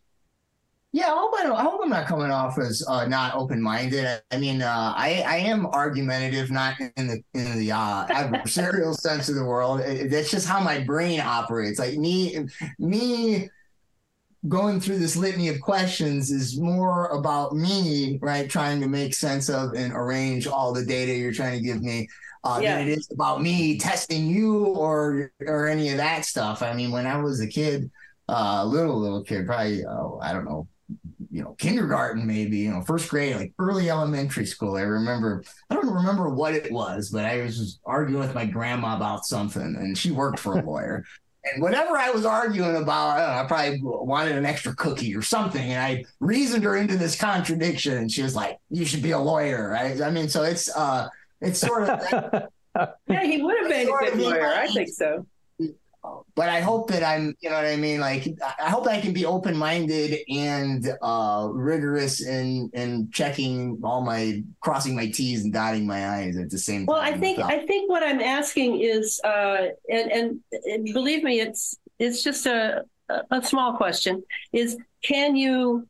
[0.93, 4.23] Yeah, I hope, I, I'm not coming off as uh, not open minded.
[4.31, 9.29] I mean, uh, I I am argumentative, not in the in the uh, adversarial sense
[9.29, 9.81] of the world.
[9.81, 11.79] It, that's just how my brain operates.
[11.79, 12.47] Like me
[12.79, 13.51] me
[14.49, 18.49] going through this litany of questions is more about me, right?
[18.49, 22.09] Trying to make sense of and arrange all the data you're trying to give me.
[22.45, 22.79] Uh, Yeah.
[22.79, 26.63] Than it is about me testing you or or any of that stuff.
[26.63, 27.91] I mean, when I was a kid,
[28.29, 30.69] uh, little little kid, probably uh, I don't know,
[31.31, 34.77] you know, kindergarten maybe, you know, first grade, like early elementary school.
[34.77, 38.47] I remember, I don't remember what it was, but I was just arguing with my
[38.47, 41.05] grandma about something, and she worked for a lawyer.
[41.45, 45.15] And whatever I was arguing about, I, don't know, I probably wanted an extra cookie
[45.15, 49.03] or something, and I reasoned her into this contradiction, and she was like, "You should
[49.03, 50.01] be a lawyer," right?
[50.01, 51.09] I mean, so it's uh,
[51.41, 52.49] it's sort of
[53.09, 54.47] Yeah, he would have been a good of lawyer.
[54.47, 55.27] I think so.
[56.35, 58.01] But I hope that I'm, you know what I mean?
[58.01, 58.29] Like,
[58.59, 64.43] I hope I can be open minded and uh, rigorous in in checking all my,
[64.61, 67.07] crossing my T's and dotting my I's at the same Well, time.
[67.07, 71.41] Well, I think I think what I'm asking is, uh, and, and and believe me,
[71.41, 72.85] it's it's just a
[73.31, 74.23] a small question.
[74.53, 75.87] Is can you,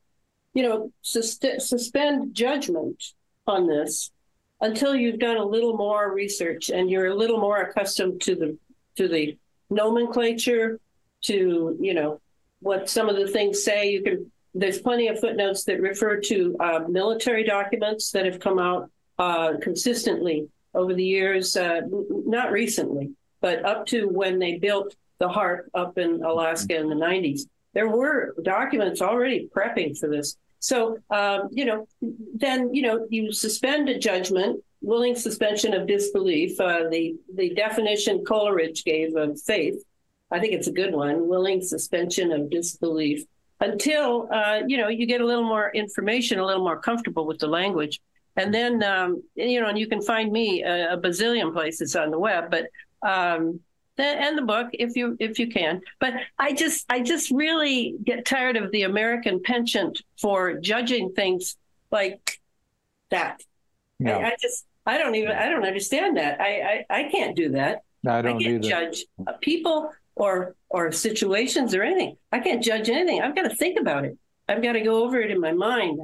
[0.54, 3.02] you know, sus- suspend judgment
[3.46, 4.10] on this
[4.60, 8.58] until you've done a little more research and you're a little more accustomed to the
[8.96, 9.36] to the
[9.70, 10.80] nomenclature,
[11.22, 12.20] to you know
[12.60, 13.90] what some of the things say.
[13.90, 14.32] You can.
[14.54, 19.52] There's plenty of footnotes that refer to uh, military documents that have come out uh,
[19.60, 25.66] consistently over the years, uh, not recently, but up to when they built the HAARP
[25.74, 27.42] up in Alaska in the 90s.
[27.74, 30.36] There were documents already prepping for this.
[30.60, 36.60] So, um, you know, then, you know, you suspend a judgment, willing suspension of disbelief.
[36.60, 39.82] Uh, the, the definition Coleridge gave of faith,
[40.30, 43.24] I think it's a good one, willing suspension of disbelief
[43.60, 47.38] until, uh, you know, you get a little more information, a little more comfortable with
[47.38, 48.00] the language.
[48.36, 52.10] And then, um, you know, and you can find me a, a bazillion places on
[52.10, 52.66] the web, but
[53.02, 53.60] um,
[53.98, 55.80] and the book if you if you can.
[55.98, 61.56] But I just I just really get tired of the American penchant for judging things
[61.90, 62.38] like
[63.10, 63.42] that.
[64.22, 66.40] I, I just I don't even I don't understand that.
[66.40, 67.82] I I, I can't do that.
[68.06, 68.68] I I don't can't either.
[68.68, 72.16] judge uh, people or or situations or anything.
[72.32, 73.20] I can't judge anything.
[73.20, 74.16] I've got to think about it.
[74.48, 76.00] I've got to go over it in my mind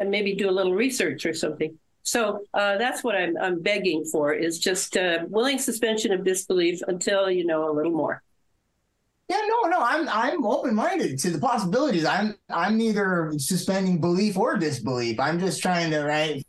[0.00, 1.78] and maybe do a little research or something.
[2.02, 6.80] So uh, that's what I'm I'm begging for is just uh, willing suspension of disbelief
[6.88, 8.20] until you know a little more.
[9.28, 12.04] Yeah, no, no, I'm I'm open minded to the possibilities.
[12.04, 15.20] I'm I'm neither suspending belief or disbelief.
[15.20, 16.44] I'm just trying to right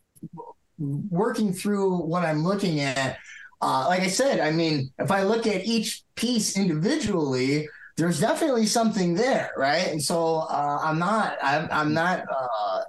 [0.77, 3.17] working through what I'm looking at.
[3.61, 8.65] Uh, like I said, I mean, if I look at each piece individually, there's definitely
[8.65, 9.87] something there, right?
[9.87, 12.81] And so uh, I'm not I'm I'm not uh,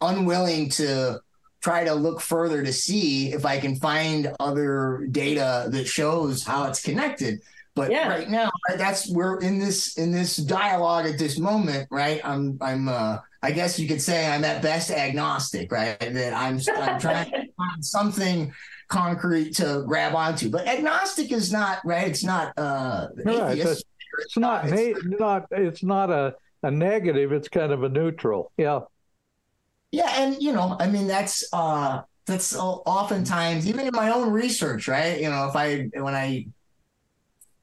[0.00, 1.20] unwilling to
[1.62, 6.64] try to look further to see if I can find other data that shows how
[6.64, 7.40] it's connected.
[7.74, 8.08] But Yeah.
[8.08, 12.20] right now, that's we're in this in this dialogue at this moment, right?
[12.24, 15.98] I'm I'm uh I guess you could say I'm at best agnostic, right?
[15.98, 18.52] That I'm I'm trying to find something
[18.88, 20.48] concrete to grab onto.
[20.50, 22.08] But agnostic is not right.
[22.08, 23.84] It's not uh Right, atheist.
[24.20, 27.32] It's not It's- na- not it's not a, a negative.
[27.32, 28.52] It's kind of a neutral.
[28.56, 28.80] Yeah.
[29.92, 34.88] Yeah, and you know, I mean, that's uh that's oftentimes even in my own research,
[34.88, 35.20] right?
[35.20, 36.46] You know, if I when I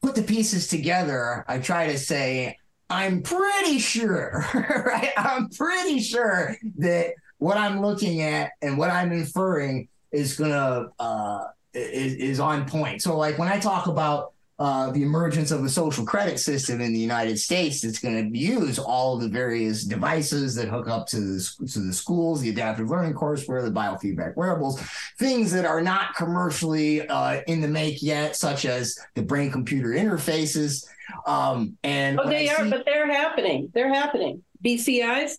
[0.02, 2.58] put the pieces together, I try to say
[2.94, 4.46] I'm pretty sure,
[4.86, 5.10] right?
[5.18, 11.46] I'm pretty sure that what I'm looking at and what I'm inferring is gonna uh
[11.74, 13.02] is, is on point.
[13.02, 16.94] So like when I talk about uh, the emergence of a social credit system in
[16.94, 21.20] the United States that's going to use all the various devices that hook up to
[21.20, 24.80] the, to the schools, the adaptive learning courseware, the biofeedback wearables,
[25.18, 29.90] things that are not commercially uh, in the make yet, such as the brain computer
[29.90, 30.88] interfaces.
[31.26, 33.70] Um, and Oh, they I are, see- but they're happening.
[33.74, 34.44] They're happening.
[34.64, 35.38] BCIs,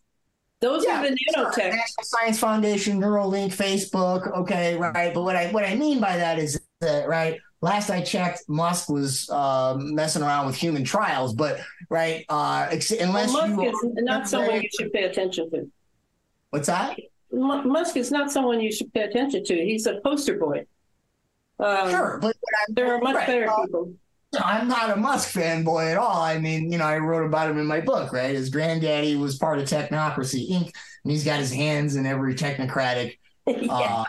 [0.60, 1.56] those Yeah, are the nanotech.
[1.70, 4.30] National Science Foundation, Neuralink, Facebook.
[4.40, 5.12] Okay, right.
[5.14, 7.38] But what I what I mean by that is that right.
[7.60, 12.90] Last I checked, Musk was uh, messing around with human trials, but right, uh, ex-
[12.90, 15.70] unless Well, Musk you is not someone you should pay attention to.
[16.50, 16.98] what's that?
[17.32, 19.54] M- Musk is not someone you should pay attention to.
[19.54, 20.66] He's a poster boy.
[21.58, 23.94] Um, Sure, but what There are much right, better uh, people.
[24.42, 26.22] I'm not a Musk fanboy at all.
[26.22, 28.34] I mean, you know, I wrote about him in my book, right?
[28.34, 30.72] His granddaddy was part of Technocracy Inc.,
[31.04, 33.72] and he's got his hands in every technocratic yeah.
[33.72, 34.04] uh,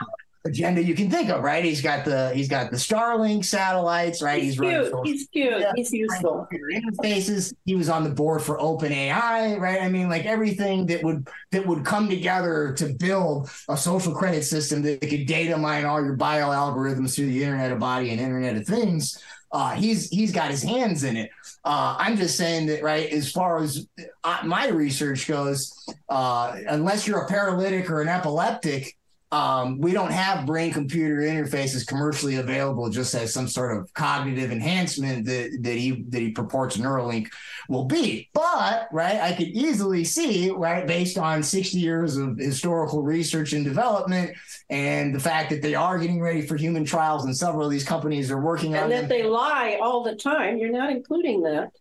[0.45, 1.65] agenda you can think of, right?
[1.65, 4.41] He's got the he's got the Starlink satellites, right?
[4.41, 4.99] He's, running cute.
[5.03, 5.59] He's cute.
[5.59, 5.71] Yeah.
[5.75, 6.47] He's useful.
[6.71, 7.53] interfaces.
[7.65, 9.81] He was on the board for OpenAI, right?
[9.81, 14.43] I mean, like everything that would that would come together to build a social credit
[14.43, 18.21] system that could data mine all your bio algorithms through the Internet of Body and
[18.21, 19.21] Internet of Things.
[19.55, 21.31] Uh, he's he's got his hands in it.
[21.63, 23.09] Uh, I'm just saying that, right?
[23.09, 23.87] As far as
[24.25, 25.73] uh, my research goes,
[26.09, 28.97] uh, unless you're a paralytic or an epileptic,
[29.35, 34.49] um, we don't have brain computer interfaces commercially available just as some sort of cognitive
[34.49, 37.27] enhancement that, that he that he purports Neuralink
[37.67, 38.29] will be.
[38.33, 43.65] But right, I could easily see right based on 60 years of historical research and
[43.65, 44.31] development
[44.69, 47.83] and the fact that they are getting ready for human trials and several of these
[47.83, 49.01] companies are working on And them.
[49.01, 50.57] that they lie all the time.
[50.57, 51.71] You're not including that.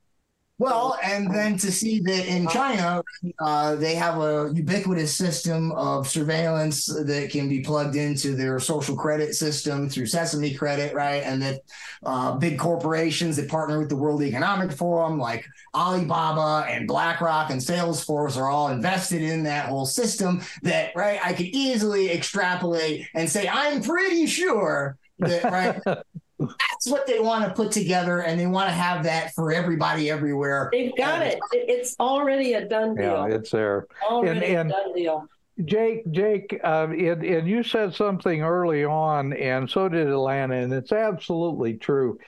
[0.57, 3.03] Well, and then to see that in China,
[3.41, 8.95] uh, they have a ubiquitous system of surveillance that can be plugged into their social
[8.95, 11.25] credit system through Sesame Credit, right?
[11.25, 11.63] And that
[12.05, 15.45] uh, big corporations that partner with the World Economic Forum, like
[15.75, 20.41] Alibaba and BlackRock and Salesforce, are all invested in that whole system.
[20.63, 25.99] That, right, I could easily extrapolate and say, I'm pretty sure that, right?
[26.49, 30.11] that's what they want to put together and they want to have that for everybody
[30.11, 31.39] everywhere They've got it.
[31.53, 33.05] It- It's already a done deal.
[33.05, 33.37] Yeah, deal.
[33.37, 33.87] it's there.
[34.09, 35.27] already and- a done deal.
[35.65, 40.73] Jake, Jake, um, and, and you said something early on, and so did Elana, and
[40.73, 42.19] it's absolutely true.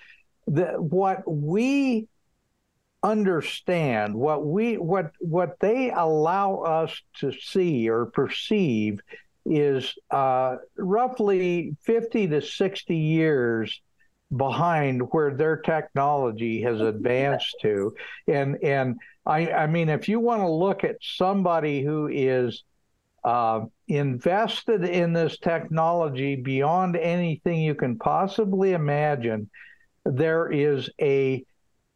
[0.46, 2.06] That what we
[3.02, 9.00] understand, what we what what they allow us to see or perceive,
[9.44, 13.80] is uh, roughly fifty to sixty years
[14.34, 17.94] behind where their technology has advanced to,
[18.26, 22.64] and and I I mean, if you want to look at somebody who is
[23.26, 29.50] uh, invested in this technology beyond anything you can possibly imagine.
[30.04, 31.44] There is a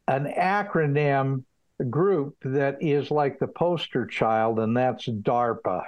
[0.09, 1.45] an acronym
[1.89, 5.83] group that is like the poster child, and that's DARPA.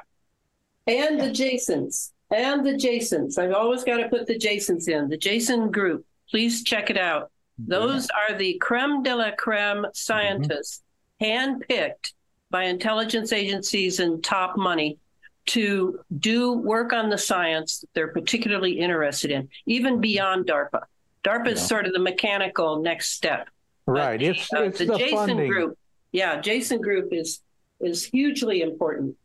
[0.87, 2.13] And the Jasons.
[2.31, 3.37] And the Jasons.
[3.37, 5.09] I've always got to put the Jasons in.
[5.09, 6.05] The Jason group.
[6.33, 7.29] Please check it out.
[7.59, 10.81] Those are the creme de la creme scientists,
[11.21, 12.13] handpicked
[12.49, 14.97] by intelligence agencies and top money
[15.45, 20.81] to do work on the science that they're particularly interested in, even beyond DARPA.
[21.23, 23.47] DARPA is sort of the mechanical next step.
[23.85, 24.19] Right.
[24.19, 25.51] But, It's uh, it's the, the, Jason funding.
[25.51, 25.77] group.
[26.11, 27.41] Yeah, Jason group is
[27.79, 29.15] is hugely important.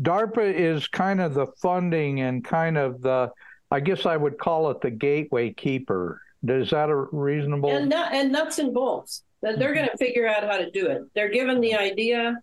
[0.00, 3.30] DARPA is kind of the funding and kind of the,
[3.70, 6.20] I guess I would call it the gateway keeper.
[6.46, 7.70] Is that a reasonable?
[7.70, 10.04] and nut, and nuts and bolts that they're going to mm-hmm.
[10.04, 11.02] figure out how to do it.
[11.14, 12.40] They're given the idea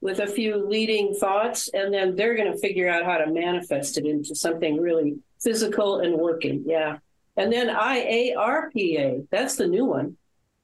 [0.00, 3.98] with a few leading thoughts, and then they're going to figure out how to manifest
[3.98, 6.64] it into something really physical and working.
[6.66, 6.98] Yeah,
[7.36, 10.16] and then IARPA, that's the new one.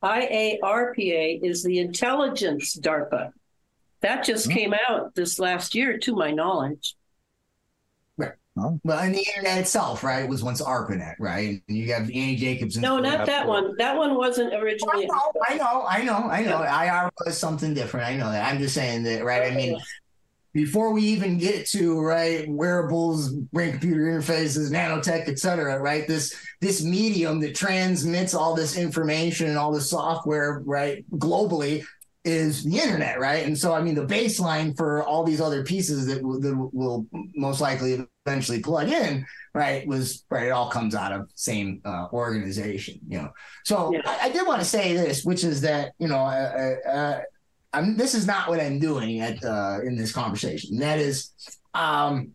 [0.02, 3.32] IARPA is the intelligence DARPA.
[4.02, 4.58] That just mm-hmm.
[4.58, 6.94] came out this last year, to my knowledge.
[8.56, 12.82] Well and the internet itself right was once arpanet right and you have annie jacobsen
[12.82, 13.74] No, not that one.
[13.78, 15.06] That one wasn't I originally.
[15.06, 16.62] know, I know, I know, I know.
[16.62, 18.06] IR was something different.
[18.06, 18.50] I know that.
[18.50, 19.50] I'm just saying that, right?
[19.50, 19.76] I mean,
[20.52, 26.06] before we even get to right wearables, brain computer interfaces, nanotech, et cetera, right?
[26.06, 31.84] This this medium that transmits all this information and all this software, right, globally,
[32.24, 33.44] is the internet, right?
[33.46, 37.06] And so, I mean, the baseline for all these other pieces that will, that will
[37.34, 40.46] most likely eventually plug in, right, was right.
[40.46, 43.30] It all comes out of same uh, organization, you know.
[43.64, 44.00] So Yeah.
[44.06, 47.20] I, I did want to say this, which is that you know, uh, uh,
[47.74, 50.78] I'm this is not what I'm doing at uh, in this conversation.
[50.78, 51.32] That is,
[51.74, 52.30] um,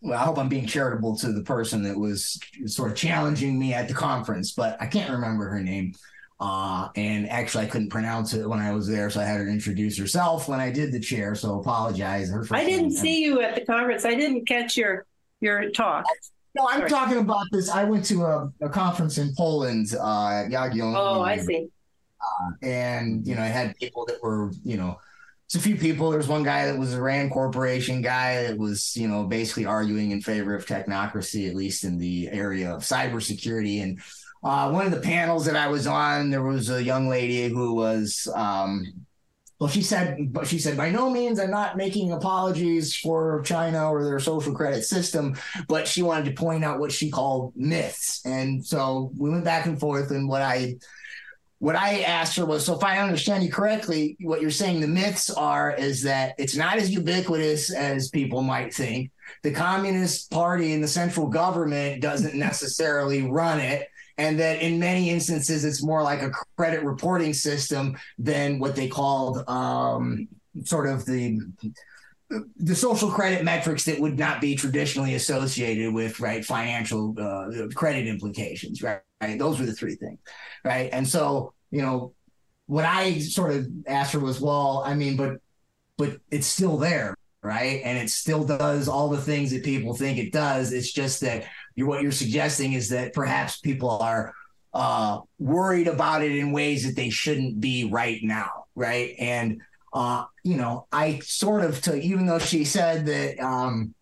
[0.00, 3.74] well, I hope I'm being charitable to the person that was sort of challenging me
[3.74, 5.94] at the conference, but I can't remember her name.
[6.38, 9.48] Uh, and actually, I couldn't pronounce it when I was there, so I had her
[9.48, 11.34] introduce herself when I did the chair.
[11.34, 12.28] So apologize.
[12.28, 14.04] Her I didn't see you at the conference.
[14.04, 15.06] I didn't catch your
[15.40, 16.04] your talk.
[16.54, 16.90] No, I'm Sorry.
[16.90, 17.70] talking about this.
[17.70, 20.96] I went to a, a conference in Poland, uh, Jagiellonian.
[20.96, 21.68] Oh, I see.
[22.62, 24.98] and you know, I had people that were, you know,
[25.46, 26.10] it's a few people.
[26.10, 30.10] There's one guy that was a Rand Corporation guy that was, you know, basically arguing
[30.10, 33.82] in favor of technocracy, at least in the area of cybersecurity.
[33.82, 34.00] And
[34.46, 37.74] uh, one of the panels that I was on, there was a young lady who
[37.74, 38.86] was, um,
[39.58, 43.90] well, she said, but she said, by no means, I'm not making apologies for China
[43.90, 45.34] or their social credit system,
[45.66, 48.24] but she wanted to point out what she called myths.
[48.24, 50.76] And so we went back and forth, and what I
[51.58, 54.86] what I asked her was, so if I understand you correctly, what you're saying the
[54.86, 59.10] myths are is that it's not as ubiquitous as people might think.
[59.42, 63.88] The Communist Party and the central government doesn't necessarily run it.
[64.18, 68.88] And that in many instances, it's more like a credit reporting system than what they
[68.88, 70.28] called um,
[70.64, 71.38] sort of the
[72.56, 78.08] the social credit metrics that would not be traditionally associated with right financial uh, credit
[78.08, 78.98] implications right?
[79.20, 79.38] right?
[79.38, 80.18] Those were the three things
[80.64, 80.90] right?
[80.92, 82.14] And so you know
[82.66, 85.36] what i sort of asked her was well i mean but
[85.98, 87.14] but it's still there
[87.46, 87.80] right?
[87.84, 90.72] And it still does all the things that people think it does.
[90.72, 91.44] It's just that
[91.76, 94.34] you're what you're suggesting is that perhaps people are
[94.74, 99.60] uh, worried about it in ways that they shouldn't be right now right and
[99.96, 103.94] uh, you know, I sort of took, even though she said that um,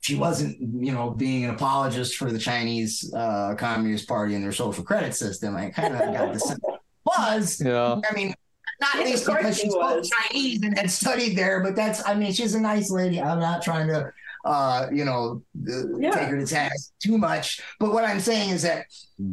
[0.00, 4.52] she wasn't, you know, being an apologist for the Chinese uh, Communist Party and their
[4.52, 6.60] social credit system, I kind of got the sense
[7.06, 7.62] was.
[7.64, 7.98] Yeah.
[8.08, 8.34] I mean,
[8.78, 10.04] not Yeah, least because she she spoke.
[10.04, 13.18] Chinese and had studied there, but that's, I mean, she's a nice lady.
[13.18, 14.12] I'm not trying to,
[14.44, 16.10] uh, you know, Yeah.
[16.10, 17.60] take her to task too much.
[17.78, 18.86] But what I'm saying is that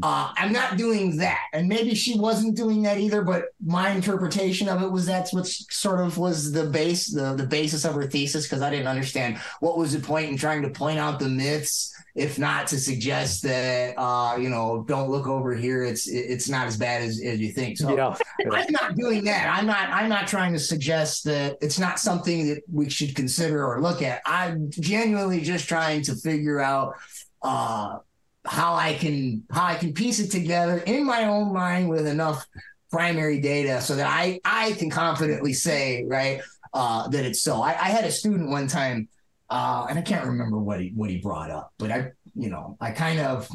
[0.04, 1.46] uh, I'm not doing that.
[1.52, 5.48] And maybe she wasn't doing that either, but my interpretation of it was that's what
[5.48, 9.40] sort of was the base, the, the basis of her thesis, because I didn't understand
[9.62, 13.44] what was the point in trying to point out the myths, if not to suggest
[13.44, 17.40] that uh, you know, don't look over here, it's it's not as bad as, as
[17.40, 17.78] you think.
[17.78, 18.16] So Yeah.
[18.52, 19.58] I'm not doing that.
[19.58, 19.90] I'm not.
[19.90, 24.02] I'm not trying to suggest that it's not something that we should consider or look
[24.02, 24.22] at.
[24.26, 26.96] I'm genuinely just trying to figure out
[27.42, 27.98] uh,
[28.46, 32.46] how I can how I can piece it together in my own mind with enough
[32.92, 36.42] primary data so that I I can confidently say right
[36.74, 37.62] uh, that it's so.
[37.62, 39.08] I, I had a student one time,
[39.50, 42.78] uh, and I can't remember what he what he brought up, but I you know
[42.80, 43.50] I kind of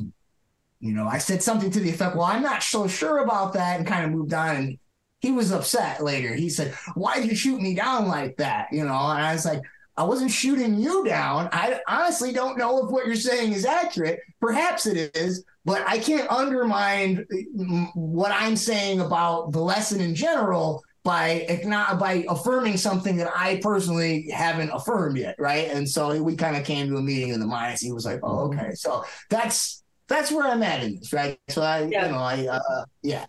[0.84, 3.78] you know, I said something to the effect, well, I'm not so sure about that,
[3.78, 4.56] and kind of moved on.
[4.56, 4.78] And
[5.20, 6.34] he was upset later.
[6.34, 8.68] He said, Why did you shoot me down like that?
[8.70, 9.62] You know, and I was like,
[9.96, 11.48] I wasn't shooting you down.
[11.52, 14.20] I honestly don't know if what you're saying is accurate.
[14.42, 20.14] Perhaps it is, but I can't undermine mm, what I'm saying about the lesson in
[20.14, 25.68] general by acknow- by affirming something that I personally haven't affirmed yet, right?
[25.70, 27.80] And so we kind of came to a meeting in the minds.
[27.82, 31.38] He was like, "Oh, okay." So that's that's where I'm at in this, right?
[31.48, 32.06] So I, Yeah.
[32.06, 33.24] you know, I, uh, yeah,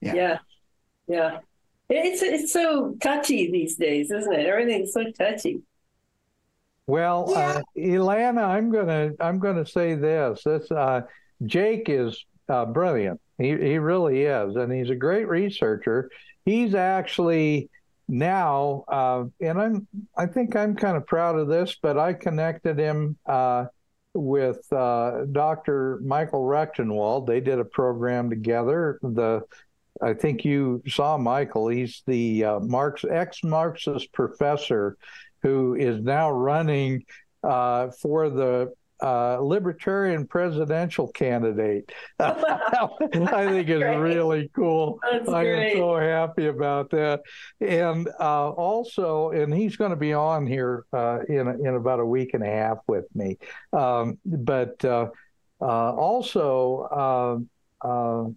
[0.00, 0.14] Yeah.
[0.14, 0.38] Yeah.
[1.08, 1.38] Yeah.
[1.88, 4.46] It's it's so touchy these days, isn't it?
[4.46, 5.62] Everything's so touchy.
[6.88, 10.42] Well, uh, Elana, I'm gonna I'm gonna say this.
[10.44, 11.02] This uh,
[11.44, 13.20] Jake is uh, brilliant.
[13.38, 16.10] He he really is, and he's a great researcher.
[16.46, 17.68] He's actually
[18.08, 19.86] now, uh, and I'm
[20.16, 23.66] I think I'm kind of proud of this, but I connected him uh,
[24.14, 26.00] with uh, Dr.
[26.04, 27.26] Michael Rectenwald.
[27.26, 28.98] They did a program together.
[29.02, 29.42] The
[30.00, 31.68] I think you saw Michael.
[31.68, 34.96] He's the uh, Marx ex-Marxist professor
[35.42, 37.04] who is now running
[37.42, 41.90] uh, for the uh, libertarian presidential candidate.
[42.18, 42.88] I
[43.50, 43.96] think is Great.
[43.96, 44.98] really cool.
[45.10, 45.72] That's I great.
[45.72, 47.22] am so happy about that.
[47.60, 52.06] And uh, also, and he's going to be on here uh, in in about a
[52.06, 53.38] week and a half with me.
[53.72, 55.08] Um, but uh,
[55.60, 57.48] uh, also,
[57.82, 58.28] uh, uh,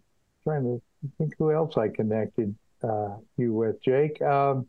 [0.44, 0.82] trying to
[1.18, 4.22] think who else I connected uh, you with, Jake.
[4.22, 4.68] Um,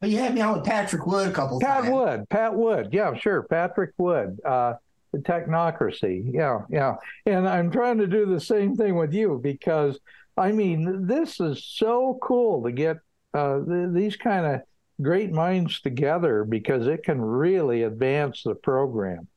[0.00, 1.72] but you had me on with Patrick Wood a couple times.
[1.72, 1.94] Pat times.
[1.94, 4.74] Wood, Pat Wood, yeah, sure, Patrick Wood, uh,
[5.12, 6.96] the technocracy, yeah, yeah,
[7.26, 9.98] and I'm trying to do the same thing with you because
[10.36, 12.98] I mean this is so cool to get
[13.34, 14.60] uh, th- these kind of
[15.00, 19.28] great minds together because it can really advance the program.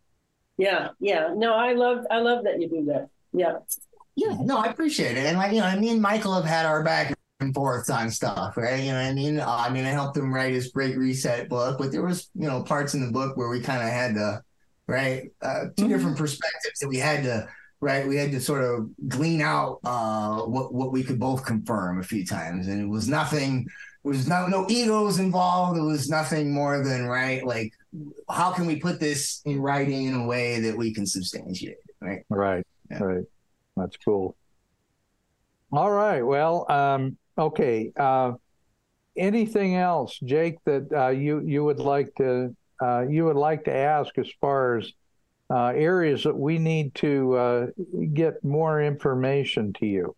[0.57, 1.33] Yeah, yeah.
[1.35, 3.09] No, I love I love that you do that.
[3.33, 3.57] Yeah.
[4.15, 5.25] Yeah, no, I appreciate it.
[5.25, 8.55] And like, you know, me and Michael have had our back and forth on stuff,
[8.57, 8.79] right?
[8.83, 9.39] You know what I mean?
[9.39, 12.47] Uh, I mean, I helped him write his Great Reset book, but there was, you
[12.47, 14.41] know, parts in the book where we kind of had to,
[14.87, 15.29] right?
[15.41, 15.89] Uh, 2 Mhm.
[15.89, 17.47] different perspectives that we had to,
[17.81, 18.07] right?
[18.07, 22.03] We had to sort of glean out uh, what what we could both confirm a
[22.03, 23.65] few times, and it was nothing.
[24.03, 25.77] It was no no egos involved.
[25.77, 27.45] It was nothing more than right.
[27.45, 27.71] Like,
[28.29, 31.95] how can we put this in writing in a way that we can substantiate it,
[32.01, 32.25] right?
[32.29, 32.99] Right, Yeah.
[32.99, 33.25] right,
[33.75, 34.37] that's cool.
[35.71, 37.91] All right, well, um, okay.
[37.97, 38.33] Uh,
[39.17, 43.75] anything else, Jake, that uh, you you would like to uh, you would like to
[43.75, 44.91] ask as far as
[45.49, 47.67] uh, areas that we need to uh,
[48.13, 50.15] get more information to you?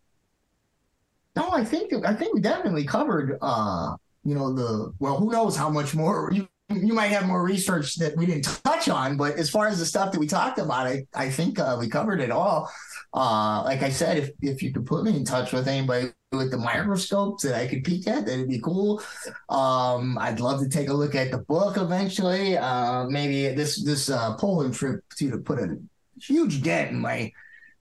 [1.35, 5.57] No, I think I think we definitely covered uh you know the well who knows
[5.57, 9.35] how much more you you might have more research that we didn't touch on, but
[9.37, 12.31] as far as the stuff that we talked about, I, I think we covered it
[12.31, 12.71] all.
[13.13, 16.49] Uh, like I said, if, if you could put me in touch with anybody with
[16.49, 19.03] the microscopes that I could peek at, that'd be cool.
[19.49, 22.57] Um, I'd love to take a look at the book eventually.
[22.57, 25.77] Uh, maybe this this uh, Poland trip to put a
[26.19, 27.31] huge dent in my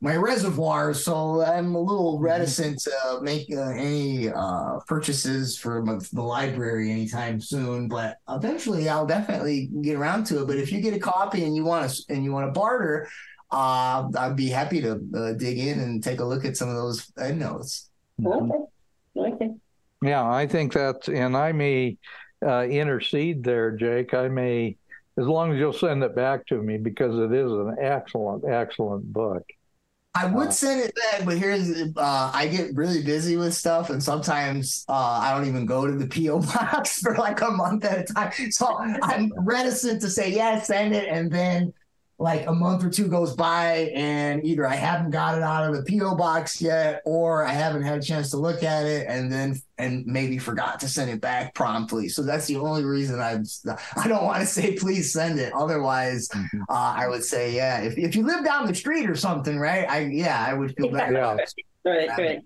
[0.00, 2.34] my reservoir, so I'm a little Mm-hmm.
[2.34, 7.88] reticent to make uh, any uh, purchases for the library anytime soon.
[7.88, 10.46] But eventually, I'll definitely get around to it.
[10.46, 13.08] But if you get a copy and you want to and you want to barter,
[13.52, 16.76] uh, I'd be happy to uh, dig in and take a look at some of
[16.76, 17.90] those endnotes.
[18.24, 18.58] Okay.
[19.16, 19.50] Okay.
[20.02, 21.98] Yeah, I think that's, and I may
[22.44, 24.14] uh, intercede there, Jake.
[24.14, 24.76] I may,
[25.18, 29.12] as long as you'll send it back to me, because it is an excellent, excellent
[29.12, 29.44] book.
[30.14, 33.88] I would Uh, send it back, but here's uh, I get really busy with stuff,
[33.88, 37.84] and sometimes uh, I don't even go to the PO box for like a month
[37.84, 38.32] at a time.
[38.50, 41.72] So I'm reticent to say yes, send it, and then
[42.22, 45.74] like a month or two goes by, and either I haven't got it out of
[45.74, 49.30] the PO box yet, or I haven't had a chance to look at it, and
[49.30, 52.08] then and maybe forgot to send it back promptly.
[52.08, 53.44] So that's the only reason I'm
[53.96, 55.52] I don't want to say please send it.
[55.52, 57.80] Otherwise, uh, I would say yeah.
[57.80, 59.88] If if you live down the street or something, right?
[59.90, 61.12] I yeah, I would feel better.
[61.12, 61.36] Yeah.
[61.84, 62.40] Right, right.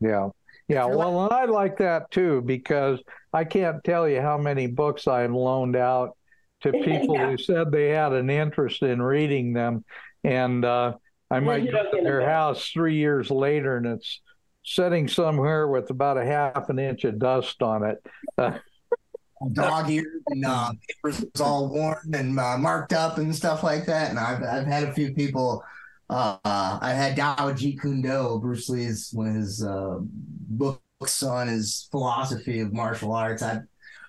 [0.00, 0.28] Yeah.
[0.68, 0.84] Yeah.
[0.84, 3.00] Well, and I like that too, because
[3.32, 6.16] I can't tell you how many books I've loaned out
[6.62, 7.30] to people Yeah.
[7.30, 9.84] who said they had an interest in reading them.
[10.24, 10.94] And uh,
[11.30, 14.20] I might you go to get their it house three years later and it's
[14.64, 17.98] sitting somewhere with about a half an inch of dust on it.
[18.36, 18.58] Uh,
[19.52, 24.08] Dog eared and uh, papers all worn and uh, marked up and stuff like that.
[24.08, 25.62] And I've I've had a few people.
[26.08, 28.00] Uh, I had Dao Jeet Kune
[28.40, 33.42] Bruce Lee's one of his uh, books on his philosophy of martial arts.
[33.42, 33.62] I've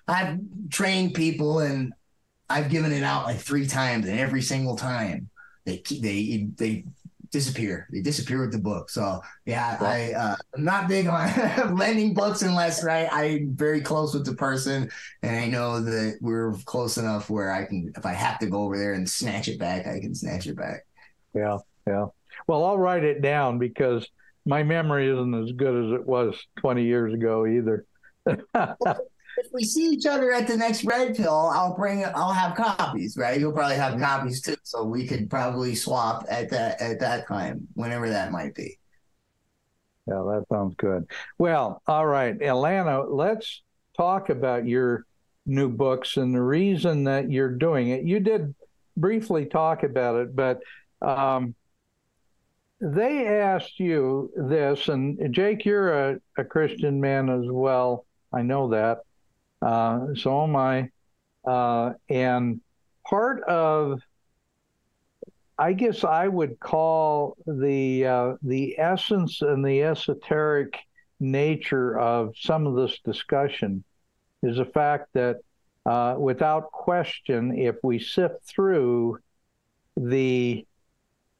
[0.08, 0.38] I've
[0.70, 1.92] trained people and
[2.50, 5.28] I've given it out like three times, and every single time
[5.64, 6.84] they keep they they
[7.30, 7.86] disappear.
[7.92, 8.88] They disappear with the book.
[8.90, 13.08] So yeah, I uh, I'm not big on lending books unless right.
[13.12, 14.90] I'm very close with the person,
[15.22, 18.62] and I know that we're close enough where I can, if I have to go
[18.62, 20.86] over there and snatch it back, I can snatch it back.
[21.34, 21.58] yeah.
[21.86, 22.06] Yeah.
[22.46, 24.06] Well, I'll write it down because
[24.44, 27.86] my memory isn't as good as it was 20 years ago either.
[29.40, 32.04] If we see each other at the next red pill, I'll bring.
[32.04, 33.38] I'll have copies, right?
[33.38, 37.68] You'll probably have copies too, so we could probably swap at that at that time,
[37.74, 38.78] whenever that might be.
[40.08, 41.06] Yeah, that sounds good.
[41.38, 43.62] Well, all right, Elana, let's
[43.96, 45.04] talk about your
[45.46, 48.04] new books and the reason that you're doing it.
[48.04, 48.54] You did
[48.96, 50.60] briefly talk about it, but
[51.00, 51.54] um,
[52.80, 58.04] they asked you this, and Jake, you're a, a Christian man as well.
[58.32, 58.98] I know that.
[59.60, 60.90] Uh, so am I.
[61.44, 62.60] Uh, and
[63.08, 64.00] part of
[65.58, 70.78] I guess I would call the uh, the essence and the esoteric
[71.18, 73.82] nature of some of this discussion
[74.44, 75.38] is the fact that,
[75.84, 79.18] uh, without question, if we sift through
[79.96, 80.64] the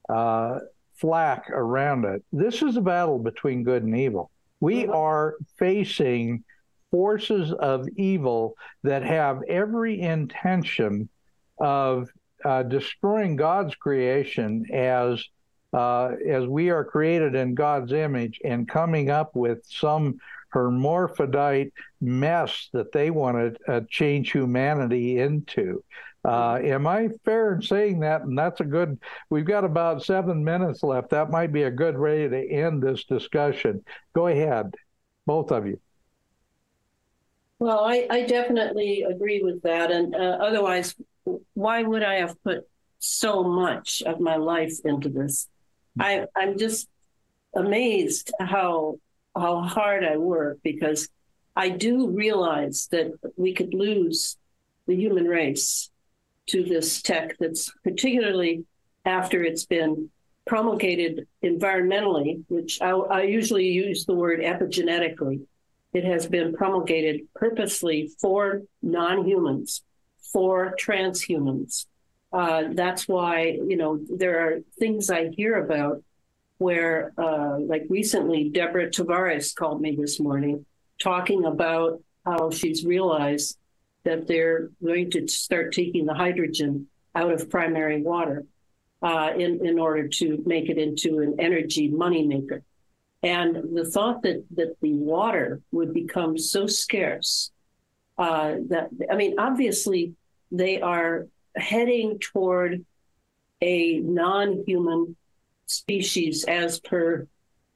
[0.08, 0.58] uh,
[0.94, 4.32] flack around it, this is a battle between good and evil.
[4.58, 6.42] We are facing
[6.90, 11.08] forces of evil that have every intention
[11.58, 12.08] of
[12.44, 15.24] uh, destroying God's creation as
[15.72, 20.18] uh, as we are created in God's image and coming up with some
[20.50, 25.84] hermaphrodite mess that they want to uh, change humanity into.
[26.24, 28.22] Uh, am I fair in saying that?
[28.22, 28.98] And that's a good.
[29.30, 31.10] We've got about seven minutes left.
[31.10, 33.84] That might be a good way to end this discussion.
[34.14, 34.74] Go ahead,
[35.26, 35.80] both of you.
[37.58, 39.90] Well, I, I definitely agree with that.
[39.90, 40.94] And uh, otherwise,
[41.54, 42.68] why would I have put
[43.00, 45.48] so much of my life into this?
[45.98, 46.88] I, I'm just
[47.54, 48.98] amazed how
[49.36, 51.08] how hard I work because
[51.54, 54.36] I do realize that we could lose
[54.86, 55.90] the human race
[56.48, 58.64] to this tech that's particularly
[59.04, 60.10] after it's been
[60.46, 65.46] promulgated environmentally, which I, I usually use the word epigenetically.
[65.92, 69.82] It has been promulgated purposely for non humans,
[70.32, 71.86] for transhumans.
[72.32, 76.02] Uh, that's why, you know, there are things I hear about
[76.58, 80.66] where, uh, like recently, Deborah Tavares called me this morning
[80.98, 83.56] talking about how she's realized
[84.04, 88.44] that they're going to start taking the hydrogen out of primary water
[89.02, 92.62] uh, in, in order to make it into an energy moneymaker.
[93.22, 97.50] And the thought that, that the water would become so scarce
[98.16, 100.14] uh, that, I mean, obviously,
[100.50, 101.26] they are
[101.56, 102.84] heading toward
[103.60, 105.16] a non-human
[105.66, 107.26] species as per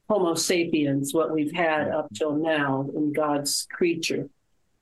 [0.09, 4.29] Homo sapiens, what we've had up till now in God's creature,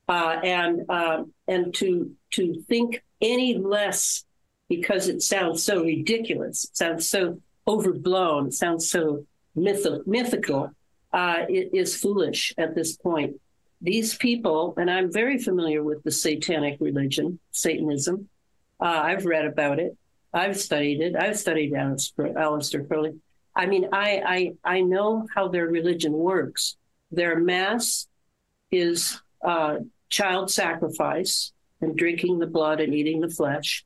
[0.08, 4.24] uh, and uh, and to to think any less
[4.68, 10.70] because it sounds so ridiculous, it sounds so overblown, it sounds so myth- mythical,
[11.12, 13.40] uh, it is foolish at this point.
[13.80, 18.28] These people, and I'm very familiar with the satanic religion, Satanism.
[18.80, 19.96] Uh, I've read about it.
[20.32, 21.16] I've studied it.
[21.16, 23.20] I've studied Aleister Crowley.
[23.54, 26.76] I mean, I, I I know how their religion works.
[27.10, 28.06] Their mass
[28.70, 31.52] is uh, child sacrifice
[31.82, 33.84] and drinking the blood and eating the flesh.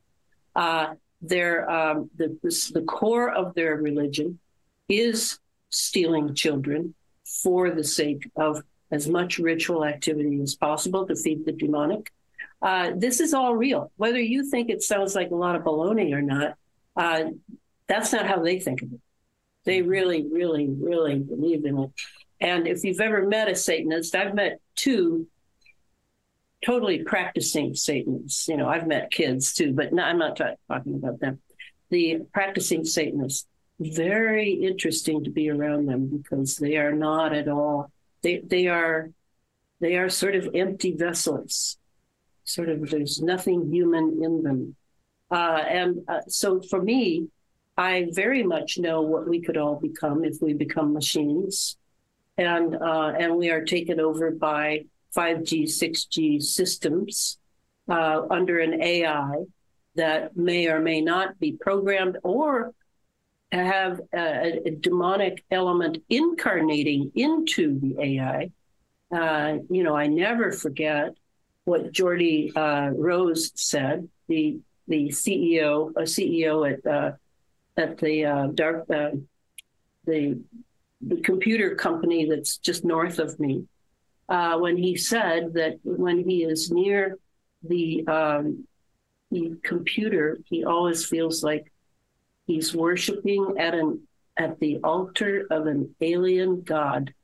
[0.54, 4.38] Uh, their um, the, the the core of their religion
[4.88, 5.40] is
[5.70, 6.94] stealing children
[7.42, 12.12] for the sake of as much ritual activity as possible to feed the demonic.
[12.62, 13.90] Uh, this is all real.
[13.96, 16.54] Whether you think it sounds like a lot of baloney or not,
[16.96, 17.30] uh,
[17.88, 19.00] that's not how they think of it.
[19.64, 21.90] They really, really, really believe in it.
[22.40, 25.26] And if you've ever met a Satanist, I've met two
[26.64, 28.48] totally practicing Satanists.
[28.48, 31.40] You know, I've met kids too, but no, I'm not talking about them.
[31.90, 33.46] The practicing Satanists,
[33.78, 37.90] very interesting to be around them because they are not at all.
[38.22, 39.10] They they are
[39.80, 41.76] they are sort of empty vessels.
[42.44, 44.76] Sort of, there's nothing human in them.
[45.30, 47.28] Uh, and uh, so for me,
[47.76, 51.76] I very much know what we could all become if we become machines,
[52.38, 54.84] and uh, and we are taken over by
[55.14, 57.38] 5G, 6G systems
[57.88, 59.44] uh, under an AI
[59.96, 62.72] that may or may not be programmed or
[63.52, 68.50] have a, a demonic element incarnating into the AI.
[69.10, 71.14] Uh, you know, I never forget
[71.64, 74.58] what Geordie uh, Rose said, the
[74.88, 77.12] the CEO, a CEO at uh,
[77.76, 79.10] at the uh, dark uh,
[80.06, 80.40] the
[81.00, 83.66] the computer company that's just north of me,
[84.28, 87.18] uh, when he said that when he is near
[87.62, 88.66] the um,
[89.30, 91.72] the computer, he always feels like
[92.46, 94.06] he's worshiping at an
[94.38, 97.14] at the altar of an alien god.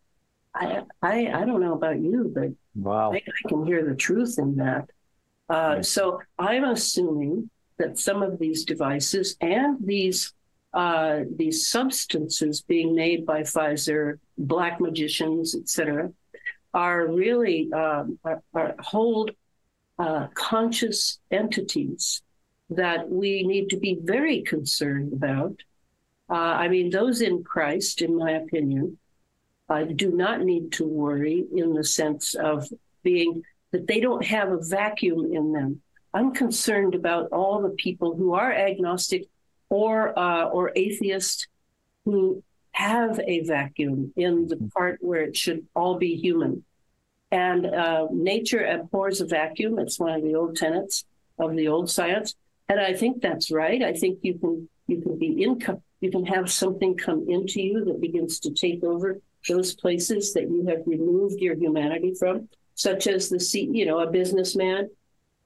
[0.54, 4.38] I I, I don't know about you, but wow, I, I can hear the truth
[4.38, 4.90] in that.
[5.48, 10.32] Uh, so I'm assuming that some of these devices and these
[10.74, 16.10] uh, these substances being made by Pfizer, black magicians, etc.,
[16.72, 19.32] are really um, are, are hold
[19.98, 22.22] uh, conscious entities
[22.76, 25.56] that we need to be very concerned about.
[26.30, 28.98] Uh, I mean, those in Christ, in my opinion,
[29.68, 32.68] uh, do not need to worry in the sense of
[33.02, 35.80] being that they don't have a vacuum in them.
[36.14, 39.28] I'm concerned about all the people who are agnostic
[39.70, 41.48] or uh, or atheist
[42.04, 42.42] who
[42.72, 46.64] have a vacuum in the part where it should all be human.
[47.30, 49.78] And uh, nature abhors a vacuum.
[49.78, 51.04] It's one of the old tenets
[51.38, 52.34] of the old science,
[52.72, 53.82] and I think that's right.
[53.82, 55.60] I think you can you can be in
[56.00, 60.44] you can have something come into you that begins to take over those places that
[60.44, 64.90] you have removed your humanity from, such as the C, you know a businessman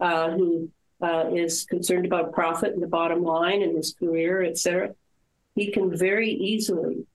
[0.00, 0.70] uh, who
[1.02, 4.94] uh, is concerned about profit and the bottom line and his career, etc.,
[5.54, 7.06] he can very easily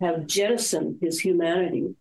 [0.00, 1.94] have jettisoned his humanity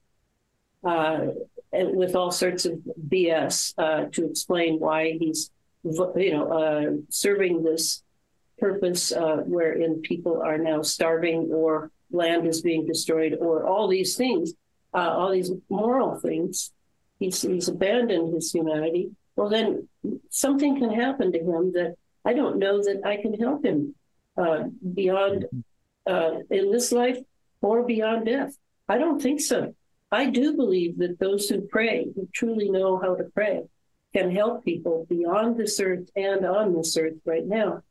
[0.84, 1.28] uh,
[1.72, 2.80] with all sorts of
[3.10, 5.52] BS uh, to explain why he's,
[5.86, 8.04] you know, uh, serving this
[8.58, 14.16] purpose uh, wherein people are now starving or land is being destroyed or all these
[14.16, 14.54] things,
[14.94, 16.72] uh, all these moral things.
[17.20, 19.88] He's, he's abandoned his humanity well, then
[20.30, 23.96] something can happen to him that I don't know that I can help him
[24.38, 24.64] uh,
[24.94, 25.46] beyond
[26.08, 27.20] uh, in this life
[27.62, 28.56] or beyond death.
[28.88, 29.76] I don't think so.
[30.12, 33.64] I do believe that those who pray, who truly know how to pray,
[34.16, 37.82] can help people beyond this earth and on this earth right now.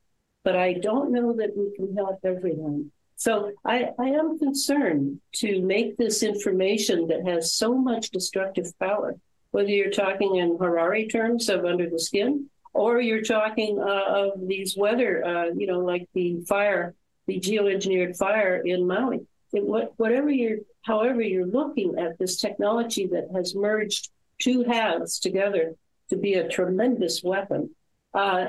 [0.43, 2.91] But I don't know that we can help everyone.
[3.17, 9.17] So I, I am concerned to make this information that has so much destructive power
[9.55, 14.49] whether you're talking in Harari terms of under the skin, or you're talking uh, of
[14.49, 16.93] these weather, uh, you know, like the fire,
[17.29, 19.21] the geoengineered fire in Maui.
[19.53, 24.11] It, what, whatever you're, however you're looking at this technology that has merged
[24.41, 25.77] two halves together
[26.11, 27.71] to be a tremendous weapon,
[28.13, 28.49] uh,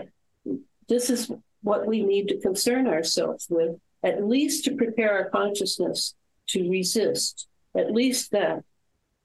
[0.87, 6.13] this is what we need to concern ourselves with, at least to prepare our consciousness
[6.47, 8.63] to resist, at least that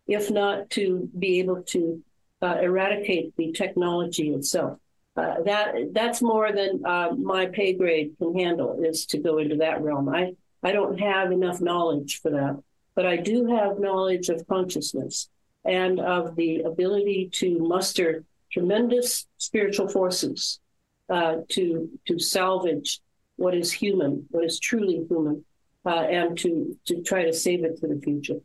[0.06, 2.02] if not to be able to
[2.42, 4.78] uh, eradicate the technology itself.
[5.16, 9.56] uh, that that's more than uh, my pay grade can handle is to go into
[9.56, 10.08] that realm.
[10.08, 10.32] I
[10.62, 12.62] I don't have enough knowledge for that,
[12.94, 15.28] but I do have knowledge of consciousness
[15.64, 20.60] and of the ability to muster tremendous spiritual forces
[21.08, 23.00] uh, to to salvage
[23.36, 25.44] what is human, what is truly human,
[25.86, 28.40] uh, and to to try to save it for the future.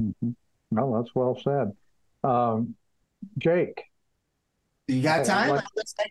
[0.00, 0.30] Mm-hmm.
[0.70, 1.72] Well, that's well said,
[2.22, 2.74] um,
[3.38, 3.84] Jake.
[4.86, 5.50] You got time?
[5.50, 5.64] Like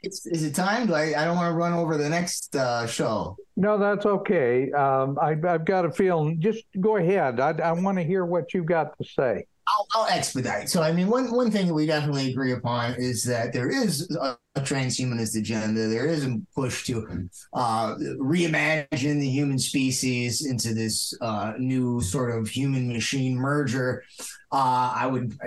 [0.03, 0.85] is it time?
[0.85, 3.35] Do I, I don't want to run over the next uh, show.
[3.55, 4.71] No, that's okay.
[4.71, 6.39] Um, I, have got a feeling.
[6.39, 7.39] Just go ahead.
[7.39, 9.45] I, I want to hear what you've got to say.
[9.67, 10.69] I'll, I'll, expedite.
[10.69, 14.09] So, I mean, one one thing that we definitely agree upon is that there is
[14.11, 15.87] a, a transhumanist agenda.
[15.87, 22.31] There is a push to uh, reimagine the human species into this uh, new sort
[22.35, 24.03] of human machine merger.
[24.51, 25.37] Uh, I would,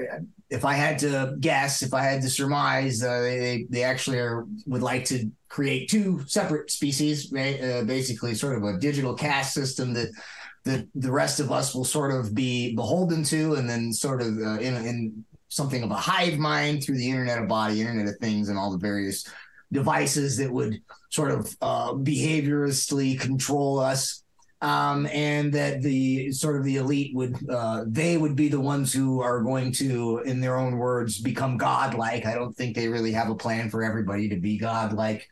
[0.50, 4.44] if I had to guess, if I had to surmise, uh, they they actually are
[4.66, 7.60] would like to create two separate species, right?
[7.62, 10.10] Uh, basically, sort of a digital caste system that
[10.64, 14.38] that the rest of us will sort of be beholden to, and then sort of
[14.38, 18.16] uh, in, in something of a hive mind through the Internet of Body, Internet of
[18.16, 19.26] Things, and all the various
[19.72, 20.80] devices that would
[21.10, 24.22] sort of uh, behaviorally control us.
[24.62, 28.92] Um, and that the sort of the elite would uh, they would be the ones
[28.92, 32.26] who are going to, in their own words, become godlike.
[32.26, 35.26] I don't think they really have a plan for everybody to be godlike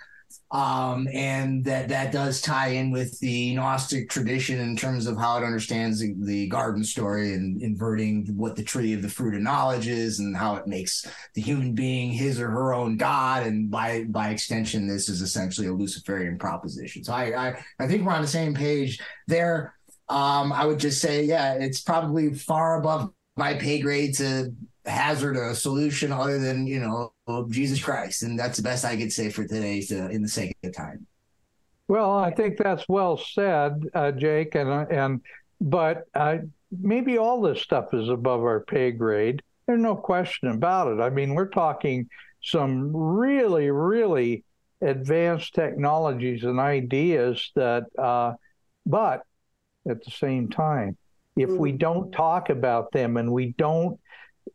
[0.50, 5.36] um, and that that does tie in with the Gnostic tradition in terms of how
[5.36, 9.86] it understands the, garden story and inverting what the tree of the fruit of knowledge
[9.86, 14.04] is, and how it makes the human being his or her own god, and by
[14.04, 17.04] by extension, this is essentially a Luciferian proposition.
[17.04, 19.74] So I I, I think we're on the same page there.
[20.08, 24.54] Um, I would just say, yeah, it's probably far above my pay grade to
[24.90, 27.12] hazard a solution other than you know
[27.50, 29.80] Jesus Christ, and that's the best I could say for today.
[29.82, 31.06] To, in the sake of time.
[31.88, 35.20] Well, I think that's well said, uh, Jake, and and
[35.60, 36.38] but uh,
[36.70, 39.42] maybe all this stuff is above our pay grade.
[39.66, 41.00] There's no question about it.
[41.00, 42.08] I mean, we're talking
[42.42, 44.44] some really, really
[44.80, 48.34] advanced technologies and ideas that, uh,
[48.86, 49.22] but
[49.88, 50.96] at the same time,
[51.36, 51.78] if we mm.
[51.78, 53.98] don't talk about them and we don't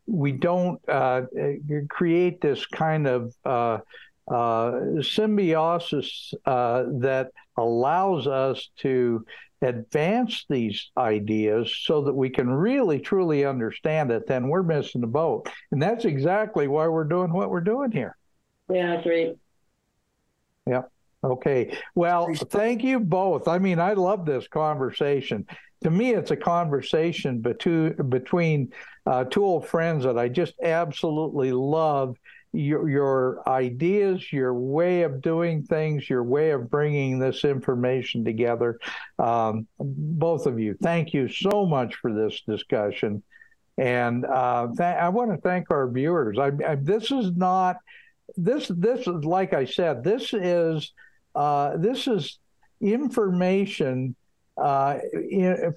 [0.08, 1.22] we don't uh,
[1.90, 3.80] create this kind of uh,
[4.32, 9.26] uh, symbiosis uh, that allows us to
[9.62, 15.08] advance these ideas so that we can really truly understand it, then we're missing the
[15.08, 15.50] boat.
[15.72, 18.18] And that's exactly why we're doing what we're doing here.
[18.70, 19.36] Yeah, great.
[20.68, 20.84] Yeah.
[21.24, 21.78] Okay.
[21.96, 23.48] Well, thank you both.
[23.48, 25.46] I mean, I love this conversation.
[25.84, 28.72] To me, it's a conversation between between
[29.06, 32.18] uh, two old friends that I just absolutely love.
[32.56, 38.78] Your, your ideas, your way of doing things, your way of bringing this information together.
[39.18, 43.24] Um, both of you, thank you so much for this discussion.
[43.80, 46.38] And uh, th- I want to thank our viewers.
[46.38, 47.78] I, I, this is not
[48.38, 50.04] this this is like I said.
[50.04, 50.94] This is
[51.36, 52.38] uh, this is
[52.82, 54.16] information
[54.58, 55.00] uh,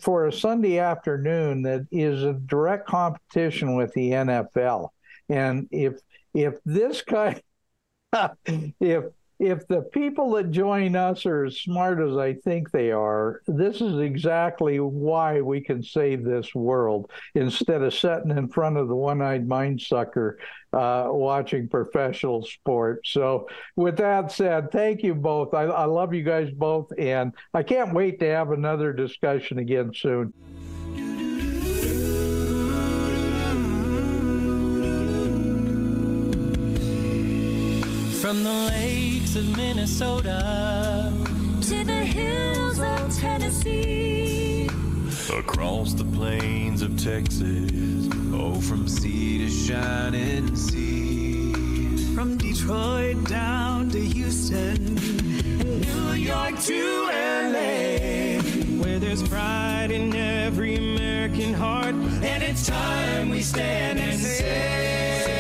[0.03, 4.90] for a Sunday afternoon that is a direct competition with the NFL.
[5.28, 6.01] And if
[6.35, 7.40] if this guy,
[8.81, 9.05] if
[9.38, 13.80] if the people that join us are as smart as I think they are, this
[13.82, 18.96] is exactly why we can save this world instead of sitting in front of the
[18.96, 20.38] one eyed mind sucker
[20.72, 23.10] uh, watching professional sports.
[23.12, 25.52] So, with that said, thank you both.
[25.52, 29.92] I, I love you guys both, and I can't wait to have another discussion again
[29.94, 30.32] soon.
[38.20, 39.05] From the lakes
[39.36, 41.12] of Minnesota.
[41.60, 44.68] To the hills of Tennessee,
[45.30, 51.52] across the plains of Texas, oh, from sea to shining sea.
[52.14, 57.08] From Detroit down to Houston, and New York to
[57.52, 58.40] LA,
[58.82, 65.35] where there's pride in every American heart, and it's time we stand and say.